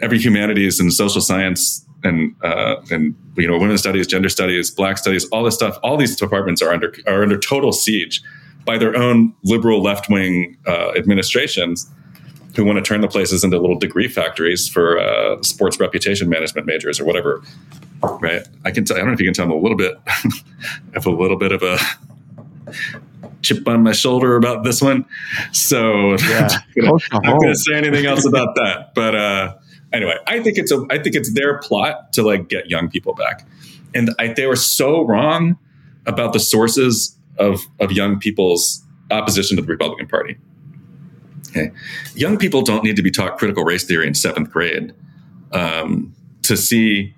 every 0.00 0.18
humanities 0.18 0.80
and 0.80 0.92
social 0.92 1.20
science 1.20 1.84
and 2.02 2.34
uh, 2.42 2.76
and 2.90 3.14
you 3.36 3.46
know 3.46 3.58
women's 3.58 3.80
studies, 3.80 4.06
gender 4.06 4.28
studies, 4.28 4.70
black 4.70 4.98
studies, 4.98 5.26
all 5.26 5.44
this 5.44 5.54
stuff. 5.54 5.78
All 5.82 5.96
these 5.96 6.16
departments 6.16 6.62
are 6.62 6.72
under 6.72 6.94
are 7.06 7.22
under 7.22 7.38
total 7.38 7.72
siege 7.72 8.22
by 8.64 8.78
their 8.78 8.96
own 8.96 9.34
liberal 9.44 9.82
left 9.82 10.08
wing 10.08 10.56
uh, 10.66 10.92
administrations 10.96 11.90
who 12.56 12.64
want 12.64 12.76
to 12.78 12.82
turn 12.82 13.00
the 13.00 13.08
places 13.08 13.44
into 13.44 13.58
little 13.58 13.78
degree 13.78 14.08
factories 14.08 14.68
for 14.68 14.98
uh, 14.98 15.40
sports 15.42 15.78
reputation 15.78 16.28
management 16.28 16.66
majors 16.66 17.00
or 17.00 17.04
whatever. 17.04 17.42
Right? 18.02 18.46
I 18.64 18.70
can. 18.70 18.84
T- 18.84 18.94
I 18.94 18.98
don't 18.98 19.08
know 19.08 19.12
if 19.12 19.20
you 19.20 19.26
can 19.26 19.34
tell 19.34 19.44
I'm 19.44 19.52
a 19.52 19.56
little 19.56 19.76
bit 19.76 19.94
I 20.06 20.30
have 20.94 21.06
a 21.06 21.10
little 21.10 21.36
bit 21.36 21.52
of 21.52 21.62
a 21.62 21.78
chip 23.42 23.66
on 23.66 23.82
my 23.82 23.92
shoulder 23.92 24.36
about 24.36 24.64
this 24.64 24.82
one. 24.82 25.04
So 25.52 26.16
yeah. 26.16 26.48
I'm 26.82 27.22
not 27.22 27.40
going 27.40 27.52
to 27.52 27.56
say 27.56 27.74
anything 27.74 28.06
else 28.06 28.26
about 28.26 28.54
that. 28.56 28.92
But 28.94 29.14
uh, 29.14 29.56
anyway, 29.92 30.16
I 30.26 30.42
think 30.42 30.58
it's 30.58 30.72
a 30.72 30.86
I 30.90 30.98
think 30.98 31.16
it's 31.16 31.32
their 31.34 31.58
plot 31.58 32.12
to 32.14 32.22
like 32.22 32.48
get 32.48 32.70
young 32.70 32.88
people 32.88 33.14
back, 33.14 33.46
and 33.94 34.10
I, 34.18 34.32
they 34.32 34.46
were 34.46 34.56
so 34.56 35.04
wrong 35.06 35.58
about 36.06 36.32
the 36.32 36.40
sources 36.40 37.16
of 37.38 37.60
of 37.78 37.92
young 37.92 38.18
people's 38.18 38.84
opposition 39.10 39.56
to 39.56 39.62
the 39.62 39.68
Republican 39.68 40.06
Party. 40.06 40.36
Okay, 41.50 41.72
young 42.14 42.38
people 42.38 42.62
don't 42.62 42.84
need 42.84 42.96
to 42.96 43.02
be 43.02 43.10
taught 43.10 43.38
critical 43.38 43.64
race 43.64 43.84
theory 43.84 44.06
in 44.06 44.14
seventh 44.14 44.50
grade 44.50 44.94
um, 45.52 46.14
to 46.42 46.56
see 46.56 47.14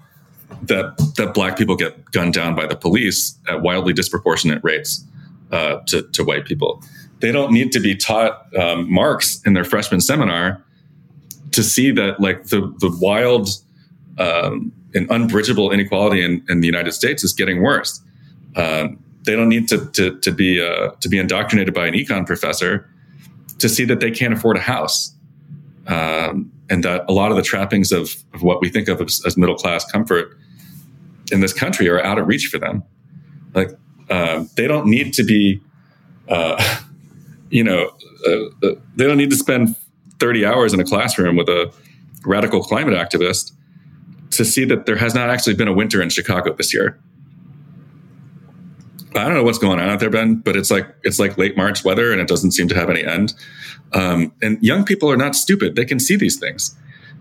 that 0.62 0.96
that 1.16 1.34
black 1.34 1.56
people 1.56 1.76
get 1.76 2.10
gunned 2.12 2.34
down 2.34 2.54
by 2.54 2.66
the 2.66 2.76
police 2.76 3.36
at 3.48 3.62
wildly 3.62 3.92
disproportionate 3.92 4.62
rates 4.62 5.04
uh, 5.50 5.78
to, 5.86 6.02
to 6.12 6.24
white 6.24 6.44
people. 6.44 6.82
They 7.20 7.32
don't 7.32 7.52
need 7.52 7.72
to 7.72 7.80
be 7.80 7.94
taught 7.94 8.46
um, 8.56 8.92
Marx 8.92 9.40
in 9.44 9.52
their 9.52 9.64
freshman 9.64 10.00
seminar 10.00 10.62
to 11.52 11.62
see 11.62 11.90
that 11.92 12.20
like 12.20 12.44
the 12.44 12.60
the 12.78 12.96
wild 13.00 13.48
um, 14.18 14.72
and 14.94 15.08
unbridgeable 15.10 15.70
inequality 15.70 16.22
in, 16.22 16.44
in, 16.48 16.60
the 16.60 16.66
United 16.66 16.92
States 16.92 17.24
is 17.24 17.32
getting 17.32 17.62
worse. 17.62 18.00
Um, 18.56 19.02
they 19.24 19.36
don't 19.36 19.48
need 19.48 19.68
to 19.68 19.86
to, 19.86 20.18
to 20.20 20.32
be 20.32 20.60
uh, 20.60 20.90
to 21.00 21.08
be 21.08 21.18
indoctrinated 21.18 21.74
by 21.74 21.86
an 21.86 21.94
econ 21.94 22.26
professor 22.26 22.88
to 23.62 23.68
see 23.68 23.84
that 23.84 24.00
they 24.00 24.10
can't 24.10 24.34
afford 24.34 24.56
a 24.56 24.60
house, 24.60 25.14
um, 25.86 26.50
and 26.68 26.82
that 26.82 27.04
a 27.08 27.12
lot 27.12 27.30
of 27.30 27.36
the 27.36 27.42
trappings 27.42 27.92
of, 27.92 28.16
of 28.34 28.42
what 28.42 28.60
we 28.60 28.68
think 28.68 28.88
of 28.88 29.00
as, 29.00 29.22
as, 29.24 29.36
middle 29.36 29.54
class 29.54 29.88
comfort 29.90 30.36
in 31.30 31.40
this 31.40 31.52
country 31.52 31.88
are 31.88 32.02
out 32.04 32.18
of 32.18 32.26
reach 32.26 32.48
for 32.48 32.58
them. 32.58 32.82
Like 33.54 33.70
uh, 34.10 34.44
they 34.56 34.66
don't 34.66 34.86
need 34.86 35.14
to 35.14 35.22
be, 35.22 35.60
uh, 36.28 36.80
you 37.50 37.62
know, 37.62 37.92
uh, 38.26 38.66
uh 38.66 38.74
they 38.96 39.06
don't 39.06 39.16
need 39.16 39.30
to 39.30 39.36
spend 39.36 39.76
30 40.18 40.44
hours 40.44 40.74
in 40.74 40.80
a 40.80 40.84
classroom 40.84 41.36
with 41.36 41.48
a 41.48 41.72
radical 42.24 42.64
climate 42.64 42.94
activist 42.94 43.52
to 44.30 44.44
see 44.44 44.64
that 44.64 44.86
there 44.86 44.96
has 44.96 45.14
not 45.14 45.30
actually 45.30 45.54
been 45.54 45.68
a 45.68 45.72
winter 45.72 46.02
in 46.02 46.08
Chicago 46.08 46.52
this 46.52 46.74
year. 46.74 46.98
I 49.14 49.24
don't 49.24 49.34
know 49.34 49.44
what's 49.44 49.58
going 49.58 49.78
on 49.78 49.88
out 49.88 50.00
there, 50.00 50.10
Ben, 50.10 50.36
but 50.36 50.56
it's 50.56 50.70
like 50.70 50.86
it's 51.02 51.18
like 51.18 51.36
late 51.38 51.56
March 51.56 51.84
weather, 51.84 52.12
and 52.12 52.20
it 52.20 52.28
doesn't 52.28 52.52
seem 52.52 52.68
to 52.68 52.74
have 52.74 52.90
any 52.90 53.04
end. 53.04 53.34
Um, 53.92 54.32
and 54.42 54.62
young 54.62 54.84
people 54.84 55.10
are 55.10 55.16
not 55.16 55.34
stupid; 55.34 55.76
they 55.76 55.84
can 55.84 56.00
see 56.00 56.16
these 56.16 56.38
things, 56.38 56.74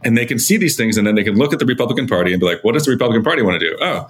and 0.03 0.17
they 0.17 0.25
can 0.25 0.39
see 0.39 0.57
these 0.57 0.77
things, 0.77 0.97
and 0.97 1.05
then 1.05 1.15
they 1.15 1.23
can 1.23 1.35
look 1.35 1.53
at 1.53 1.59
the 1.59 1.65
Republican 1.65 2.07
Party 2.07 2.31
and 2.31 2.39
be 2.39 2.45
like, 2.45 2.63
"What 2.63 2.73
does 2.73 2.85
the 2.85 2.91
Republican 2.91 3.23
Party 3.23 3.41
want 3.41 3.59
to 3.59 3.69
do?" 3.69 3.77
Oh, 3.81 4.09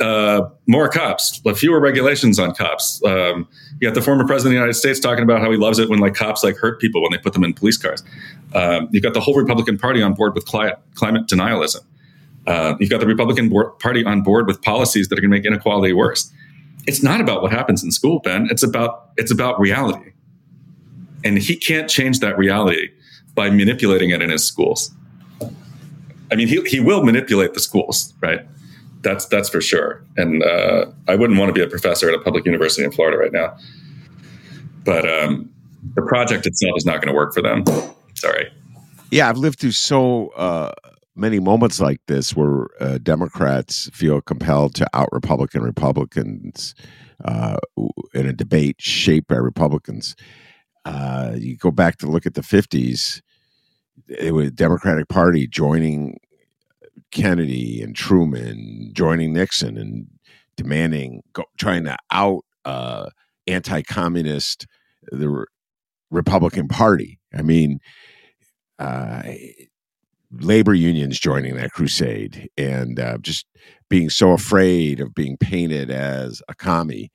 uh, 0.00 0.48
more 0.66 0.88
cops, 0.88 1.38
but 1.38 1.58
fewer 1.58 1.80
regulations 1.80 2.38
on 2.38 2.54
cops. 2.54 3.00
Um, 3.04 3.48
you 3.80 3.88
got 3.88 3.94
the 3.94 4.02
former 4.02 4.26
president 4.26 4.48
of 4.48 4.50
the 4.50 4.60
United 4.60 4.74
States 4.74 5.00
talking 5.00 5.24
about 5.24 5.40
how 5.40 5.50
he 5.50 5.56
loves 5.56 5.78
it 5.78 5.88
when 5.88 5.98
like 5.98 6.14
cops 6.14 6.44
like 6.44 6.56
hurt 6.56 6.80
people 6.80 7.02
when 7.02 7.12
they 7.12 7.18
put 7.18 7.32
them 7.32 7.44
in 7.44 7.54
police 7.54 7.76
cars. 7.76 8.02
Um, 8.54 8.88
you've 8.92 9.02
got 9.02 9.14
the 9.14 9.20
whole 9.20 9.36
Republican 9.36 9.78
Party 9.78 10.02
on 10.02 10.14
board 10.14 10.34
with 10.34 10.46
climate, 10.46 10.78
climate 10.94 11.26
denialism. 11.26 11.80
Uh, 12.46 12.74
you've 12.78 12.90
got 12.90 13.00
the 13.00 13.06
Republican 13.06 13.48
board, 13.48 13.78
Party 13.78 14.04
on 14.04 14.22
board 14.22 14.46
with 14.46 14.62
policies 14.62 15.08
that 15.08 15.18
are 15.18 15.22
going 15.22 15.30
to 15.30 15.36
make 15.36 15.46
inequality 15.46 15.92
worse. 15.92 16.32
It's 16.86 17.02
not 17.02 17.20
about 17.20 17.42
what 17.42 17.52
happens 17.52 17.82
in 17.82 17.90
school, 17.90 18.20
Ben. 18.20 18.48
It's 18.50 18.62
about 18.62 19.10
it's 19.16 19.32
about 19.32 19.58
reality, 19.58 20.12
and 21.24 21.38
he 21.38 21.56
can't 21.56 21.88
change 21.88 22.20
that 22.20 22.36
reality 22.36 22.90
by 23.34 23.50
manipulating 23.50 24.10
it 24.10 24.22
in 24.22 24.30
his 24.30 24.46
schools. 24.46 24.92
I 26.30 26.36
mean, 26.36 26.48
he 26.48 26.62
he 26.62 26.80
will 26.80 27.02
manipulate 27.02 27.54
the 27.54 27.60
schools, 27.60 28.12
right? 28.20 28.46
That's 29.02 29.26
that's 29.26 29.48
for 29.48 29.60
sure. 29.60 30.02
And 30.16 30.42
uh, 30.42 30.86
I 31.08 31.16
wouldn't 31.16 31.38
want 31.38 31.48
to 31.50 31.52
be 31.52 31.62
a 31.62 31.68
professor 31.68 32.08
at 32.08 32.14
a 32.14 32.20
public 32.20 32.44
university 32.44 32.84
in 32.84 32.92
Florida 32.92 33.18
right 33.18 33.32
now. 33.32 33.56
But 34.84 35.08
um, 35.08 35.50
the 35.94 36.02
project 36.02 36.46
itself 36.46 36.72
is 36.76 36.84
not 36.84 37.00
going 37.00 37.08
to 37.08 37.14
work 37.14 37.32
for 37.32 37.42
them. 37.42 37.64
Sorry. 38.14 38.52
Yeah, 39.10 39.28
I've 39.28 39.36
lived 39.36 39.60
through 39.60 39.72
so 39.72 40.28
uh, 40.28 40.72
many 41.16 41.38
moments 41.38 41.80
like 41.80 42.00
this 42.06 42.34
where 42.34 42.66
uh, 42.80 42.98
Democrats 42.98 43.88
feel 43.92 44.20
compelled 44.20 44.74
to 44.74 44.86
out 44.94 45.08
Republican 45.12 45.62
Republicans 45.62 46.74
uh, 47.24 47.56
in 48.12 48.26
a 48.26 48.32
debate 48.32 48.76
shaped 48.78 49.28
by 49.28 49.36
Republicans. 49.36 50.16
Uh, 50.84 51.32
you 51.36 51.56
go 51.56 51.70
back 51.70 51.96
to 51.98 52.06
look 52.06 52.26
at 52.26 52.34
the 52.34 52.42
50s, 52.42 53.20
it 54.08 54.34
was 54.34 54.50
Democratic 54.52 55.08
Party 55.08 55.46
joining 55.46 56.18
Kennedy 57.10 57.80
and 57.80 57.94
Truman 57.94 58.90
joining 58.92 59.32
Nixon 59.32 59.78
and 59.78 60.06
demanding, 60.56 61.22
go, 61.32 61.44
trying 61.58 61.84
to 61.84 61.96
out 62.10 62.44
uh, 62.64 63.06
anti-communist 63.46 64.66
the 65.10 65.28
Re- 65.28 65.44
Republican 66.10 66.68
Party. 66.68 67.20
I 67.32 67.42
mean, 67.42 67.80
uh, 68.78 69.22
labor 70.40 70.74
unions 70.74 71.18
joining 71.18 71.56
that 71.56 71.72
crusade 71.72 72.48
and 72.58 72.98
uh, 72.98 73.18
just 73.18 73.46
being 73.88 74.10
so 74.10 74.32
afraid 74.32 75.00
of 75.00 75.14
being 75.14 75.36
painted 75.36 75.90
as 75.90 76.42
a 76.48 76.54
commie 76.54 77.10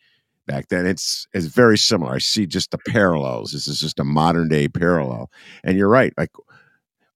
back 0.48 0.70
then. 0.70 0.86
It's 0.86 1.28
it's 1.34 1.48
very 1.48 1.78
similar. 1.78 2.14
I 2.16 2.20
see 2.20 2.46
just 2.48 2.72
the 2.72 2.80
parallels. 2.88 3.52
This 3.52 3.68
is 3.68 3.80
just 3.80 4.00
a 4.00 4.04
modern 4.04 4.50
day 4.50 4.68
parallel. 4.68 5.32
And 5.64 5.78
you're 5.78 5.90
right. 5.90 6.14
Like 6.18 6.32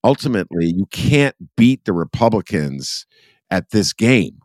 ultimately 0.04 0.68
you 0.68 0.86
can't 0.88 1.36
beat 1.58 1.86
the 1.86 1.94
Republicans 1.94 3.06
at 3.52 3.72
this 3.72 3.94
game. 3.94 4.40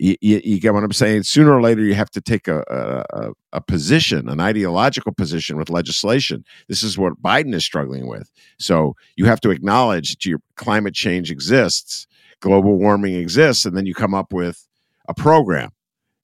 You, 0.00 0.16
you, 0.20 0.60
get 0.60 0.74
what 0.74 0.84
I'm 0.84 0.92
saying? 0.92 1.24
Sooner 1.24 1.52
or 1.52 1.60
later, 1.60 1.82
you 1.82 1.94
have 1.94 2.10
to 2.10 2.20
take 2.20 2.46
a, 2.46 2.62
a, 2.68 3.30
a, 3.52 3.60
position, 3.60 4.28
an 4.28 4.40
ideological 4.40 5.12
position 5.12 5.56
with 5.56 5.70
legislation. 5.70 6.44
This 6.68 6.82
is 6.82 6.96
what 6.96 7.20
Biden 7.22 7.54
is 7.54 7.64
struggling 7.64 8.06
with. 8.06 8.30
So 8.58 8.94
you 9.16 9.24
have 9.26 9.40
to 9.40 9.50
acknowledge 9.50 10.10
that 10.10 10.26
your 10.26 10.40
climate 10.56 10.94
change 10.94 11.30
exists, 11.30 12.06
global 12.40 12.78
warming 12.78 13.14
exists, 13.14 13.64
and 13.64 13.76
then 13.76 13.86
you 13.86 13.94
come 13.94 14.14
up 14.14 14.32
with 14.32 14.66
a 15.08 15.14
program, 15.14 15.70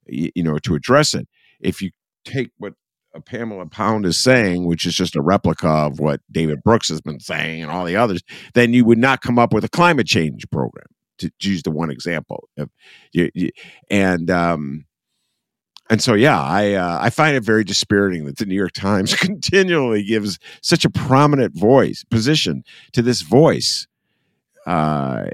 you, 0.05 0.31
you 0.35 0.43
know, 0.43 0.57
to 0.59 0.75
address 0.75 1.13
it. 1.13 1.27
If 1.59 1.81
you 1.81 1.91
take 2.23 2.51
what 2.57 2.73
Pamela 3.25 3.65
Pound 3.65 4.05
is 4.05 4.19
saying, 4.19 4.65
which 4.65 4.85
is 4.85 4.95
just 4.95 5.15
a 5.15 5.21
replica 5.21 5.67
of 5.67 5.99
what 5.99 6.21
David 6.31 6.63
Brooks 6.63 6.89
has 6.89 7.01
been 7.01 7.19
saying 7.19 7.61
and 7.61 7.71
all 7.71 7.85
the 7.85 7.95
others, 7.95 8.21
then 8.53 8.73
you 8.73 8.85
would 8.85 8.97
not 8.97 9.21
come 9.21 9.39
up 9.39 9.53
with 9.53 9.63
a 9.63 9.69
climate 9.69 10.07
change 10.07 10.49
program. 10.51 10.85
To, 11.19 11.31
use 11.39 11.63
the 11.63 11.71
one 11.71 11.89
example, 11.89 12.49
and 13.89 14.31
um, 14.31 14.85
and 15.89 16.01
so 16.01 16.13
yeah, 16.13 16.41
I 16.41 16.73
uh, 16.73 16.97
I 17.01 17.09
find 17.09 17.35
it 17.35 17.43
very 17.43 17.63
dispiriting 17.63 18.25
that 18.25 18.37
the 18.37 18.45
New 18.45 18.55
York 18.55 18.73
Times 18.73 19.15
continually 19.19 20.03
gives 20.03 20.39
such 20.61 20.85
a 20.85 20.89
prominent 20.89 21.57
voice 21.57 22.03
position 22.09 22.63
to 22.93 23.01
this 23.01 23.21
voice. 23.21 23.87
Uh, 24.65 25.25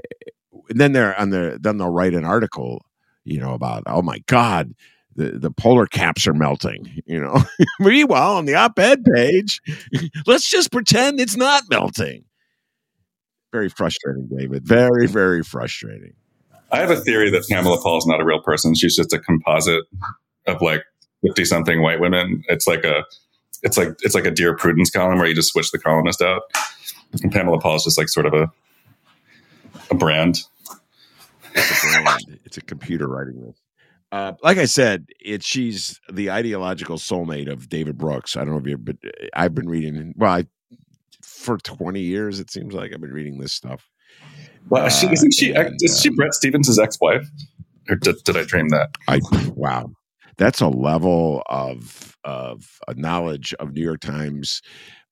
then 0.68 0.92
they're 0.92 1.18
on 1.18 1.30
the 1.30 1.58
then 1.60 1.78
they'll 1.78 1.88
write 1.88 2.14
an 2.14 2.24
article, 2.24 2.84
you 3.24 3.40
know, 3.40 3.54
about 3.54 3.82
oh 3.86 4.02
my 4.02 4.18
God, 4.26 4.74
the, 5.16 5.38
the 5.38 5.50
polar 5.50 5.86
caps 5.86 6.26
are 6.26 6.34
melting, 6.34 7.02
you 7.06 7.20
know. 7.20 7.42
Meanwhile, 7.80 8.36
on 8.36 8.44
the 8.44 8.54
op-ed 8.54 9.04
page, 9.04 9.60
let's 10.26 10.48
just 10.48 10.70
pretend 10.70 11.20
it's 11.20 11.36
not 11.36 11.64
melting. 11.70 12.24
Very 13.52 13.68
frustrating, 13.68 14.28
David. 14.34 14.66
Very, 14.66 15.06
very 15.06 15.42
frustrating. 15.42 16.14
I 16.70 16.78
have 16.78 16.90
a 16.90 16.96
theory 16.96 17.30
that 17.30 17.46
Pamela 17.48 17.80
Paul 17.82 17.98
is 17.98 18.06
not 18.06 18.20
a 18.20 18.24
real 18.24 18.40
person. 18.40 18.74
She's 18.74 18.96
just 18.96 19.12
a 19.12 19.18
composite 19.18 19.84
of 20.46 20.62
like 20.62 20.82
50 21.22 21.44
something 21.44 21.82
white 21.82 22.00
women. 22.00 22.42
It's 22.48 22.66
like 22.66 22.84
a 22.84 23.04
it's 23.62 23.76
like 23.76 23.88
it's 24.00 24.14
like 24.14 24.24
a 24.24 24.30
Dear 24.30 24.56
Prudence 24.56 24.90
column 24.90 25.18
where 25.18 25.28
you 25.28 25.34
just 25.34 25.52
switch 25.52 25.70
the 25.70 25.78
columnist 25.78 26.22
out. 26.22 26.42
And 27.22 27.30
Pamela 27.30 27.60
Paul 27.60 27.76
is 27.76 27.84
just 27.84 27.98
like 27.98 28.08
sort 28.08 28.26
of 28.26 28.32
a 28.32 28.50
a 29.90 29.94
brand. 29.94 30.42
It's 31.54 31.84
a 31.84 32.02
brand. 32.02 32.40
it's 32.44 32.56
a 32.56 32.62
computer 32.62 33.06
writing 33.06 33.44
this. 33.44 33.56
Uh, 34.10 34.32
like 34.42 34.58
I 34.58 34.66
said, 34.66 35.06
it 35.20 35.42
she's 35.42 36.00
the 36.10 36.30
ideological 36.30 36.98
soulmate 36.98 37.50
of 37.50 37.68
David 37.68 37.96
Brooks. 37.96 38.36
I 38.36 38.40
don't 38.40 38.50
know 38.50 38.60
if 38.60 38.66
you, 38.66 38.78
but 38.78 38.96
uh, 39.04 39.26
I've 39.34 39.54
been 39.54 39.68
reading. 39.68 40.14
Well, 40.16 40.32
I, 40.32 40.44
for 41.42 41.58
twenty 41.58 42.00
years 42.00 42.40
it 42.40 42.50
seems 42.50 42.74
like 42.74 42.92
I've 42.92 43.00
been 43.00 43.12
reading 43.12 43.38
this 43.38 43.52
stuff. 43.52 43.88
Well, 44.68 44.86
uh, 44.86 44.90
she, 44.90 45.08
isn't 45.12 45.32
she? 45.32 45.52
And, 45.52 45.76
is 45.80 46.00
she 46.00 46.08
uh, 46.08 46.12
Bret 46.14 46.34
Stephens' 46.34 46.78
ex-wife? 46.78 47.26
Or 47.90 47.96
did, 47.96 48.22
did 48.24 48.36
I 48.36 48.44
dream 48.44 48.68
that? 48.68 48.90
I 49.08 49.20
wow, 49.54 49.90
that's 50.36 50.60
a 50.60 50.68
level 50.68 51.42
of 51.46 52.16
of 52.24 52.78
knowledge 52.94 53.54
of 53.58 53.72
New 53.72 53.82
York 53.82 54.00
Times 54.00 54.62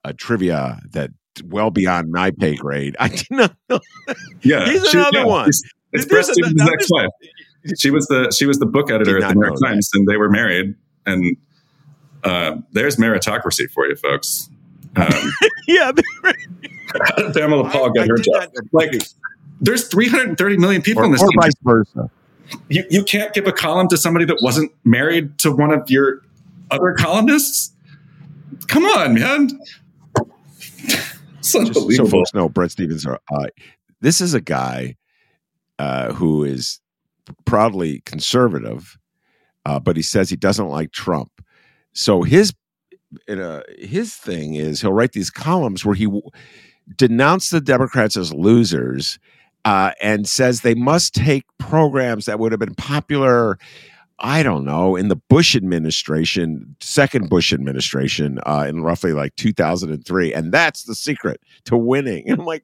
uh, 0.05 0.13
trivia 0.17 0.79
that 0.93 1.11
well 1.45 1.71
beyond 1.71 2.11
my 2.11 2.31
pay 2.31 2.55
grade. 2.55 2.97
I 3.01 3.09
did 3.09 3.31
not 3.31 3.57
know. 3.69 3.81
Yeah, 4.43 4.65
He's 4.67 4.89
she- 4.89 4.99
another 4.99 5.19
yeah, 5.19 5.25
one. 5.25 5.49
It's, 5.49 5.63
it's 5.93 6.05
Bret 6.07 6.25
Stephens' 6.25 6.63
ex-wife. 6.63 7.11
She 7.79 7.91
was 7.91 8.07
the 8.07 8.31
she 8.31 8.47
was 8.47 8.59
the 8.59 8.67
book 8.67 8.91
editor 8.91 9.23
at 9.23 9.29
the 9.29 9.35
New 9.35 9.47
York. 9.47 9.59
Times, 9.63 9.91
and 9.93 10.07
they 10.07 10.17
were 10.17 10.31
married. 10.31 10.75
And 11.05 11.37
uh, 12.25 12.57
there's 12.73 12.97
meritocracy 12.97 13.71
for 13.71 13.87
you, 13.87 13.97
folks. 13.97 14.49
Um, 14.97 15.07
yeah, 15.69 15.93
how 16.23 17.17
did 17.17 17.35
Pamela 17.35 17.69
Paul 17.71 17.91
I- 17.91 17.93
get 17.95 18.03
I 18.05 18.07
her 18.09 18.17
did 18.17 18.25
job? 18.25 18.51
not- 18.55 18.65
Like, 18.73 18.93
there's 19.61 19.87
330 19.89 20.57
million 20.57 20.83
people 20.83 21.03
or, 21.03 21.07
in 21.07 21.13
this 21.13 21.23
or 21.23 21.27
country. 21.29 21.41
vice 21.43 21.53
versa. 21.63 22.11
You, 22.69 22.85
you 22.91 23.05
can't 23.05 23.33
give 23.33 23.47
a 23.47 23.53
column 23.53 23.89
to 23.89 23.97
somebody 23.97 24.25
that 24.25 24.39
wasn't 24.43 24.73
married 24.85 25.39
to 25.39 25.53
one 25.53 25.71
of 25.73 25.89
your 25.91 26.23
other 26.71 26.95
columnists. 26.99 27.73
Come 28.67 28.85
on, 28.85 29.15
man. 29.15 29.51
It's 31.39 31.53
Just 31.53 31.97
so 31.97 32.07
folks 32.07 32.35
know, 32.35 32.49
Bret 32.49 32.71
Stephens. 32.73 33.07
Are, 33.07 33.21
uh, 33.33 33.47
this 34.01 34.21
is 34.21 34.35
a 34.35 34.41
guy 34.41 34.97
uh, 35.79 36.13
who 36.13 36.45
is 36.45 36.81
proudly 37.45 38.01
conservative, 38.05 38.99
uh, 39.65 39.79
but 39.81 39.97
he 39.97 40.03
says 40.03 40.29
he 40.29 40.37
doesn't 40.37 40.69
like 40.69 40.93
Trump. 40.93 41.31
So 41.93 42.23
his 42.23 42.53
uh, 43.29 43.63
his 43.79 44.15
thing 44.15 44.55
is 44.55 44.81
he'll 44.81 44.93
write 44.93 45.13
these 45.13 45.31
columns 45.31 45.85
where 45.85 45.95
he 45.95 46.05
w- 46.05 46.23
denounced 46.97 47.51
the 47.51 47.61
Democrats 47.61 48.17
as 48.17 48.33
losers 48.33 49.19
uh, 49.65 49.93
and 50.01 50.29
says 50.29 50.61
they 50.61 50.75
must 50.75 51.15
take 51.15 51.45
programs 51.59 52.27
that 52.27 52.39
would 52.39 52.53
have 52.53 52.59
been 52.59 52.75
popular. 52.75 53.59
I 54.23 54.43
don't 54.43 54.65
know 54.65 54.97
in 54.97 55.09
the 55.09 55.17
Bush 55.17 55.57
administration, 55.57 56.77
second 56.81 57.31
Bush 57.31 57.53
administration, 57.53 58.39
uh, 58.47 58.67
in 58.69 58.83
roughly 58.83 59.13
like 59.13 59.35
2003, 59.37 60.35
and 60.35 60.53
that's 60.53 60.85
the 60.85 60.95
secret 60.95 61.41
to 61.65 61.77
winning. 61.77 62.29
And 62.29 62.41
I'm 62.41 62.47
like, 62.47 62.63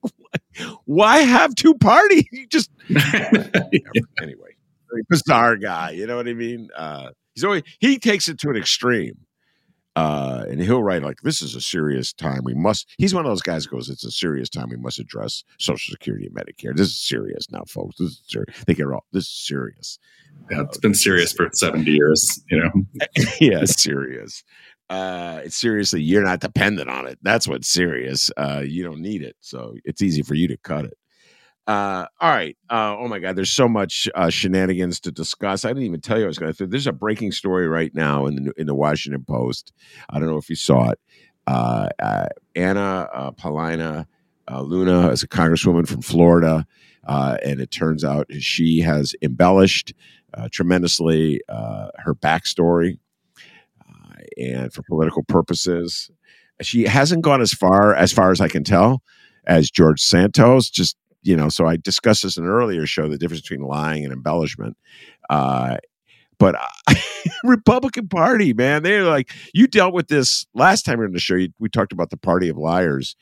why 0.84 1.18
have 1.18 1.54
two 1.54 1.74
parties? 1.74 2.24
You 2.32 2.46
just 2.46 2.70
anyway, 2.90 4.56
very 4.90 5.02
bizarre 5.08 5.56
guy. 5.56 5.90
You 5.90 6.06
know 6.06 6.16
what 6.16 6.28
I 6.28 6.34
mean? 6.34 6.68
Uh, 6.76 7.10
he's 7.34 7.44
always 7.44 7.62
he 7.78 7.98
takes 7.98 8.28
it 8.28 8.38
to 8.40 8.50
an 8.50 8.56
extreme. 8.56 9.25
Uh, 9.96 10.44
and 10.48 10.60
he'll 10.60 10.82
write 10.82 11.02
like, 11.02 11.22
"This 11.22 11.40
is 11.40 11.54
a 11.54 11.60
serious 11.60 12.12
time. 12.12 12.42
We 12.44 12.54
must." 12.54 12.86
He's 12.98 13.14
one 13.14 13.24
of 13.24 13.30
those 13.30 13.42
guys 13.42 13.64
who 13.64 13.76
goes, 13.76 13.88
"It's 13.88 14.04
a 14.04 14.10
serious 14.10 14.50
time. 14.50 14.68
We 14.68 14.76
must 14.76 14.98
address 14.98 15.42
Social 15.58 15.90
Security 15.90 16.26
and 16.26 16.36
Medicare. 16.36 16.76
This 16.76 16.88
is 16.88 17.00
serious 17.00 17.50
now, 17.50 17.62
folks. 17.66 17.96
This 17.98 18.10
is 18.10 18.22
serious. 18.26 18.64
They 18.66 18.74
get 18.74 18.86
it 18.86 18.92
all. 18.92 19.06
This 19.12 19.24
is 19.24 19.46
serious. 19.46 19.98
Yeah, 20.50 20.62
it's 20.62 20.78
been 20.78 20.94
serious 20.94 21.32
for 21.32 21.48
70 21.52 21.90
years, 21.90 22.40
you 22.50 22.58
know. 22.58 22.70
yeah, 23.40 23.62
it's 23.62 23.82
serious. 23.82 24.44
Uh, 24.88 25.40
it's 25.44 25.56
seriously, 25.56 26.00
you're 26.02 26.22
not 26.22 26.40
dependent 26.40 26.88
on 26.88 27.06
it. 27.06 27.18
That's 27.22 27.48
what's 27.48 27.68
serious. 27.68 28.30
Uh, 28.36 28.62
you 28.64 28.84
don't 28.84 29.00
need 29.00 29.22
it, 29.22 29.34
so 29.40 29.74
it's 29.84 30.02
easy 30.02 30.22
for 30.22 30.34
you 30.34 30.46
to 30.48 30.56
cut 30.58 30.84
it. 30.84 30.96
Uh, 31.66 32.06
all 32.20 32.30
right. 32.30 32.56
Uh, 32.70 32.96
oh 32.96 33.08
my 33.08 33.18
God, 33.18 33.34
there's 33.34 33.50
so 33.50 33.68
much 33.68 34.08
uh, 34.14 34.30
shenanigans 34.30 35.00
to 35.00 35.10
discuss. 35.10 35.64
I 35.64 35.68
didn't 35.68 35.82
even 35.82 36.00
tell 36.00 36.18
you 36.18 36.24
I 36.24 36.28
was 36.28 36.38
going 36.38 36.52
to. 36.52 36.66
There's 36.66 36.86
a 36.86 36.92
breaking 36.92 37.32
story 37.32 37.66
right 37.66 37.92
now 37.94 38.26
in 38.26 38.36
the 38.36 38.52
in 38.56 38.66
the 38.66 38.74
Washington 38.74 39.24
Post. 39.24 39.72
I 40.08 40.20
don't 40.20 40.28
know 40.28 40.36
if 40.36 40.48
you 40.48 40.56
saw 40.56 40.90
it. 40.90 41.00
Uh, 41.46 41.88
uh, 41.98 42.26
Anna 42.54 43.08
uh, 43.12 43.30
Paulina 43.32 44.06
Luna 44.50 45.08
is 45.08 45.24
a 45.24 45.28
congresswoman 45.28 45.88
from 45.88 46.02
Florida, 46.02 46.66
and 47.04 47.60
it 47.60 47.72
turns 47.72 48.04
out 48.04 48.26
she 48.38 48.80
has 48.80 49.14
embellished 49.20 49.92
tremendously 50.52 51.40
her 51.48 52.14
backstory 52.14 52.98
and 54.38 54.72
for 54.72 54.82
political 54.82 55.24
purposes. 55.24 56.10
She 56.62 56.84
hasn't 56.84 57.22
gone 57.22 57.40
as 57.40 57.52
far, 57.52 57.94
as 57.94 58.12
far 58.12 58.30
as 58.30 58.40
I 58.40 58.48
can 58.48 58.64
tell, 58.64 59.02
as 59.46 59.70
George 59.70 60.00
Santos. 60.00 60.70
Just 60.70 60.96
you 61.26 61.36
know, 61.36 61.48
so 61.48 61.66
I 61.66 61.76
discussed 61.76 62.22
this 62.22 62.36
in 62.36 62.44
an 62.44 62.50
earlier 62.50 62.86
show 62.86 63.08
the 63.08 63.18
difference 63.18 63.42
between 63.42 63.66
lying 63.66 64.04
and 64.04 64.12
embellishment. 64.12 64.76
Uh, 65.28 65.78
but 66.38 66.54
uh, 66.54 66.94
Republican 67.44 68.08
Party, 68.08 68.52
man, 68.52 68.82
they're 68.82 69.04
like 69.04 69.30
you 69.54 69.66
dealt 69.66 69.94
with 69.94 70.08
this 70.08 70.46
last 70.54 70.84
time 70.84 70.98
we 70.98 71.00
were 71.00 71.06
in 71.06 71.12
the 71.12 71.18
show. 71.18 71.34
You, 71.34 71.48
we 71.58 71.68
talked 71.68 71.92
about 71.92 72.10
the 72.10 72.16
Party 72.16 72.48
of 72.48 72.56
Liars. 72.56 73.16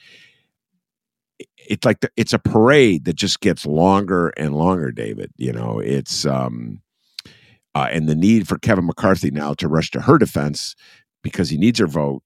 It's 1.57 1.85
like 1.85 2.01
the, 2.01 2.11
it's 2.17 2.33
a 2.33 2.39
parade 2.39 3.07
that 3.07 3.15
just 3.15 3.41
gets 3.41 3.65
longer 3.65 4.29
and 4.37 4.55
longer, 4.55 4.91
David. 4.91 5.33
You 5.37 5.53
know, 5.53 5.79
it's 5.79 6.27
um, 6.27 6.83
uh, 7.75 7.89
and 7.91 8.09
the 8.09 8.15
need 8.15 8.47
for 8.49 8.59
Kevin 8.59 8.87
McCarthy 8.87 9.31
now 9.31 9.55
to 9.55 9.69
rush 9.69 9.91
to 9.93 10.03
her 10.03 10.19
defense 10.19 10.75
because 11.23 11.49
he 11.49 11.57
needs 11.57 11.79
her 11.79 11.87
vote 11.87 12.23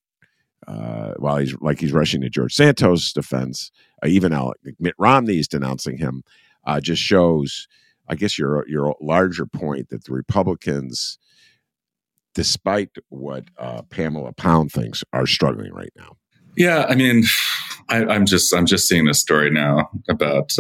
uh, 0.67 1.15
while 1.19 1.39
he's 1.39 1.55
like 1.61 1.81
he's 1.81 1.93
rushing 1.93 2.21
to 2.23 2.31
George 2.31 2.55
Santos' 2.55 3.13
defense. 3.13 3.71
Uh, 4.03 4.09
even 4.09 4.33
Alec, 4.33 4.59
Mitt 4.79 4.95
Romney 4.99 5.39
is 5.39 5.49
denouncing 5.49 5.99
him. 5.99 6.23
Uh, 6.65 6.81
just 6.81 7.03
shows, 7.03 7.69
I 8.09 8.15
guess, 8.15 8.39
your 8.39 8.67
your 8.69 8.95
larger 9.01 9.47
point 9.47 9.91
that 9.91 10.05
the 10.05 10.13
Republicans, 10.13 11.19
despite 12.35 12.91
what 13.09 13.45
uh, 13.59 13.83
Pamela 13.83 14.33
Pound 14.33 14.73
thinks, 14.73 15.05
are 15.13 15.27
struggling 15.27 15.73
right 15.73 15.93
now. 15.97 16.17
Yeah, 16.57 16.87
I 16.89 16.97
mean, 16.97 17.25
I, 17.89 18.05
I'm 18.05 18.27
just 18.27 18.53
I'm 18.53 18.67
just 18.67 18.89
seeing 18.89 19.05
this 19.05 19.21
story 19.21 19.51
now 19.51 19.91
about 20.09 20.53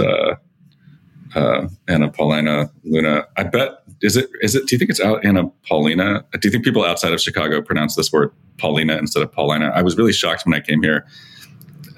uh, 1.35 1.41
uh, 1.41 1.69
Anna 1.89 2.11
Paulina 2.11 2.71
Luna. 2.85 3.27
I 3.37 3.45
bet 3.45 3.83
is 4.03 4.17
it 4.17 4.31
is 4.41 4.55
it? 4.55 4.67
Do 4.67 4.75
you 4.75 4.79
think 4.79 4.91
it's 4.91 5.01
out 5.01 5.25
Anna 5.25 5.49
Paulina? 5.69 6.25
Do 6.33 6.41
you 6.49 6.51
think 6.51 6.65
people 6.65 6.85
outside 6.85 7.13
of 7.13 7.21
Chicago 7.21 7.61
pronounce 7.61 7.97
this 7.97 8.13
word 8.13 8.33
Paulina 8.59 8.97
instead 8.97 9.23
of 9.23 9.33
Paulina? 9.33 9.71
I 9.75 9.83
was 9.83 9.97
really 9.97 10.13
shocked 10.13 10.47
when 10.47 10.55
I 10.55 10.61
came 10.61 10.83
here. 10.83 11.07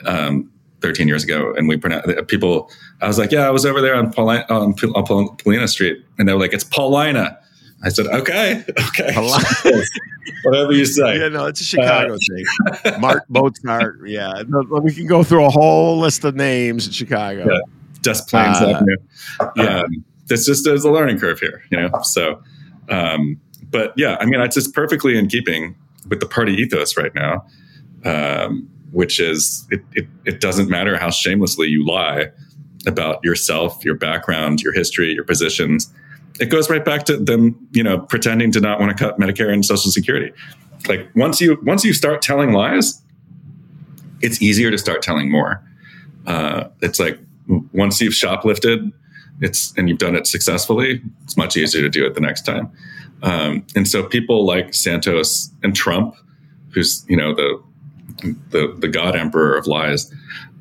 Um, 0.06 0.50
13 0.80 1.08
years 1.08 1.22
ago, 1.22 1.52
and 1.58 1.68
we 1.68 1.76
pronounce 1.76 2.06
people. 2.26 2.70
I 3.02 3.06
was 3.06 3.18
like, 3.18 3.30
"Yeah, 3.30 3.46
I 3.46 3.50
was 3.50 3.66
over 3.66 3.82
there 3.82 3.94
on 3.94 4.10
Paulina, 4.10 4.46
on 4.48 4.72
Paulina 4.72 5.68
Street," 5.68 6.02
and 6.18 6.26
they 6.26 6.32
were 6.32 6.40
like, 6.40 6.54
"It's 6.54 6.64
Paulina." 6.64 7.38
I 7.82 7.88
said, 7.88 8.06
"Okay, 8.06 8.64
okay, 8.88 9.14
whatever 10.44 10.72
you 10.72 10.86
say." 10.86 11.18
Yeah, 11.18 11.28
no, 11.28 11.46
it's 11.46 11.60
a 11.60 11.64
Chicago 11.64 12.16
thing. 12.16 13.00
Mark 13.00 13.24
Mozart. 13.28 14.00
Yeah, 14.06 14.42
we 14.70 14.92
can 14.94 15.06
go 15.06 15.22
through 15.22 15.44
a 15.44 15.50
whole 15.50 15.98
list 15.98 16.24
of 16.24 16.34
names 16.34 16.86
in 16.86 16.92
Chicago. 16.92 17.46
Yeah. 17.50 17.60
Des 18.02 18.20
Plaines 18.28 18.56
Uh, 18.60 18.68
Avenue. 18.76 18.96
yeah. 19.56 19.80
Um, 19.80 20.04
this 20.26 20.46
just 20.46 20.66
is 20.66 20.84
a 20.84 20.90
learning 20.90 21.18
curve 21.18 21.40
here, 21.40 21.62
you 21.70 21.78
know. 21.78 21.90
So, 22.02 22.40
um, 22.88 23.40
but 23.70 23.92
yeah, 23.96 24.16
I 24.20 24.26
mean, 24.26 24.40
it's 24.40 24.54
just 24.54 24.74
perfectly 24.74 25.18
in 25.18 25.26
keeping 25.28 25.74
with 26.08 26.20
the 26.20 26.26
party 26.26 26.54
ethos 26.54 26.96
right 26.96 27.14
now, 27.14 27.44
um, 28.04 28.68
which 28.92 29.18
is 29.20 29.66
it, 29.70 29.82
it. 29.92 30.06
It 30.24 30.40
doesn't 30.40 30.68
matter 30.70 30.96
how 30.96 31.10
shamelessly 31.10 31.68
you 31.68 31.84
lie 31.84 32.28
about 32.86 33.22
yourself, 33.24 33.84
your 33.84 33.94
background, 33.96 34.62
your 34.62 34.72
history, 34.72 35.12
your 35.12 35.24
positions. 35.24 35.92
It 36.40 36.46
goes 36.46 36.70
right 36.70 36.84
back 36.84 37.04
to 37.04 37.16
them, 37.18 37.56
you 37.72 37.82
know, 37.82 37.98
pretending 37.98 38.50
to 38.52 38.60
not 38.60 38.80
want 38.80 38.96
to 38.96 39.04
cut 39.04 39.18
Medicare 39.18 39.52
and 39.52 39.64
Social 39.64 39.90
Security. 39.90 40.32
Like 40.88 41.10
once 41.14 41.40
you 41.40 41.58
once 41.62 41.84
you 41.84 41.92
start 41.92 42.22
telling 42.22 42.52
lies, 42.52 43.02
it's 44.22 44.40
easier 44.40 44.70
to 44.70 44.78
start 44.78 45.02
telling 45.02 45.30
more. 45.30 45.62
Uh, 46.26 46.68
it's 46.80 46.98
like 47.00 47.18
once 47.72 48.00
you've 48.00 48.14
shoplifted, 48.14 48.92
it's 49.40 49.72
and 49.76 49.88
you've 49.88 49.98
done 49.98 50.14
it 50.14 50.26
successfully, 50.26 51.02
it's 51.24 51.36
much 51.36 51.56
easier 51.56 51.82
to 51.82 51.88
do 51.88 52.04
it 52.06 52.14
the 52.14 52.20
next 52.20 52.42
time. 52.42 52.70
Um, 53.22 53.66
and 53.74 53.86
so 53.86 54.02
people 54.02 54.46
like 54.46 54.74
Santos 54.74 55.50
and 55.62 55.74
Trump, 55.74 56.14
who's 56.72 57.04
you 57.08 57.16
know 57.16 57.34
the 57.34 57.62
the 58.50 58.76
the 58.78 58.88
god 58.88 59.16
emperor 59.16 59.56
of 59.56 59.66
lies, 59.66 60.12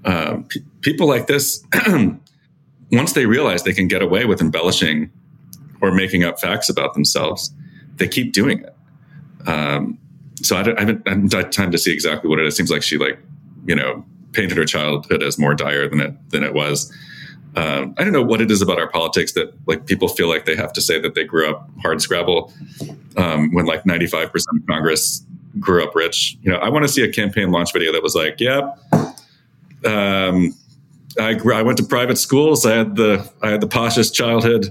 um, 0.06 0.46
pe- 0.46 0.62
people 0.82 1.08
like 1.08 1.28
this, 1.28 1.64
once 2.92 3.14
they 3.14 3.26
realize 3.26 3.64
they 3.64 3.74
can 3.74 3.88
get 3.88 4.02
away 4.02 4.26
with 4.26 4.42
embellishing 4.42 5.12
or 5.82 5.92
making 5.92 6.24
up 6.24 6.40
facts 6.40 6.70
about 6.70 6.94
themselves, 6.94 7.54
they 7.96 8.08
keep 8.08 8.34
doing 8.34 8.64
it. 8.64 8.76
Um, 9.48 9.98
so 10.42 10.56
I, 10.56 10.62
I 10.62 10.80
haven't, 10.80 11.08
I 11.08 11.12
haven't 11.12 11.34
had 11.34 11.52
time 11.52 11.72
to 11.72 11.78
see 11.78 11.94
exactly 11.94 12.30
what 12.30 12.40
it 12.40 12.46
is. 12.46 12.54
It 12.54 12.58
seems 12.58 12.72
like 12.72 12.84
she 12.84 12.98
like 12.98 13.20
you 13.66 13.76
know 13.76 14.06
painted 14.32 14.58
her 14.58 14.66
childhood 14.66 15.24
as 15.24 15.38
more 15.40 15.56
dire 15.56 15.88
than 15.88 16.02
it 16.02 16.30
than 16.30 16.44
it 16.44 16.54
was. 16.54 16.92
Um, 17.56 17.96
I 17.98 18.04
don't 18.04 18.14
know 18.14 18.24
what 18.24 18.42
it 18.42 18.52
is 18.52 18.62
about 18.62 18.80
our 18.80 18.90
politics 18.90 19.34
that 19.34 19.54
like 19.66 19.86
people 19.86 20.08
feel 20.08 20.30
like 20.30 20.46
they 20.46 20.56
have 20.56 20.72
to 20.74 20.82
say 20.82 21.00
that 21.00 21.16
they 21.16 21.24
grew 21.24 21.50
up 21.50 21.70
hard 21.82 22.02
scrabble 22.02 22.54
um, 23.18 23.52
when 23.54 23.66
like 23.66 23.84
95% 23.84 24.26
of 24.36 24.68
Congress 24.68 25.26
grew 25.60 25.84
up 25.84 25.96
rich. 25.96 26.38
You 26.44 26.52
know, 26.52 26.58
I 26.58 26.70
want 26.70 26.86
to 26.86 26.90
see 26.90 27.04
a 27.04 27.12
campaign 27.12 27.52
launch 27.52 27.74
video 27.74 27.92
that 27.92 28.04
was 28.04 28.14
like, 28.14 28.40
yep, 28.40 28.78
um, 29.86 30.56
I, 31.20 31.40
I 31.54 31.62
went 31.64 31.78
to 31.80 31.84
private 31.84 32.18
schools. 32.18 32.66
I 32.66 32.76
had 32.76 32.96
the, 32.96 33.28
I 33.42 33.50
had 33.50 33.62
the 33.62 33.68
poshest 33.68 34.14
childhood 34.14 34.70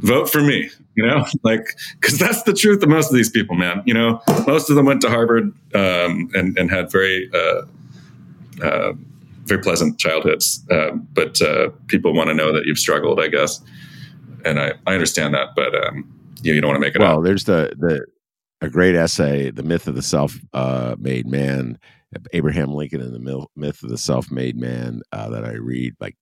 vote 0.00 0.28
for 0.28 0.42
me, 0.42 0.70
you 0.96 1.06
know, 1.06 1.24
like, 1.44 1.78
cause 2.00 2.18
that's 2.18 2.42
the 2.42 2.52
truth 2.52 2.82
of 2.82 2.88
most 2.88 3.10
of 3.10 3.14
these 3.14 3.30
people, 3.30 3.54
man. 3.54 3.82
You 3.86 3.94
know, 3.94 4.20
most 4.46 4.70
of 4.70 4.76
them 4.76 4.86
went 4.86 5.00
to 5.02 5.08
Harvard 5.08 5.54
um, 5.74 6.30
and, 6.34 6.58
and 6.58 6.68
had 6.68 6.90
very, 6.90 7.30
uh, 7.32 7.62
uh, 8.62 8.92
very 9.44 9.60
pleasant 9.60 9.98
childhoods. 9.98 10.64
Uh, 10.70 10.92
but 10.92 11.40
uh, 11.42 11.70
people 11.88 12.14
want 12.14 12.28
to 12.28 12.34
know 12.34 12.52
that 12.52 12.64
you've 12.66 12.78
struggled, 12.78 13.20
I 13.20 13.28
guess. 13.28 13.60
And 14.44 14.60
I, 14.60 14.72
I 14.86 14.94
understand 14.94 15.34
that, 15.34 15.48
but 15.54 15.74
um, 15.86 16.12
you, 16.42 16.54
you 16.54 16.60
don't 16.60 16.70
want 16.70 16.76
to 16.76 16.86
make 16.86 16.94
it 16.94 17.02
up. 17.02 17.08
Well, 17.08 17.18
up. 17.18 17.24
there's 17.24 17.44
the 17.44 17.74
the 17.78 18.06
a 18.60 18.68
great 18.68 18.94
essay, 18.94 19.50
"The 19.50 19.62
Myth 19.62 19.86
of 19.86 19.94
the 19.94 20.02
Self-Made 20.02 21.26
Man." 21.26 21.78
Abraham 22.34 22.74
Lincoln 22.74 23.00
and 23.00 23.14
the 23.14 23.46
Myth 23.56 23.82
of 23.82 23.88
the 23.88 23.96
Self-Made 23.96 24.54
Man 24.54 25.00
uh, 25.12 25.30
that 25.30 25.46
I 25.46 25.52
read 25.52 25.94
like 25.98 26.14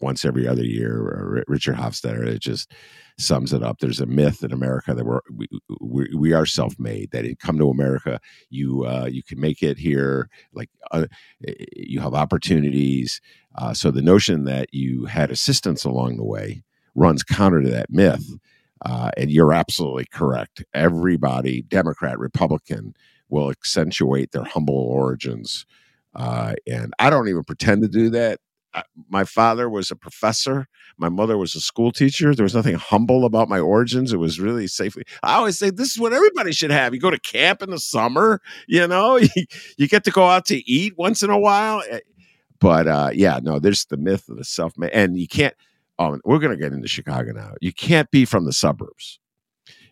once 0.00 0.26
every 0.26 0.46
other 0.46 0.64
year. 0.64 1.44
Richard 1.48 1.76
Hofstadter 1.76 2.26
it 2.26 2.40
just 2.40 2.72
sums 3.20 3.52
it 3.52 3.62
up. 3.62 3.78
There's 3.78 4.00
a 4.00 4.06
myth 4.06 4.42
in 4.42 4.52
America 4.52 4.94
that 4.94 5.04
we're 5.04 5.20
we, 5.32 5.48
we, 5.80 6.08
we 6.16 6.32
are 6.32 6.46
self-made. 6.46 7.10
That 7.10 7.24
you 7.24 7.36
come 7.36 7.58
to 7.58 7.70
America, 7.70 8.20
you 8.48 8.86
uh, 8.86 9.08
you 9.10 9.22
can 9.22 9.40
make 9.40 9.62
it 9.62 9.78
here. 9.78 10.28
Like 10.52 10.70
uh, 10.90 11.06
you 11.76 12.00
have 12.00 12.14
opportunities. 12.14 13.20
Uh, 13.56 13.74
so 13.74 13.90
the 13.90 14.02
notion 14.02 14.44
that 14.44 14.72
you 14.72 15.06
had 15.06 15.30
assistance 15.30 15.84
along 15.84 16.16
the 16.16 16.24
way 16.24 16.62
runs 16.94 17.22
counter 17.22 17.62
to 17.62 17.70
that 17.70 17.90
myth. 17.90 18.26
Uh, 18.86 19.10
and 19.18 19.30
you're 19.30 19.52
absolutely 19.52 20.06
correct. 20.06 20.64
Everybody, 20.72 21.62
Democrat, 21.62 22.18
Republican, 22.18 22.94
will 23.28 23.50
accentuate 23.50 24.32
their 24.32 24.44
humble 24.44 24.74
origins. 24.74 25.66
Uh, 26.14 26.54
and 26.66 26.92
I 26.98 27.10
don't 27.10 27.28
even 27.28 27.44
pretend 27.44 27.82
to 27.82 27.88
do 27.88 28.08
that 28.10 28.40
my 29.08 29.24
father 29.24 29.68
was 29.68 29.90
a 29.90 29.96
professor. 29.96 30.68
My 30.96 31.08
mother 31.08 31.36
was 31.36 31.54
a 31.54 31.60
school 31.60 31.92
teacher. 31.92 32.34
There 32.34 32.44
was 32.44 32.54
nothing 32.54 32.76
humble 32.76 33.24
about 33.24 33.48
my 33.48 33.58
origins. 33.58 34.12
It 34.12 34.18
was 34.18 34.38
really 34.38 34.66
safely. 34.66 35.04
I 35.22 35.34
always 35.34 35.58
say 35.58 35.70
this 35.70 35.90
is 35.90 35.98
what 35.98 36.12
everybody 36.12 36.52
should 36.52 36.70
have. 36.70 36.94
You 36.94 37.00
go 37.00 37.10
to 37.10 37.18
camp 37.18 37.62
in 37.62 37.70
the 37.70 37.78
summer, 37.78 38.40
you 38.68 38.86
know, 38.86 39.16
you, 39.76 39.88
get 39.88 40.04
to 40.04 40.10
go 40.10 40.26
out 40.26 40.44
to 40.46 40.70
eat 40.70 40.96
once 40.96 41.22
in 41.22 41.30
a 41.30 41.38
while. 41.38 41.82
Eh, 41.88 42.00
but 42.60 42.86
uh, 42.86 43.10
yeah, 43.12 43.40
no, 43.42 43.58
there's 43.58 43.86
the 43.86 43.96
myth 43.96 44.28
of 44.28 44.36
the 44.36 44.44
self 44.44 44.76
made, 44.76 44.90
and 44.90 45.18
you 45.18 45.26
can't. 45.26 45.54
Oh, 45.98 46.18
we're 46.24 46.38
going 46.38 46.56
to 46.56 46.62
get 46.62 46.72
into 46.72 46.88
Chicago 46.88 47.32
now. 47.32 47.52
You 47.60 47.72
can't 47.72 48.10
be 48.10 48.24
from 48.24 48.46
the 48.46 48.54
suburbs. 48.54 49.18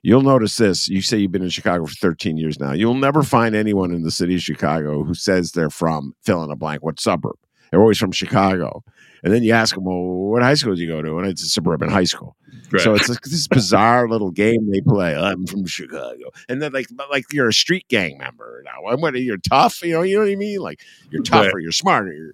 You'll 0.03 0.23
notice 0.23 0.57
this. 0.57 0.89
You 0.89 1.03
say 1.03 1.19
you've 1.19 1.33
been 1.33 1.43
in 1.43 1.51
Chicago 1.51 1.85
for 1.85 1.95
13 1.95 2.39
years 2.39 2.59
now. 2.59 2.73
You'll 2.73 2.95
never 2.95 3.23
find 3.23 3.55
anyone 3.55 3.93
in 3.93 4.05
the 4.05 4.11
city 4.11 4.37
of 4.37 4.41
Chicago 4.41 5.03
who 5.03 5.13
says 5.13 5.53
they're 5.53 5.69
from 5.69 6.15
fill 6.23 6.43
in 6.45 6.51
a 6.51 6.57
blank, 6.57 6.83
what 6.83 7.01
suburb 7.01 7.37
they're 7.71 7.81
always 7.81 7.99
from 7.99 8.13
Chicago. 8.13 8.83
And 9.25 9.33
then 9.33 9.43
you 9.43 9.53
ask 9.53 9.75
them, 9.75 9.85
well, 9.85 10.01
what 10.01 10.43
high 10.43 10.55
school 10.55 10.75
did 10.75 10.81
you 10.81 10.89
go 10.89 11.03
to? 11.03 11.19
And 11.19 11.27
it's 11.27 11.43
a 11.43 11.49
suburban 11.49 11.89
high 11.89 12.05
school. 12.05 12.37
Right. 12.71 12.83
So 12.83 12.95
it's 12.95 13.09
like 13.09 13.23
this 13.23 13.49
bizarre 13.49 14.09
little 14.09 14.31
game 14.31 14.71
they 14.71 14.81
play. 14.81 15.17
I'm 15.17 15.47
from 15.47 15.67
Chicago. 15.67 16.31
And 16.49 16.63
then 16.63 16.73
like 16.73 16.87
like 17.11 17.25
you're 17.33 17.49
a 17.49 17.53
street 17.53 17.89
gang 17.89 18.19
member 18.19 18.63
now. 18.65 18.91
I'm 18.91 19.01
what 19.01 19.15
you're 19.15 19.39
tough, 19.39 19.83
you 19.83 19.93
know, 19.93 20.03
you 20.03 20.17
know 20.17 20.25
what 20.25 20.31
I 20.31 20.37
mean? 20.37 20.61
Like 20.61 20.81
you're 21.11 21.23
tough 21.23 21.47
right. 21.47 21.55
or 21.55 21.59
you're 21.59 21.73
smarter, 21.73 22.13
you're 22.13 22.33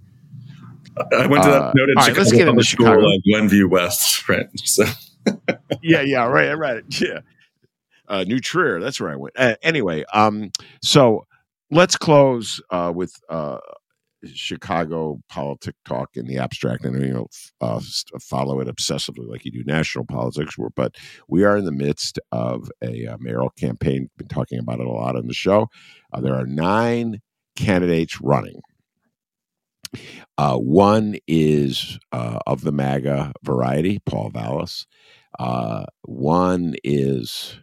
I 0.97 1.27
went 1.27 1.43
to 1.45 1.51
that 1.51 1.63
uh, 1.63 1.73
noted 1.75 1.97
Chicago 2.01 2.19
let's 2.21 2.33
get 2.33 2.49
into 2.49 2.63
Chicago. 2.63 3.01
School, 3.01 3.19
Glenview 3.29 3.69
West, 3.69 4.29
right? 4.29 4.47
So 4.65 4.85
yeah, 5.83 6.03
yeah, 6.03 6.27
right, 6.27 6.53
right, 6.53 6.85
yeah. 7.01 7.21
Uh, 8.07 8.25
New 8.25 8.41
Trier, 8.41 8.81
that's 8.81 9.01
where 9.01 9.11
I 9.11 9.17
went. 9.17 9.35
Uh, 9.37 9.57
anyway, 9.63 10.05
um, 10.13 10.51
so 10.83 11.27
let's 11.71 11.97
close 11.97 12.61
uh, 12.71 12.93
with 12.95 13.19
uh, 13.31 13.59
Chicago 14.33 15.21
politic 15.29 15.75
talk 15.85 16.11
in 16.15 16.27
the 16.27 16.39
abstract. 16.39 16.85
and 16.85 17.01
you 17.05 17.13
know 17.13 17.27
uh, 17.61 17.81
follow 18.21 18.61
it 18.61 18.69
obsessively 18.69 19.29
like 19.29 19.45
you 19.45 19.51
do 19.51 19.65
national 19.65 20.05
politics. 20.05 20.57
But 20.75 20.97
we 21.29 21.45
are 21.45 21.57
in 21.57 21.65
the 21.65 21.73
midst 21.73 22.19
of 22.33 22.71
a, 22.83 23.07
uh, 23.07 23.17
mayoral 23.21 23.51
campaign. 23.51 24.11
Been 24.17 24.29
talking 24.29 24.59
about 24.59 24.81
it 24.81 24.87
a 24.87 24.91
lot 24.91 25.17
on 25.17 25.27
the 25.27 25.35
show. 25.35 25.69
Uh, 26.13 26.21
there 26.21 26.35
are 26.35 26.47
nine 26.47 27.21
candidates 27.57 28.21
running. 28.21 28.61
Uh, 30.37 30.57
one 30.57 31.17
is 31.29 31.99
uh, 32.13 32.41
of 32.47 32.63
the 32.63 32.73
MAGA 32.73 33.33
variety, 33.43 34.01
Paul 34.05 34.31
Vallas. 34.31 34.87
Uh, 35.39 35.85
one 36.03 36.75
is 36.83 37.61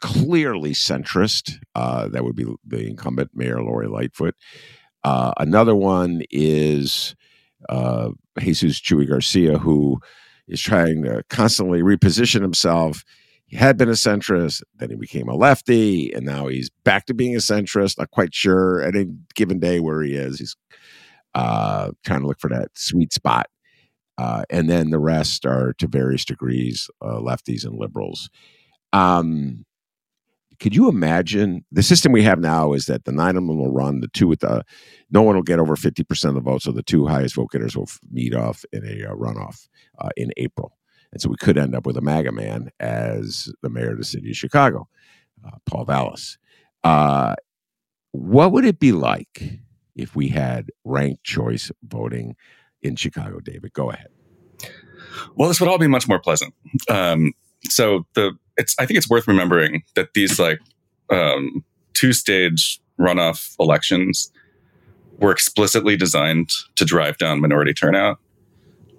clearly 0.00 0.72
centrist. 0.72 1.58
that 1.74 2.24
would 2.24 2.36
be 2.36 2.46
the 2.66 2.86
incumbent 2.86 3.30
Mayor 3.34 3.62
Lori 3.62 3.86
Lightfoot. 3.86 4.34
Uh, 5.08 5.32
another 5.38 5.74
one 5.74 6.20
is 6.30 7.16
uh, 7.70 8.10
Jesus 8.38 8.78
Chuy 8.78 9.08
Garcia, 9.08 9.56
who 9.56 9.98
is 10.46 10.60
trying 10.60 11.02
to 11.04 11.22
constantly 11.30 11.80
reposition 11.80 12.42
himself. 12.42 13.04
He 13.46 13.56
had 13.56 13.78
been 13.78 13.88
a 13.88 13.92
centrist, 13.92 14.60
then 14.76 14.90
he 14.90 14.96
became 14.96 15.26
a 15.30 15.34
lefty, 15.34 16.12
and 16.12 16.26
now 16.26 16.48
he's 16.48 16.68
back 16.84 17.06
to 17.06 17.14
being 17.14 17.34
a 17.34 17.38
centrist. 17.38 17.96
Not 17.96 18.10
quite 18.10 18.34
sure 18.34 18.82
at 18.82 18.94
any 18.94 19.06
given 19.34 19.58
day 19.58 19.80
where 19.80 20.02
he 20.02 20.12
is. 20.12 20.40
He's 20.40 20.56
uh, 21.34 21.92
trying 22.04 22.20
to 22.20 22.26
look 22.26 22.40
for 22.40 22.50
that 22.50 22.68
sweet 22.74 23.14
spot. 23.14 23.46
Uh, 24.18 24.42
and 24.50 24.68
then 24.68 24.90
the 24.90 24.98
rest 24.98 25.46
are 25.46 25.72
to 25.78 25.86
various 25.86 26.26
degrees 26.26 26.90
uh, 27.00 27.18
lefties 27.18 27.64
and 27.64 27.78
liberals. 27.78 28.28
Um, 28.92 29.64
could 30.60 30.74
you 30.74 30.88
imagine 30.88 31.64
the 31.72 31.82
system 31.82 32.12
we 32.12 32.22
have 32.24 32.40
now 32.40 32.72
is 32.72 32.86
that 32.86 33.04
the 33.04 33.12
nine 33.12 33.30
of 33.36 33.46
them 33.46 33.58
will 33.58 33.72
run, 33.72 34.00
the 34.00 34.08
two 34.08 34.28
with 34.28 34.40
the 34.40 34.64
no 35.10 35.22
one 35.22 35.36
will 35.36 35.42
get 35.42 35.58
over 35.60 35.76
50% 35.76 36.28
of 36.28 36.34
the 36.34 36.40
vote. 36.40 36.62
So 36.62 36.72
the 36.72 36.82
two 36.82 37.06
highest 37.06 37.36
vote 37.36 37.50
getters 37.52 37.76
will 37.76 37.88
meet 38.10 38.34
off 38.34 38.64
in 38.72 38.84
a 38.84 39.10
uh, 39.10 39.14
runoff 39.14 39.68
uh, 39.98 40.10
in 40.16 40.32
April. 40.36 40.76
And 41.12 41.22
so 41.22 41.28
we 41.30 41.36
could 41.36 41.58
end 41.58 41.74
up 41.74 41.86
with 41.86 41.96
a 41.96 42.02
MAGA 42.02 42.32
man 42.32 42.70
as 42.80 43.52
the 43.62 43.70
mayor 43.70 43.92
of 43.92 43.98
the 43.98 44.04
city 44.04 44.30
of 44.30 44.36
Chicago, 44.36 44.88
uh, 45.46 45.56
Paul 45.66 45.84
Vallas 45.86 46.38
Uh, 46.84 47.34
what 48.12 48.52
would 48.52 48.64
it 48.64 48.80
be 48.80 48.92
like 48.92 49.60
if 49.96 50.16
we 50.16 50.28
had 50.28 50.70
ranked 50.84 51.24
choice 51.24 51.70
voting 51.82 52.36
in 52.82 52.96
Chicago, 52.96 53.40
David? 53.40 53.72
Go 53.72 53.90
ahead. 53.90 54.08
Well, 55.36 55.48
this 55.48 55.60
would 55.60 55.68
all 55.68 55.78
be 55.78 55.88
much 55.88 56.08
more 56.08 56.20
pleasant. 56.20 56.54
Um, 56.88 57.32
so 57.64 58.06
the 58.14 58.32
it's 58.58 58.74
I 58.78 58.84
think 58.84 58.98
it's 58.98 59.08
worth 59.08 59.26
remembering 59.26 59.82
that 59.94 60.12
these 60.14 60.38
like 60.38 60.60
um, 61.10 61.64
two 61.94 62.12
stage 62.12 62.80
runoff 63.00 63.54
elections 63.58 64.30
were 65.18 65.30
explicitly 65.30 65.96
designed 65.96 66.50
to 66.76 66.84
drive 66.84 67.16
down 67.18 67.40
minority 67.40 67.72
turnout. 67.72 68.18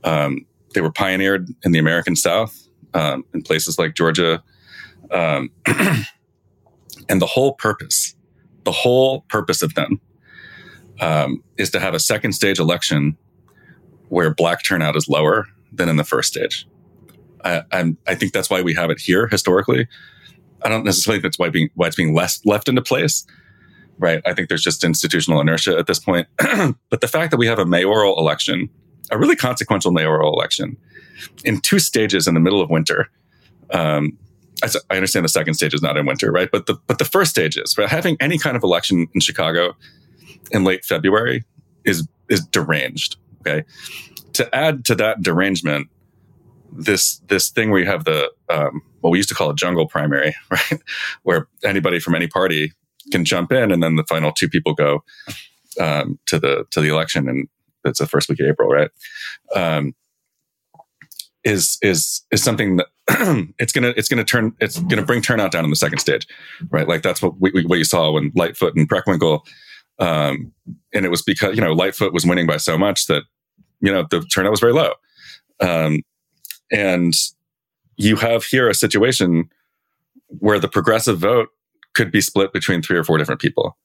Um, 0.03 0.45
they 0.73 0.81
were 0.81 0.91
pioneered 0.91 1.49
in 1.63 1.71
the 1.71 1.79
American 1.79 2.15
South 2.15 2.67
um, 2.93 3.23
in 3.33 3.41
places 3.41 3.77
like 3.77 3.95
Georgia, 3.95 4.41
um, 5.11 5.51
and 7.09 7.21
the 7.21 7.25
whole 7.25 7.53
purpose, 7.53 8.15
the 8.63 8.71
whole 8.71 9.21
purpose 9.29 9.61
of 9.61 9.75
them, 9.75 9.99
um, 10.99 11.43
is 11.57 11.69
to 11.71 11.79
have 11.79 11.93
a 11.93 11.99
second 11.99 12.33
stage 12.33 12.59
election 12.59 13.17
where 14.09 14.33
black 14.33 14.63
turnout 14.63 14.95
is 14.95 15.07
lower 15.07 15.47
than 15.71 15.89
in 15.89 15.97
the 15.97 16.03
first 16.03 16.29
stage. 16.29 16.67
I, 17.43 17.63
I'm, 17.71 17.97
I 18.07 18.15
think 18.15 18.33
that's 18.33 18.49
why 18.49 18.61
we 18.61 18.73
have 18.73 18.89
it 18.89 18.99
here 18.99 19.27
historically. 19.27 19.87
I 20.63 20.69
don't 20.69 20.83
necessarily 20.83 21.17
think 21.17 21.31
that's 21.31 21.39
why, 21.39 21.49
being, 21.49 21.69
why 21.75 21.87
it's 21.87 21.95
being 21.95 22.13
less 22.13 22.45
left 22.45 22.67
into 22.67 22.81
place, 22.81 23.25
right? 23.97 24.21
I 24.25 24.33
think 24.33 24.49
there's 24.49 24.63
just 24.63 24.83
institutional 24.83 25.39
inertia 25.39 25.77
at 25.77 25.87
this 25.87 25.99
point. 25.99 26.27
but 26.89 27.01
the 27.01 27.07
fact 27.07 27.31
that 27.31 27.37
we 27.37 27.47
have 27.47 27.59
a 27.59 27.65
mayoral 27.65 28.17
election, 28.19 28.69
a 29.11 29.17
really 29.17 29.35
consequential 29.35 29.91
mayoral 29.91 30.33
election, 30.33 30.77
in 31.43 31.59
two 31.59 31.79
stages 31.79 32.27
in 32.27 32.33
the 32.33 32.39
middle 32.39 32.61
of 32.61 32.69
winter. 32.69 33.09
Um, 33.71 34.17
I, 34.63 34.69
I 34.89 34.95
understand 34.95 35.23
the 35.23 35.29
second 35.29 35.53
stage 35.53 35.73
is 35.73 35.81
not 35.81 35.97
in 35.97 36.05
winter, 36.05 36.31
right? 36.31 36.49
But 36.51 36.65
the 36.65 36.77
but 36.87 36.97
the 36.97 37.05
first 37.05 37.31
stage 37.31 37.57
is. 37.57 37.73
But 37.73 37.89
having 37.89 38.17
any 38.19 38.37
kind 38.37 38.57
of 38.57 38.63
election 38.63 39.07
in 39.13 39.21
Chicago 39.21 39.75
in 40.51 40.63
late 40.63 40.85
February 40.85 41.43
is 41.85 42.07
is 42.29 42.45
deranged. 42.45 43.17
Okay. 43.41 43.63
To 44.33 44.55
add 44.55 44.85
to 44.85 44.95
that 44.95 45.21
derangement, 45.21 45.89
this 46.71 47.19
this 47.27 47.49
thing 47.49 47.71
where 47.71 47.79
you 47.79 47.85
have 47.85 48.05
the 48.05 48.31
um, 48.49 48.81
what 49.01 49.11
we 49.11 49.19
used 49.19 49.29
to 49.29 49.35
call 49.35 49.49
a 49.49 49.55
jungle 49.55 49.87
primary, 49.87 50.35
right, 50.51 50.81
where 51.23 51.47
anybody 51.63 51.99
from 51.99 52.15
any 52.15 52.27
party 52.27 52.73
can 53.11 53.25
jump 53.25 53.51
in, 53.51 53.71
and 53.71 53.81
then 53.81 53.95
the 53.95 54.05
final 54.05 54.31
two 54.31 54.49
people 54.49 54.73
go 54.73 55.03
um, 55.79 56.19
to 56.25 56.39
the 56.39 56.65
to 56.71 56.81
the 56.81 56.89
election, 56.89 57.27
and 57.27 57.47
it's 57.85 57.99
the 57.99 58.07
first 58.07 58.29
week 58.29 58.39
of 58.39 58.47
April, 58.47 58.69
right? 58.69 58.89
Um, 59.55 59.93
is 61.43 61.77
is 61.81 62.21
is 62.31 62.43
something 62.43 62.77
that 62.77 62.87
it's 63.59 63.71
gonna 63.71 63.93
it's 63.95 64.09
gonna 64.09 64.23
turn 64.23 64.53
it's 64.59 64.79
gonna 64.79 65.05
bring 65.05 65.21
turnout 65.21 65.51
down 65.51 65.63
in 65.63 65.69
the 65.69 65.75
second 65.75 65.99
stage, 65.99 66.27
right? 66.69 66.87
Like 66.87 67.01
that's 67.01 67.21
what 67.21 67.39
we, 67.39 67.65
what 67.65 67.77
you 67.77 67.83
saw 67.83 68.11
when 68.11 68.31
Lightfoot 68.35 68.75
and 68.75 68.89
Preckwinkle, 68.89 69.41
um, 69.99 70.51
and 70.93 71.05
it 71.05 71.09
was 71.09 71.21
because 71.21 71.55
you 71.55 71.61
know 71.61 71.73
Lightfoot 71.73 72.13
was 72.13 72.25
winning 72.25 72.47
by 72.47 72.57
so 72.57 72.77
much 72.77 73.07
that 73.07 73.23
you 73.79 73.91
know 73.91 74.05
the 74.09 74.21
turnout 74.21 74.51
was 74.51 74.59
very 74.59 74.73
low. 74.73 74.93
Um, 75.61 76.01
and 76.71 77.13
you 77.97 78.15
have 78.15 78.45
here 78.45 78.69
a 78.69 78.73
situation 78.73 79.49
where 80.27 80.59
the 80.59 80.67
progressive 80.67 81.19
vote 81.19 81.49
could 81.95 82.11
be 82.11 82.21
split 82.21 82.53
between 82.53 82.81
three 82.81 82.97
or 82.97 83.03
four 83.03 83.17
different 83.17 83.41
people. 83.41 83.77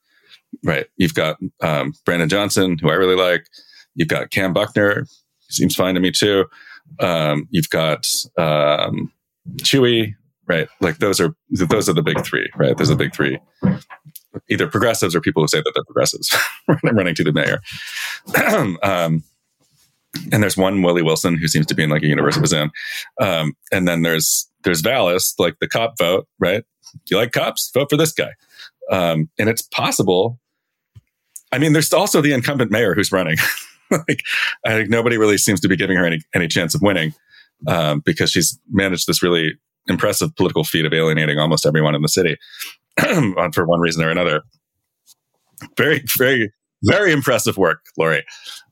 Right. 0.62 0.87
You've 0.97 1.14
got 1.14 1.39
um, 1.62 1.95
Brandon 2.05 2.28
Johnson, 2.28 2.78
who 2.80 2.91
I 2.91 2.95
really 2.95 3.16
like. 3.16 3.47
You've 3.95 4.09
got 4.09 4.30
Cam 4.30 4.53
Buckner, 4.53 5.07
seems 5.49 5.74
fine 5.74 5.95
to 5.95 6.01
me 6.01 6.11
too. 6.11 6.47
Um, 7.01 7.49
you've 7.51 7.70
got 7.70 8.07
um, 8.39 9.12
Chuy, 9.57 10.14
right? 10.47 10.68
Like 10.80 10.99
those 10.99 11.20
are 11.20 11.35
those 11.51 11.89
are 11.89 11.93
the 11.93 12.03
big 12.03 12.24
three, 12.24 12.49
right? 12.57 12.76
Those 12.76 12.91
are 12.91 12.95
the 12.95 13.05
big 13.05 13.14
three. 13.14 13.39
Either 14.51 14.66
progressives 14.66 15.14
or 15.14 15.20
people 15.20 15.43
who 15.43 15.49
say 15.49 15.59
that 15.59 15.72
they're 15.74 15.85
progressives 15.85 16.37
running 16.93 17.14
to 17.14 17.24
the 17.24 17.32
mayor. 17.32 17.61
um, 18.82 19.22
and 20.33 20.43
there's 20.43 20.57
one 20.57 20.83
Willie 20.83 21.03
Wilson 21.03 21.37
who 21.37 21.49
seems 21.49 21.67
to 21.67 21.75
be 21.75 21.83
in 21.83 21.91
like 21.91 22.03
a 22.03 22.09
universe 22.09 22.37
of 22.37 22.43
his 22.43 22.55
own. 22.55 22.71
Um, 23.21 23.55
and 23.73 23.87
then 23.89 24.03
there's 24.03 24.49
there's 24.62 24.81
Vallas, 24.81 25.35
like 25.39 25.59
the 25.61 25.69
cop 25.69 25.99
vote, 25.99 26.27
right? 26.39 26.65
You 27.11 27.17
like 27.17 27.33
cops? 27.33 27.71
Vote 27.73 27.89
for 27.91 27.97
this 27.97 28.12
guy. 28.12 28.33
Um, 28.91 29.29
and 29.39 29.49
it's 29.49 29.62
possible. 29.62 30.39
I 31.53 31.59
mean, 31.59 31.73
there's 31.73 31.93
also 31.93 32.21
the 32.21 32.33
incumbent 32.33 32.71
mayor 32.71 32.95
who's 32.95 33.12
running. 33.12 33.37
like, 33.91 34.23
I 34.65 34.71
think 34.71 34.91
nobody 34.91 35.19
really 35.19 35.39
seems 35.39 35.61
to 35.61 35.69
be 35.69 35.77
giving 35.77 35.97
her 35.97 36.05
any 36.05 36.21
any 36.35 36.49
chance 36.49 36.75
of 36.75 36.83
winning 36.83 37.15
um, 37.67 38.01
because 38.05 38.31
she's 38.31 38.59
managed 38.71 39.07
this 39.07 39.23
really 39.23 39.55
impressive 39.87 40.35
political 40.37 40.65
feat 40.65 40.85
of 40.85 40.93
alienating 40.93 41.39
almost 41.39 41.67
everyone 41.67 41.95
in 41.95 42.03
the 42.03 42.09
city 42.09 42.37
for 43.53 43.67
one 43.67 43.81
reason 43.81 44.03
or 44.05 44.11
another. 44.11 44.43
Very, 45.77 46.03
very, 46.17 46.53
very 46.83 47.12
impressive 47.12 47.57
work, 47.57 47.81
Lori. 47.97 48.25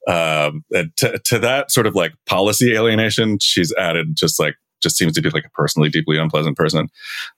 Um, 0.09 0.65
to, 0.97 1.19
to 1.19 1.39
that 1.39 1.71
sort 1.71 1.87
of 1.87 1.95
like 1.95 2.13
policy 2.27 2.75
alienation, 2.75 3.39
she's 3.39 3.73
added 3.75 4.17
just 4.17 4.41
like 4.41 4.57
just 4.83 4.97
seems 4.97 5.13
to 5.13 5.23
be 5.23 5.31
like 5.31 5.45
a 5.45 5.51
personally 5.51 5.89
deeply 5.89 6.19
unpleasant 6.19 6.57
person. 6.57 6.89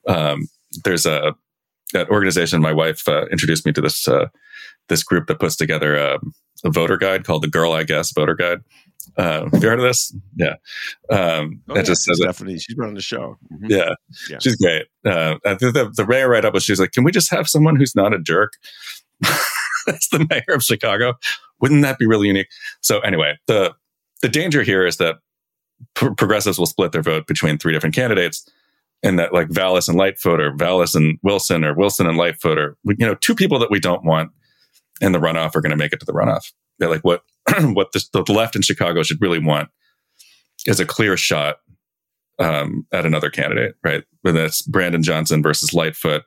Um, 0.09 0.49
there's 0.85 1.07
a 1.07 1.35
that 1.93 2.09
organization. 2.11 2.61
My 2.61 2.73
wife 2.73 3.07
uh, 3.09 3.27
introduced 3.27 3.67
me 3.67 3.73
to 3.73 3.81
this 3.81 4.09
uh, 4.09 4.29
this 4.89 5.03
group 5.03 5.27
that 5.29 5.39
puts 5.39 5.57
together 5.57 5.97
a, 5.97 6.19
a, 6.65 6.71
voter 6.71 6.97
guide 6.97 7.25
called 7.25 7.43
the 7.43 7.49
Girl 7.49 7.73
I 7.73 7.85
Guess 7.85 8.13
Voter 8.13 8.35
Guide. 8.35 8.59
Uh, 9.17 9.49
have 9.51 9.63
you 9.63 9.69
heard 9.69 9.79
of 9.79 9.85
this? 9.85 10.15
Yeah. 10.37 10.55
Um, 11.11 11.63
oh, 11.69 11.77
it 11.77 11.85
just 11.85 12.03
says 12.03 12.19
definitely. 12.19 12.59
She's 12.59 12.75
been 12.75 12.87
on 12.87 12.95
the 12.95 13.03
show. 13.03 13.39
Mm-hmm. 13.53 13.71
Yeah, 13.71 13.95
yeah, 14.29 14.39
she's 14.41 14.57
great. 14.57 14.87
Uh, 15.05 15.37
the, 15.45 15.71
the, 15.73 15.93
the 15.95 16.07
mayor 16.07 16.29
write 16.29 16.45
up 16.45 16.55
was 16.55 16.65
she's 16.65 16.81
like, 16.81 16.93
"Can 16.93 17.05
we 17.05 17.13
just 17.13 17.31
have 17.31 17.49
someone 17.49 17.77
who's 17.77 17.95
not 17.95 18.13
a 18.13 18.19
jerk?" 18.19 18.55
That's 19.87 20.09
the 20.09 20.27
mayor 20.29 20.55
of 20.55 20.63
Chicago. 20.63 21.15
Wouldn't 21.65 21.81
that 21.81 21.99
be 21.99 22.05
really 22.05 22.27
unique? 22.27 22.49
So 22.83 23.01
anyway, 23.01 23.39
the 23.47 23.75
the 24.21 24.29
danger 24.29 24.63
here 24.63 24.85
is 24.85 24.99
that 24.99 25.17
progressives 25.95 26.59
will 26.59 26.67
split 26.67 26.93
their 26.93 27.01
vote 27.01 27.27
between 27.27 27.57
three 27.57 27.73
different 27.73 27.95
candidates 27.95 28.47
and 29.03 29.19
that 29.19 29.33
like 29.33 29.49
Vallas 29.49 29.89
and 29.89 29.97
Lightfoot 29.97 30.41
or 30.41 30.53
Vallas 30.53 30.95
and 30.95 31.19
Wilson 31.23 31.65
or 31.65 31.73
Wilson 31.73 32.07
and 32.07 32.19
Lightfoot 32.19 32.59
or 32.59 32.77
you 32.85 33.07
know 33.07 33.15
two 33.15 33.35
people 33.35 33.59
that 33.61 33.71
we 33.71 33.81
don't 33.81 34.05
want 34.05 34.31
in 35.01 35.13
the 35.13 35.19
runoff 35.19 35.57
are 35.57 35.63
going 35.63 35.71
to 35.71 35.77
make 35.77 35.95
it 35.95 36.01
to 36.01 36.07
the 36.07 36.13
runoff. 36.13 36.53
They're 36.79 36.91
like 36.91 37.01
what 37.01 37.23
what 37.61 37.93
the, 37.93 38.25
left 38.29 38.55
in 38.55 38.61
Chicago 38.61 39.03
should 39.03 39.23
really 39.23 39.39
want 39.39 39.71
is 40.67 40.81
a 40.81 40.85
clear 40.85 41.17
shot 41.17 41.61
um, 42.39 42.87
at 42.93 43.07
another 43.07 43.31
candidate, 43.31 43.77
right? 43.83 44.05
Whether 44.21 44.43
that's 44.43 44.61
Brandon 44.61 45.03
Johnson 45.03 45.43
versus 45.43 45.73
Lightfoot 45.73 46.25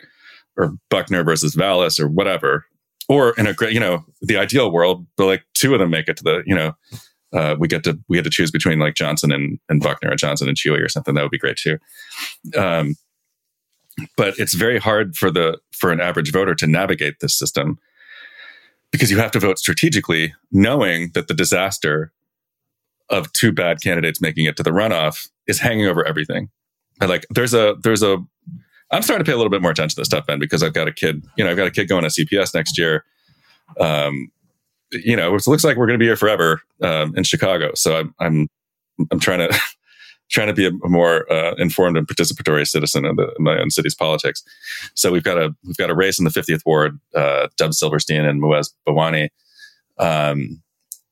or 0.58 0.74
Buckner 0.90 1.24
versus 1.24 1.54
Vallas 1.54 2.00
or 2.00 2.08
whatever. 2.08 2.66
Or 3.10 3.34
in 3.38 3.48
a 3.48 3.54
great, 3.54 3.74
you 3.74 3.80
know, 3.80 4.04
the 4.22 4.38
ideal 4.38 4.72
world, 4.72 5.06
but 5.16 5.26
like 5.26 5.44
two 5.54 5.74
of 5.74 5.80
them 5.80 5.92
make 5.92 6.10
it 6.10 6.18
to 6.18 6.24
the, 6.24 6.44
you 6.46 6.56
know, 6.56 6.74
uh, 7.34 7.56
we 7.58 7.68
get 7.68 7.84
to 7.84 8.00
we 8.08 8.18
get 8.18 8.24
to 8.24 8.30
choose 8.30 8.52
between 8.52 8.80
like 8.80 8.96
Johnson 8.96 9.32
and, 9.32 9.60
and 9.70 9.82
Buckner 9.82 10.12
or 10.12 10.16
Johnson 10.16 10.48
and 10.48 10.58
Chuy 10.58 10.84
or 10.84 10.90
something. 10.90 11.14
That 11.14 11.22
would 11.22 11.32
be 11.32 11.38
great 11.38 11.58
too. 11.58 11.78
Um, 12.58 12.96
but 14.16 14.38
it's 14.38 14.54
very 14.54 14.78
hard 14.78 15.16
for 15.16 15.32
the 15.32 15.60
for 15.72 15.92
an 15.92 16.00
average 16.00 16.32
voter 16.32 16.56
to 16.56 16.68
navigate 16.68 17.20
this 17.20 17.38
system 17.38 17.80
because 18.92 19.12
you 19.12 19.18
have 19.18 19.32
to 19.32 19.40
vote 19.40 19.60
strategically, 19.60 20.34
knowing 20.52 21.12
that 21.14 21.28
the 21.28 21.34
disaster 21.34 22.12
of 23.10 23.32
two 23.34 23.52
bad 23.52 23.82
candidates 23.82 24.22
making 24.22 24.46
it 24.46 24.58
to 24.58 24.64
the 24.64 24.72
runoff 24.72 25.30
is 25.48 25.60
hanging 25.60 25.88
over 25.88 26.06
everything. 26.06 26.50
And 27.00 27.10
like 27.10 27.26
there's 27.30 27.54
a 27.54 27.76
there's 27.82 28.04
a 28.04 28.18
I'm 28.92 29.02
starting 29.02 29.24
to 29.24 29.30
pay 29.30 29.34
a 29.34 29.38
little 29.38 29.52
bit 29.52 29.62
more 29.62 29.72
attention 29.72 29.96
to 29.96 30.02
this 30.02 30.08
stuff, 30.08 30.26
Ben, 30.26 30.40
because 30.40 30.64
I've 30.64 30.74
got 30.74 30.88
a 30.88 30.94
kid. 30.94 31.26
You 31.36 31.44
know, 31.44 31.52
I've 31.52 31.58
got 31.58 31.68
a 31.68 31.72
kid 31.72 31.90
going 31.90 32.04
to 32.04 32.10
CPS 32.10 32.54
next 32.54 32.78
year. 32.78 33.04
Um, 33.80 34.32
you 34.92 35.16
know, 35.16 35.36
it 35.36 35.48
looks 35.48 35.64
like 35.64 35.76
we're 35.76 35.88
going 35.88 36.00
to 36.00 36.04
be 36.04 36.06
here 36.06 36.16
forever 36.16 36.62
um, 36.82 37.14
in 37.16 37.24
Chicago. 37.24 37.72
So 37.76 37.98
I'm 37.98 38.14
I'm 38.20 38.48
I'm 39.12 39.20
trying 39.20 39.40
to 39.40 39.60
trying 40.30 40.48
to 40.48 40.54
be 40.54 40.68
a, 40.68 40.72
more 40.84 41.32
uh, 41.32 41.56
informed 41.58 41.98
and 41.98 42.08
participatory 42.08 42.68
citizen 42.68 43.06
in, 43.06 43.16
the, 43.16 43.34
in, 43.38 43.44
my 43.44 43.58
own 43.60 43.70
city's 43.70 43.96
politics. 43.96 44.44
So 44.94 45.12
we've 45.12 45.24
got 45.24 45.38
a 45.38 45.54
we've 45.66 45.78
got 45.78 45.90
a 45.90 45.96
race 45.96 46.20
in 46.20 46.26
the 46.26 46.32
50th 46.32 46.62
ward, 46.66 47.00
uh, 47.16 47.48
Deb 47.58 47.74
Silverstein 47.74 48.26
and 48.26 48.42
Mueze 48.42 48.74
Bawany. 48.88 49.30
Um, 49.98 50.62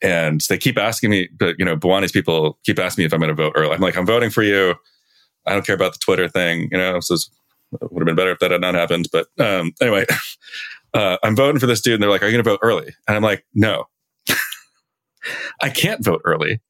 and 0.01 0.41
they 0.49 0.57
keep 0.57 0.77
asking 0.77 1.09
me, 1.09 1.29
but 1.37 1.55
you 1.57 1.65
know, 1.65 1.75
Bawany's 1.75 2.11
people 2.11 2.59
keep 2.65 2.79
asking 2.79 3.01
me 3.01 3.05
if 3.05 3.13
I'm 3.13 3.19
going 3.19 3.35
to 3.35 3.41
vote 3.41 3.53
early. 3.55 3.73
I'm 3.73 3.81
like, 3.81 3.97
I'm 3.97 4.05
voting 4.05 4.29
for 4.29 4.43
you. 4.43 4.75
I 5.45 5.53
don't 5.53 5.65
care 5.65 5.75
about 5.75 5.93
the 5.93 5.99
Twitter 5.99 6.27
thing. 6.27 6.69
You 6.71 6.77
know, 6.77 6.99
so 6.99 7.15
it 7.73 7.91
would 7.91 8.01
have 8.01 8.05
been 8.05 8.15
better 8.15 8.31
if 8.31 8.39
that 8.39 8.51
had 8.51 8.61
not 8.61 8.75
happened. 8.75 9.07
But 9.11 9.27
um, 9.39 9.73
anyway, 9.81 10.05
uh, 10.93 11.17
I'm 11.23 11.35
voting 11.35 11.59
for 11.59 11.67
this 11.67 11.81
dude. 11.81 11.95
And 11.95 12.03
they're 12.03 12.09
like, 12.09 12.21
are 12.21 12.27
you 12.27 12.31
going 12.31 12.43
to 12.43 12.49
vote 12.49 12.59
early? 12.61 12.93
And 13.07 13.15
I'm 13.15 13.23
like, 13.23 13.45
no, 13.53 13.85
I 15.61 15.69
can't 15.69 16.03
vote 16.03 16.21
early 16.25 16.61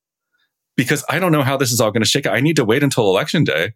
because 0.76 1.04
I 1.10 1.20
don't 1.20 1.32
know 1.32 1.43
how 1.43 1.58
this 1.58 1.72
is 1.72 1.80
all 1.80 1.91
going 1.91 2.04
to 2.04 2.10
shake 2.10 2.26
out. 2.26 2.36
I 2.36 2.41
need 2.41 2.56
to 2.58 2.66
wait 2.66 2.84
until 2.84 3.08
election 3.10 3.43
day 3.43 3.74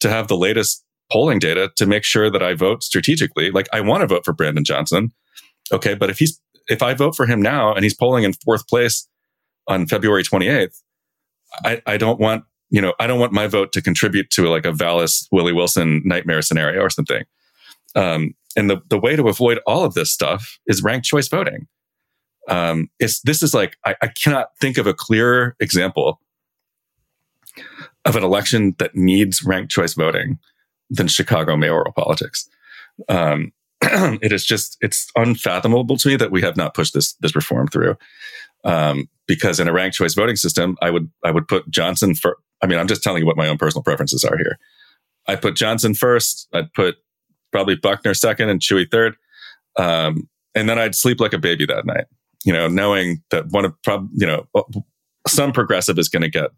to 0.00 0.10
have 0.10 0.28
the 0.28 0.36
latest 0.36 0.84
polling 1.10 1.38
data 1.38 1.70
to 1.76 1.86
make 1.86 2.04
sure 2.04 2.30
that 2.30 2.42
I 2.42 2.54
vote 2.54 2.82
strategically. 2.82 3.50
Like 3.50 3.68
I 3.72 3.80
want 3.80 4.02
to 4.02 4.06
vote 4.06 4.24
for 4.24 4.32
Brandon 4.32 4.64
Johnson. 4.64 5.12
Okay. 5.72 5.94
But 5.94 6.10
if 6.10 6.18
he's, 6.18 6.40
if 6.68 6.82
I 6.82 6.94
vote 6.94 7.14
for 7.14 7.26
him 7.26 7.40
now 7.40 7.72
and 7.72 7.84
he's 7.84 7.94
polling 7.94 8.24
in 8.24 8.32
fourth 8.32 8.66
place 8.68 9.08
on 9.68 9.86
February 9.86 10.24
28th, 10.24 10.82
I, 11.64 11.80
I 11.86 11.96
don't 11.96 12.20
want, 12.20 12.44
you 12.70 12.80
know, 12.80 12.94
I 12.98 13.06
don't 13.06 13.20
want 13.20 13.32
my 13.32 13.46
vote 13.46 13.72
to 13.72 13.82
contribute 13.82 14.30
to 14.30 14.48
like 14.48 14.66
a 14.66 14.72
Vallas 14.72 15.28
Willie 15.30 15.52
Wilson 15.52 16.02
nightmare 16.04 16.42
scenario 16.42 16.80
or 16.80 16.90
something. 16.90 17.24
Um, 17.94 18.34
and 18.56 18.70
the, 18.70 18.80
the 18.88 18.98
way 18.98 19.16
to 19.16 19.28
avoid 19.28 19.60
all 19.66 19.84
of 19.84 19.94
this 19.94 20.12
stuff 20.12 20.58
is 20.66 20.82
ranked 20.82 21.06
choice 21.06 21.28
voting. 21.28 21.66
Um, 22.48 22.90
it's, 22.98 23.20
this 23.20 23.42
is 23.42 23.54
like, 23.54 23.76
I, 23.84 23.94
I 24.02 24.08
cannot 24.08 24.48
think 24.60 24.78
of 24.78 24.86
a 24.86 24.94
clearer 24.94 25.56
example 25.60 26.20
of 28.04 28.16
an 28.16 28.22
election 28.22 28.74
that 28.78 28.94
needs 28.94 29.42
ranked 29.42 29.70
choice 29.70 29.94
voting 29.94 30.38
than 30.90 31.08
Chicago 31.08 31.56
mayoral 31.56 31.92
politics. 31.92 32.48
Um, 33.08 33.52
it 33.82 34.32
is 34.32 34.44
just, 34.44 34.78
it's 34.80 35.10
unfathomable 35.16 35.96
to 35.98 36.08
me 36.08 36.16
that 36.16 36.30
we 36.30 36.40
have 36.42 36.56
not 36.56 36.74
pushed 36.74 36.94
this, 36.94 37.14
this 37.14 37.34
reform 37.34 37.68
through. 37.68 37.96
Um, 38.64 39.08
because 39.26 39.60
in 39.60 39.68
a 39.68 39.72
ranked 39.72 39.96
choice 39.96 40.14
voting 40.14 40.36
system, 40.36 40.76
I 40.80 40.90
would, 40.90 41.10
I 41.24 41.30
would 41.30 41.48
put 41.48 41.68
Johnson 41.68 42.14
for, 42.14 42.38
I 42.62 42.66
mean, 42.66 42.78
I'm 42.78 42.88
just 42.88 43.02
telling 43.02 43.20
you 43.20 43.26
what 43.26 43.36
my 43.36 43.48
own 43.48 43.58
personal 43.58 43.82
preferences 43.82 44.24
are 44.24 44.36
here. 44.36 44.58
I 45.28 45.36
put 45.36 45.56
Johnson 45.56 45.94
first. 45.94 46.48
I'd 46.52 46.72
put 46.72 46.96
probably 47.52 47.76
Buckner 47.76 48.14
second 48.14 48.48
and 48.48 48.60
Chuy 48.60 48.90
third. 48.90 49.16
Um, 49.76 50.28
and 50.54 50.68
then 50.68 50.78
I'd 50.78 50.94
sleep 50.94 51.20
like 51.20 51.32
a 51.32 51.38
baby 51.38 51.66
that 51.66 51.84
night, 51.84 52.06
you 52.44 52.52
know, 52.52 52.68
knowing 52.68 53.22
that 53.30 53.48
one 53.48 53.64
of, 53.64 53.74
prob- 53.82 54.08
you 54.14 54.26
know, 54.26 54.46
some 55.26 55.52
progressive 55.52 55.98
is 55.98 56.08
going 56.08 56.22
to 56.22 56.30
get 56.30 56.50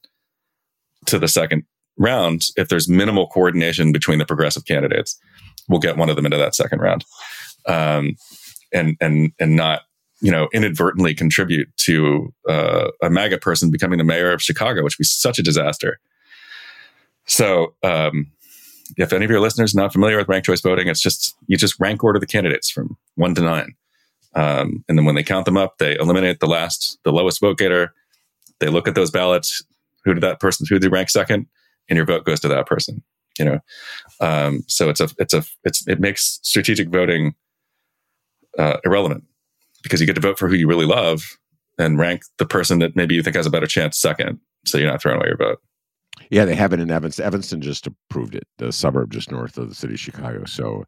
to 1.06 1.18
the 1.18 1.28
second 1.28 1.64
round 1.98 2.46
if 2.56 2.68
there's 2.68 2.88
minimal 2.88 3.26
coordination 3.28 3.92
between 3.92 4.18
the 4.18 4.26
progressive 4.26 4.64
candidates. 4.66 5.18
We'll 5.68 5.80
get 5.80 5.96
one 5.96 6.08
of 6.08 6.16
them 6.16 6.24
into 6.24 6.38
that 6.38 6.54
second 6.54 6.80
round, 6.80 7.04
um, 7.66 8.16
and 8.72 8.96
and 9.00 9.32
and 9.38 9.56
not 9.56 9.82
you 10.20 10.30
know 10.30 10.48
inadvertently 10.52 11.14
contribute 11.14 11.68
to 11.76 12.32
uh, 12.48 12.90
a 13.02 13.10
MAGA 13.10 13.38
person 13.38 13.70
becoming 13.70 13.98
the 13.98 14.04
mayor 14.04 14.32
of 14.32 14.42
Chicago, 14.42 14.82
which 14.82 14.98
would 14.98 15.02
be 15.02 15.06
such 15.06 15.38
a 15.38 15.42
disaster. 15.42 15.98
So 17.26 17.74
um, 17.82 18.30
if 18.96 19.12
any 19.12 19.24
of 19.24 19.30
your 19.30 19.40
listeners 19.40 19.74
are 19.74 19.80
not 19.80 19.92
familiar 19.92 20.16
with 20.16 20.28
ranked 20.28 20.46
choice 20.46 20.60
voting, 20.60 20.88
it's 20.88 21.00
just 21.00 21.36
you 21.46 21.56
just 21.56 21.78
rank 21.78 22.02
order 22.02 22.18
the 22.18 22.26
candidates 22.26 22.70
from 22.70 22.96
one 23.14 23.34
to 23.34 23.42
nine, 23.42 23.74
um, 24.34 24.84
and 24.88 24.98
then 24.98 25.04
when 25.04 25.14
they 25.14 25.22
count 25.22 25.44
them 25.44 25.56
up, 25.56 25.78
they 25.78 25.96
eliminate 25.96 26.40
the 26.40 26.46
last, 26.46 26.98
the 27.04 27.12
lowest 27.12 27.40
vote 27.40 27.58
getter. 27.58 27.94
They 28.60 28.68
look 28.68 28.88
at 28.88 28.94
those 28.94 29.10
ballots. 29.10 29.62
Who 30.04 30.14
did 30.14 30.22
that 30.22 30.40
person? 30.40 30.66
Who 30.68 30.78
did 30.78 30.90
rank 30.90 31.10
second? 31.10 31.46
And 31.88 31.96
your 31.96 32.06
vote 32.06 32.24
goes 32.24 32.40
to 32.40 32.48
that 32.48 32.66
person. 32.66 33.02
You 33.38 33.44
know, 33.44 33.58
um, 34.20 34.64
so 34.66 34.88
it's 34.88 35.00
a 35.00 35.08
it's 35.18 35.32
a 35.32 35.44
it's 35.62 35.86
it 35.86 36.00
makes 36.00 36.40
strategic 36.42 36.88
voting 36.88 37.34
uh, 38.58 38.78
irrelevant 38.84 39.27
because 39.82 40.00
you 40.00 40.06
get 40.06 40.14
to 40.14 40.20
vote 40.20 40.38
for 40.38 40.48
who 40.48 40.54
you 40.54 40.68
really 40.68 40.86
love 40.86 41.38
and 41.78 41.98
rank 41.98 42.22
the 42.38 42.46
person 42.46 42.80
that 42.80 42.96
maybe 42.96 43.14
you 43.14 43.22
think 43.22 43.36
has 43.36 43.46
a 43.46 43.50
better 43.50 43.66
chance 43.66 43.98
second. 43.98 44.40
So 44.66 44.78
you're 44.78 44.90
not 44.90 45.00
throwing 45.00 45.18
away 45.18 45.28
your 45.28 45.36
vote. 45.36 45.58
Yeah, 46.30 46.44
they 46.44 46.54
have 46.54 46.72
it 46.72 46.80
in 46.80 46.90
Evanston. 46.90 47.24
Evanston 47.24 47.60
just 47.60 47.86
approved 47.86 48.34
it, 48.34 48.46
the 48.58 48.72
suburb 48.72 49.12
just 49.12 49.30
north 49.30 49.56
of 49.56 49.68
the 49.68 49.74
city 49.74 49.94
of 49.94 50.00
Chicago. 50.00 50.44
So 50.46 50.84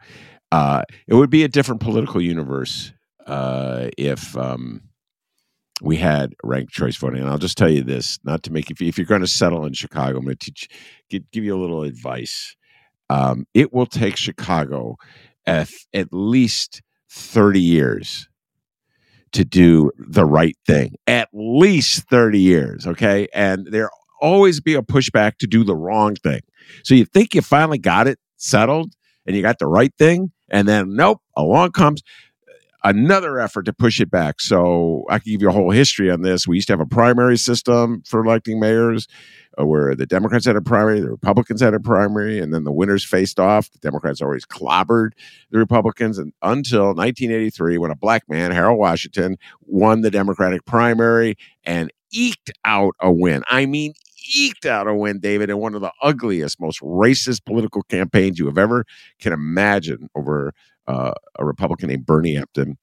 uh, 0.53 0.82
it 1.07 1.14
would 1.14 1.30
be 1.30 1.45
a 1.45 1.49
different 1.49 1.80
political 1.80 2.20
universe 2.20 2.93
uh, 3.26 3.88
if 3.97 4.36
um, 4.36 4.82
we 5.80 5.97
had 5.97 6.34
ranked 6.43 6.72
choice 6.72 6.97
voting. 6.97 7.20
And 7.20 7.30
I'll 7.30 7.38
just 7.38 7.57
tell 7.57 7.70
you 7.70 7.82
this: 7.82 8.18
not 8.24 8.43
to 8.43 8.53
make 8.53 8.70
if, 8.70 8.82
if 8.82 8.99
you're 8.99 9.07
going 9.07 9.20
to 9.20 9.26
settle 9.26 9.64
in 9.64 9.72
Chicago, 9.72 10.18
I'm 10.18 10.24
going 10.24 10.36
to 10.36 10.45
teach, 10.45 10.68
give, 11.09 11.30
give 11.30 11.45
you 11.45 11.57
a 11.57 11.61
little 11.61 11.84
advice. 11.84 12.57
Um, 13.09 13.47
it 13.55 13.72
will 13.72 13.86
take 13.86 14.16
Chicago 14.16 14.97
at, 15.47 15.68
at 15.93 16.09
least 16.12 16.82
30 17.11 17.61
years 17.61 18.28
to 19.32 19.44
do 19.44 19.90
the 19.98 20.24
right 20.24 20.56
thing. 20.66 20.94
At 21.06 21.28
least 21.32 22.08
30 22.08 22.38
years, 22.38 22.86
okay? 22.86 23.28
And 23.34 23.66
there 23.70 23.90
always 24.20 24.60
be 24.60 24.74
a 24.74 24.82
pushback 24.82 25.38
to 25.38 25.46
do 25.46 25.64
the 25.64 25.74
wrong 25.74 26.14
thing. 26.16 26.40
So 26.84 26.94
you 26.94 27.04
think 27.04 27.34
you 27.34 27.42
finally 27.42 27.78
got 27.78 28.06
it 28.06 28.18
settled 28.36 28.92
and 29.26 29.36
you 29.36 29.42
got 29.42 29.58
the 29.58 29.66
right 29.66 29.92
thing, 29.98 30.32
and 30.50 30.66
then 30.66 30.94
nope, 30.94 31.20
along 31.36 31.72
comes 31.72 32.02
another 32.84 33.38
effort 33.38 33.64
to 33.64 33.72
push 33.72 34.00
it 34.00 34.10
back. 34.10 34.40
So 34.40 35.04
I 35.10 35.18
can 35.18 35.32
give 35.32 35.42
you 35.42 35.48
a 35.48 35.52
whole 35.52 35.70
history 35.70 36.10
on 36.10 36.22
this. 36.22 36.46
We 36.46 36.56
used 36.56 36.68
to 36.68 36.72
have 36.72 36.80
a 36.80 36.86
primary 36.86 37.36
system 37.36 38.02
for 38.06 38.24
electing 38.24 38.60
mayors 38.60 39.06
uh, 39.60 39.66
where 39.66 39.94
the 39.94 40.06
Democrats 40.06 40.46
had 40.46 40.56
a 40.56 40.62
primary, 40.62 41.00
the 41.00 41.10
Republicans 41.10 41.60
had 41.60 41.74
a 41.74 41.80
primary, 41.80 42.38
and 42.38 42.54
then 42.54 42.64
the 42.64 42.72
winners 42.72 43.04
faced 43.04 43.40
off. 43.40 43.70
The 43.70 43.78
Democrats 43.78 44.20
always 44.20 44.46
clobbered 44.46 45.10
the 45.50 45.58
Republicans 45.58 46.18
and 46.18 46.32
until 46.42 46.94
1983 46.94 47.78
when 47.78 47.90
a 47.90 47.96
black 47.96 48.28
man, 48.28 48.52
Harold 48.52 48.78
Washington, 48.78 49.36
won 49.62 50.02
the 50.02 50.10
Democratic 50.10 50.64
primary 50.64 51.36
and 51.64 51.92
eked 52.12 52.50
out 52.64 52.94
a 53.00 53.10
win. 53.12 53.42
I 53.50 53.66
mean, 53.66 53.92
eked 54.36 54.66
out 54.66 54.86
a 54.86 54.94
win, 54.94 55.18
David, 55.20 55.50
in 55.50 55.58
one 55.58 55.74
of 55.74 55.80
the 55.80 55.92
ugliest, 56.02 56.60
most 56.60 56.80
racist 56.80 57.44
political 57.44 57.82
campaigns 57.82 58.38
you 58.38 58.46
have 58.46 58.58
ever 58.58 58.84
can 59.18 59.32
imagine 59.32 60.08
over 60.14 60.52
uh, 60.91 61.12
a 61.38 61.45
Republican 61.45 61.88
named 61.88 62.07
Bernie 62.07 62.36
Epton. 62.36 62.76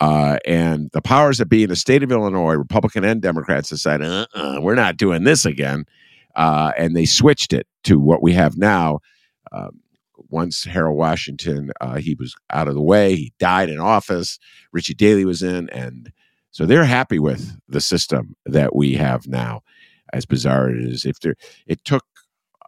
Uh, 0.00 0.38
and 0.46 0.90
the 0.92 1.02
powers 1.02 1.38
that 1.38 1.46
be 1.46 1.62
in 1.62 1.70
the 1.70 1.76
state 1.76 2.02
of 2.02 2.12
Illinois, 2.12 2.54
Republican 2.54 3.04
and 3.04 3.20
Democrats, 3.20 3.68
decided, 3.68 4.06
uh-uh, 4.06 4.58
we're 4.60 4.74
not 4.74 4.96
doing 4.96 5.24
this 5.24 5.44
again. 5.44 5.84
Uh, 6.34 6.72
and 6.76 6.94
they 6.94 7.06
switched 7.06 7.52
it 7.52 7.66
to 7.84 7.98
what 7.98 8.22
we 8.22 8.32
have 8.34 8.56
now. 8.56 9.00
Um, 9.52 9.80
once 10.28 10.64
Harold 10.64 10.98
Washington, 10.98 11.70
uh, 11.80 11.96
he 11.96 12.14
was 12.14 12.34
out 12.50 12.68
of 12.68 12.74
the 12.74 12.82
way, 12.82 13.14
he 13.14 13.32
died 13.38 13.70
in 13.70 13.78
office. 13.78 14.38
Richie 14.72 14.94
Daley 14.94 15.24
was 15.24 15.42
in, 15.42 15.70
and 15.70 16.12
so 16.50 16.66
they're 16.66 16.84
happy 16.84 17.18
with 17.18 17.56
the 17.68 17.80
system 17.80 18.34
that 18.44 18.74
we 18.74 18.94
have 18.94 19.26
now. 19.26 19.62
As 20.12 20.26
bizarre 20.26 20.68
as 20.68 20.76
it 20.76 20.92
is, 20.92 21.04
if 21.04 21.20
there, 21.20 21.34
it 21.66 21.84
took 21.84 22.04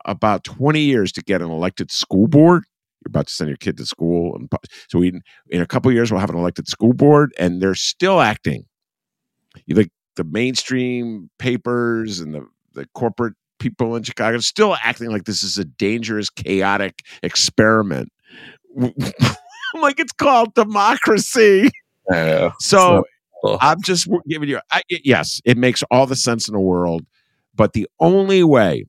about 0.05 0.45
20 0.45 0.81
years 0.81 1.13
to 1.13 1.23
get 1.23 1.43
an 1.43 1.51
elected 1.51 1.91
school 1.91 2.27
board 2.27 2.65
you're 3.09 3.21
about 3.21 3.27
to 3.29 3.35
send 3.35 3.49
your 3.49 3.57
kid 3.57 3.77
to 3.79 3.87
school 3.87 4.37
and 4.37 4.51
so 4.89 4.99
we 4.99 5.21
in 5.49 5.61
a 5.61 5.67
couple 5.67 5.91
years 5.93 6.11
we'll 6.11 6.21
have 6.21 6.31
an 6.31 6.37
elected 6.37 6.69
school 6.69 6.93
board 6.93 7.33
and 7.39 7.61
they're 7.61 7.75
still 7.75 8.21
acting. 8.21 8.67
You 9.67 9.75
like 9.75 9.91
the 10.17 10.25
mainstream 10.25 11.31
papers 11.39 12.21
and 12.21 12.35
the, 12.35 12.47
the 12.75 12.87
corporate 12.95 13.35
people 13.59 13.97
in 13.97 14.03
chicago 14.03 14.37
are 14.37 14.43
still 14.43 14.77
acting 14.85 15.11
like 15.11 15.25
this 15.25 15.43
is 15.43 15.59
a 15.59 15.65
dangerous 15.65 16.31
chaotic 16.31 17.03
experiment. 17.23 18.13
I'm 18.81 19.81
like 19.81 19.99
it's 19.99 20.13
called 20.13 20.55
democracy. 20.55 21.71
So 22.61 23.05
i'm 23.61 23.81
just 23.83 24.09
giving 24.29 24.49
you 24.49 24.59
I, 24.73 24.83
yes 24.91 25.41
it 25.45 25.57
makes 25.57 25.85
all 25.93 26.07
the 26.07 26.17
sense 26.17 26.49
in 26.49 26.55
the 26.55 26.61
world 26.61 27.07
but 27.55 27.73
the 27.73 27.87
only 28.01 28.43
way 28.43 28.87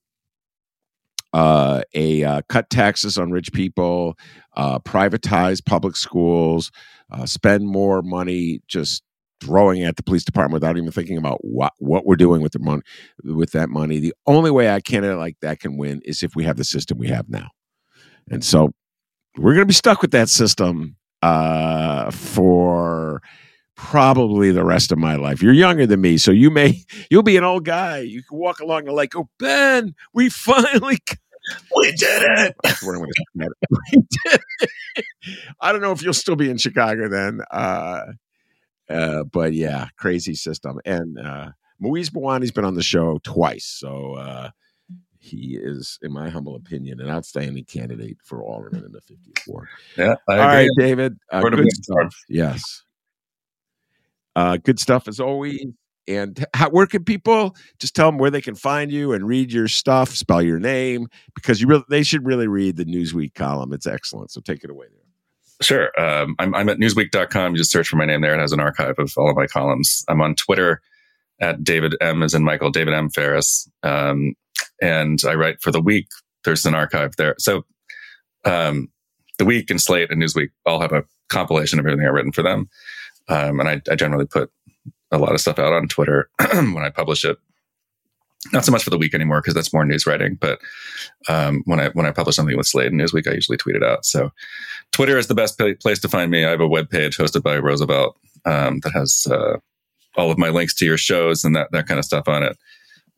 uh, 1.33 1.81
a 1.93 2.23
uh, 2.23 2.41
cut 2.49 2.69
taxes 2.69 3.17
on 3.17 3.31
rich 3.31 3.51
people, 3.53 4.17
uh, 4.55 4.79
privatize 4.79 5.63
public 5.63 5.95
schools, 5.95 6.71
uh, 7.11 7.25
spend 7.25 7.67
more 7.67 8.01
money 8.01 8.61
just 8.67 9.03
throwing 9.41 9.83
at 9.83 9.95
the 9.95 10.03
police 10.03 10.23
department 10.23 10.53
without 10.53 10.77
even 10.77 10.91
thinking 10.91 11.17
about 11.17 11.37
what 11.41 11.73
what 11.79 12.05
we're 12.05 12.15
doing 12.15 12.41
with 12.41 12.51
the 12.51 12.59
money 12.59 12.81
with 13.23 13.51
that 13.51 13.69
money. 13.69 13.99
The 13.99 14.13
only 14.27 14.51
way 14.51 14.67
a 14.67 14.81
candidate 14.81 15.17
like 15.17 15.37
that 15.41 15.59
can 15.59 15.77
win 15.77 16.01
is 16.03 16.23
if 16.23 16.35
we 16.35 16.43
have 16.43 16.57
the 16.57 16.63
system 16.63 16.97
we 16.97 17.07
have 17.07 17.29
now, 17.29 17.49
and 18.29 18.43
so 18.43 18.71
we're 19.37 19.53
going 19.53 19.61
to 19.61 19.65
be 19.65 19.73
stuck 19.73 20.01
with 20.01 20.11
that 20.11 20.29
system 20.29 20.97
uh, 21.21 22.11
for 22.11 23.21
probably 23.79 24.51
the 24.51 24.63
rest 24.63 24.91
of 24.91 24.97
my 24.97 25.15
life. 25.15 25.41
You're 25.41 25.53
younger 25.53 25.87
than 25.87 26.01
me, 26.01 26.17
so 26.17 26.31
you 26.31 26.51
may 26.51 26.83
you'll 27.09 27.23
be 27.23 27.37
an 27.37 27.43
old 27.43 27.65
guy. 27.65 27.99
You 27.99 28.21
can 28.21 28.37
walk 28.37 28.59
along 28.59 28.85
the 28.85 28.91
lake. 28.91 29.15
Oh, 29.15 29.29
Ben, 29.39 29.95
we 30.13 30.29
finally 30.29 30.99
we 31.75 31.91
did 31.93 32.21
it. 32.23 32.55
I'm 32.65 32.75
going 32.81 33.09
to 33.09 33.51
we 33.91 34.03
did 34.25 34.41
it. 34.95 35.05
I 35.61 35.71
don't 35.71 35.81
know 35.81 35.93
if 35.93 36.03
you'll 36.03 36.13
still 36.13 36.35
be 36.35 36.49
in 36.49 36.57
Chicago 36.57 37.07
then. 37.07 37.41
Uh, 37.49 38.01
uh, 38.89 39.23
but 39.23 39.53
yeah, 39.53 39.87
crazy 39.97 40.35
system. 40.35 40.79
And 40.85 41.17
uh, 41.17 41.51
Mueze 41.81 42.11
Bawany's 42.11 42.51
been 42.51 42.65
on 42.65 42.75
the 42.75 42.83
show 42.83 43.19
twice, 43.23 43.65
so 43.65 44.15
uh, 44.15 44.49
he 45.19 45.57
is, 45.59 45.97
in 46.01 46.11
my 46.11 46.29
humble 46.29 46.55
opinion, 46.55 46.99
an 46.99 47.09
outstanding 47.09 47.63
candidate 47.63 48.17
for 48.23 48.43
Alderman 48.43 48.83
in 48.85 48.91
the 48.91 49.01
50th 49.01 49.47
ward. 49.47 49.67
Yeah, 49.97 50.15
I 50.27 50.33
All 50.33 50.47
right, 50.47 50.69
David. 50.77 51.17
Uh, 51.31 51.41
good 51.41 51.71
stuff. 51.71 52.15
Yes. 52.27 52.83
Uh, 54.39 54.55
good 54.55 54.79
stuff 54.79 55.09
as 55.09 55.19
always. 55.19 55.65
And 56.07 56.45
how, 56.53 56.69
where 56.69 56.87
can 56.87 57.03
people 57.03 57.57
just 57.77 57.93
tell 57.93 58.07
them 58.07 58.17
where 58.17 58.31
they 58.31 58.39
can 58.39 58.55
find 58.55 58.89
you 58.89 59.11
and 59.11 59.27
read 59.27 59.51
your 59.51 59.67
stuff, 59.67 60.11
spell 60.11 60.41
your 60.41 60.59
name, 60.59 61.07
because 61.35 61.59
you 61.59 61.67
really 61.67 61.83
they 61.89 62.03
should 62.03 62.25
really 62.25 62.47
read 62.47 62.77
the 62.77 62.85
Newsweek 62.85 63.35
column. 63.35 63.73
It's 63.73 63.85
excellent. 63.85 64.31
So 64.31 64.39
take 64.39 64.63
it 64.63 64.69
away 64.69 64.85
there. 64.89 65.03
Sure. 65.61 65.91
Um, 66.01 66.35
I'm, 66.39 66.55
I'm, 66.55 66.69
at 66.69 66.77
newsweek.com. 66.77 67.51
You 67.51 67.57
just 67.57 67.69
search 67.69 67.89
for 67.89 67.97
my 67.97 68.05
name 68.05 68.21
there. 68.21 68.33
It 68.33 68.39
has 68.39 68.53
an 68.53 68.61
archive 68.61 68.95
of 68.97 69.13
all 69.17 69.29
of 69.29 69.35
my 69.35 69.45
columns. 69.45 70.05
I'm 70.07 70.21
on 70.21 70.35
Twitter 70.35 70.81
at 71.41 71.61
David 71.61 71.95
M 71.99 72.23
as 72.23 72.33
in 72.33 72.45
Michael, 72.45 72.71
David 72.71 72.93
M. 72.93 73.09
Faris. 73.09 73.69
Um, 73.83 74.35
and 74.81 75.19
I 75.27 75.33
write 75.33 75.61
for 75.61 75.73
the 75.73 75.81
week. 75.81 76.07
There's 76.45 76.65
an 76.65 76.75
archive 76.75 77.11
there. 77.17 77.35
So 77.39 77.63
um, 78.45 78.87
the 79.37 79.43
week 79.43 79.69
and 79.69 79.81
Slate 79.81 80.11
and 80.11 80.23
Newsweek 80.23 80.51
all 80.65 80.79
have 80.79 80.93
a 80.93 81.03
compilation 81.27 81.77
of 81.77 81.85
everything 81.85 82.07
I've 82.07 82.13
written 82.13 82.31
for 82.31 82.41
them. 82.41 82.69
Um, 83.29 83.59
and 83.59 83.69
I, 83.69 83.81
I, 83.91 83.95
generally 83.95 84.25
put 84.25 84.51
a 85.11 85.17
lot 85.17 85.33
of 85.33 85.41
stuff 85.41 85.59
out 85.59 85.73
on 85.73 85.87
Twitter 85.87 86.29
when 86.53 86.83
I 86.83 86.89
publish 86.89 87.23
it. 87.23 87.37
Not 88.53 88.65
so 88.65 88.71
much 88.71 88.83
for 88.83 88.89
the 88.89 88.97
week 88.97 89.13
anymore 89.13 89.41
because 89.41 89.53
that's 89.53 89.73
more 89.73 89.85
news 89.85 90.07
writing. 90.07 90.35
But 90.39 90.59
um, 91.27 91.61
when 91.65 91.79
I 91.79 91.89
when 91.89 92.05
I 92.05 92.11
publish 92.11 92.37
something 92.37 92.55
with 92.55 92.67
Slate 92.67 92.91
and 92.91 92.99
Newsweek, 92.99 93.27
I 93.27 93.33
usually 93.33 93.57
tweet 93.57 93.75
it 93.75 93.83
out. 93.83 94.05
So 94.05 94.31
Twitter 94.91 95.17
is 95.17 95.27
the 95.27 95.35
best 95.35 95.59
place 95.59 95.99
to 95.99 96.07
find 96.07 96.31
me. 96.31 96.45
I 96.45 96.51
have 96.51 96.61
a 96.61 96.67
web 96.67 96.89
page 96.89 97.17
hosted 97.17 97.43
by 97.43 97.57
Roosevelt 97.57 98.17
um, 98.45 98.79
that 98.83 98.93
has 98.93 99.27
uh, 99.29 99.57
all 100.15 100.31
of 100.31 100.37
my 100.37 100.49
links 100.49 100.73
to 100.75 100.85
your 100.85 100.97
shows 100.97 101.43
and 101.43 101.55
that 101.55 101.71
that 101.73 101.87
kind 101.87 101.99
of 101.99 102.05
stuff 102.05 102.27
on 102.27 102.43
it. 102.43 102.57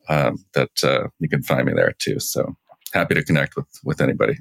Um, 0.08 0.44
that 0.54 0.82
uh, 0.82 1.06
you 1.20 1.28
can 1.28 1.44
find 1.44 1.66
me 1.66 1.72
there 1.72 1.94
too. 1.98 2.18
So 2.18 2.56
happy 2.92 3.14
to 3.14 3.24
connect 3.24 3.54
with 3.54 3.68
with 3.84 4.00
anybody. 4.00 4.38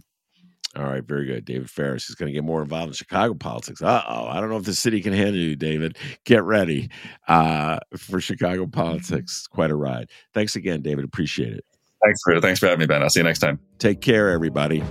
All 0.76 0.84
right, 0.84 1.04
very 1.04 1.26
good. 1.26 1.44
David 1.44 1.70
Faris 1.70 2.10
is 2.10 2.16
going 2.16 2.28
to 2.28 2.34
get 2.34 2.46
more 2.46 2.62
involved 2.62 2.88
in 2.88 2.94
Chicago 2.94 3.34
politics. 3.34 3.82
Uh 3.82 4.04
oh, 4.08 4.28
I 4.28 4.40
don't 4.40 4.50
know 4.50 4.58
if 4.58 4.64
the 4.64 4.74
city 4.74 5.02
can 5.02 5.12
handle 5.12 5.36
you, 5.36 5.56
David. 5.56 5.98
Get 6.24 6.44
ready 6.44 6.90
uh, 7.28 7.80
for 7.98 8.22
Chicago 8.22 8.66
politics. 8.68 9.48
Quite 9.48 9.72
a 9.72 9.76
ride. 9.76 10.10
Thanks 10.34 10.56
again, 10.56 10.82
David. 10.82 11.04
Appreciate 11.04 11.54
it. 11.54 11.66
Thanks 12.04 12.22
for 12.24 12.40
thanks 12.40 12.60
for 12.60 12.68
having 12.68 12.80
me, 12.80 12.86
Ben. 12.86 13.04
I'll 13.04 13.10
see 13.10 13.20
you 13.20 13.26
next 13.26 13.40
time. 13.40 13.60
Take 13.80 14.02
care, 14.02 14.30
everybody. 14.30 14.82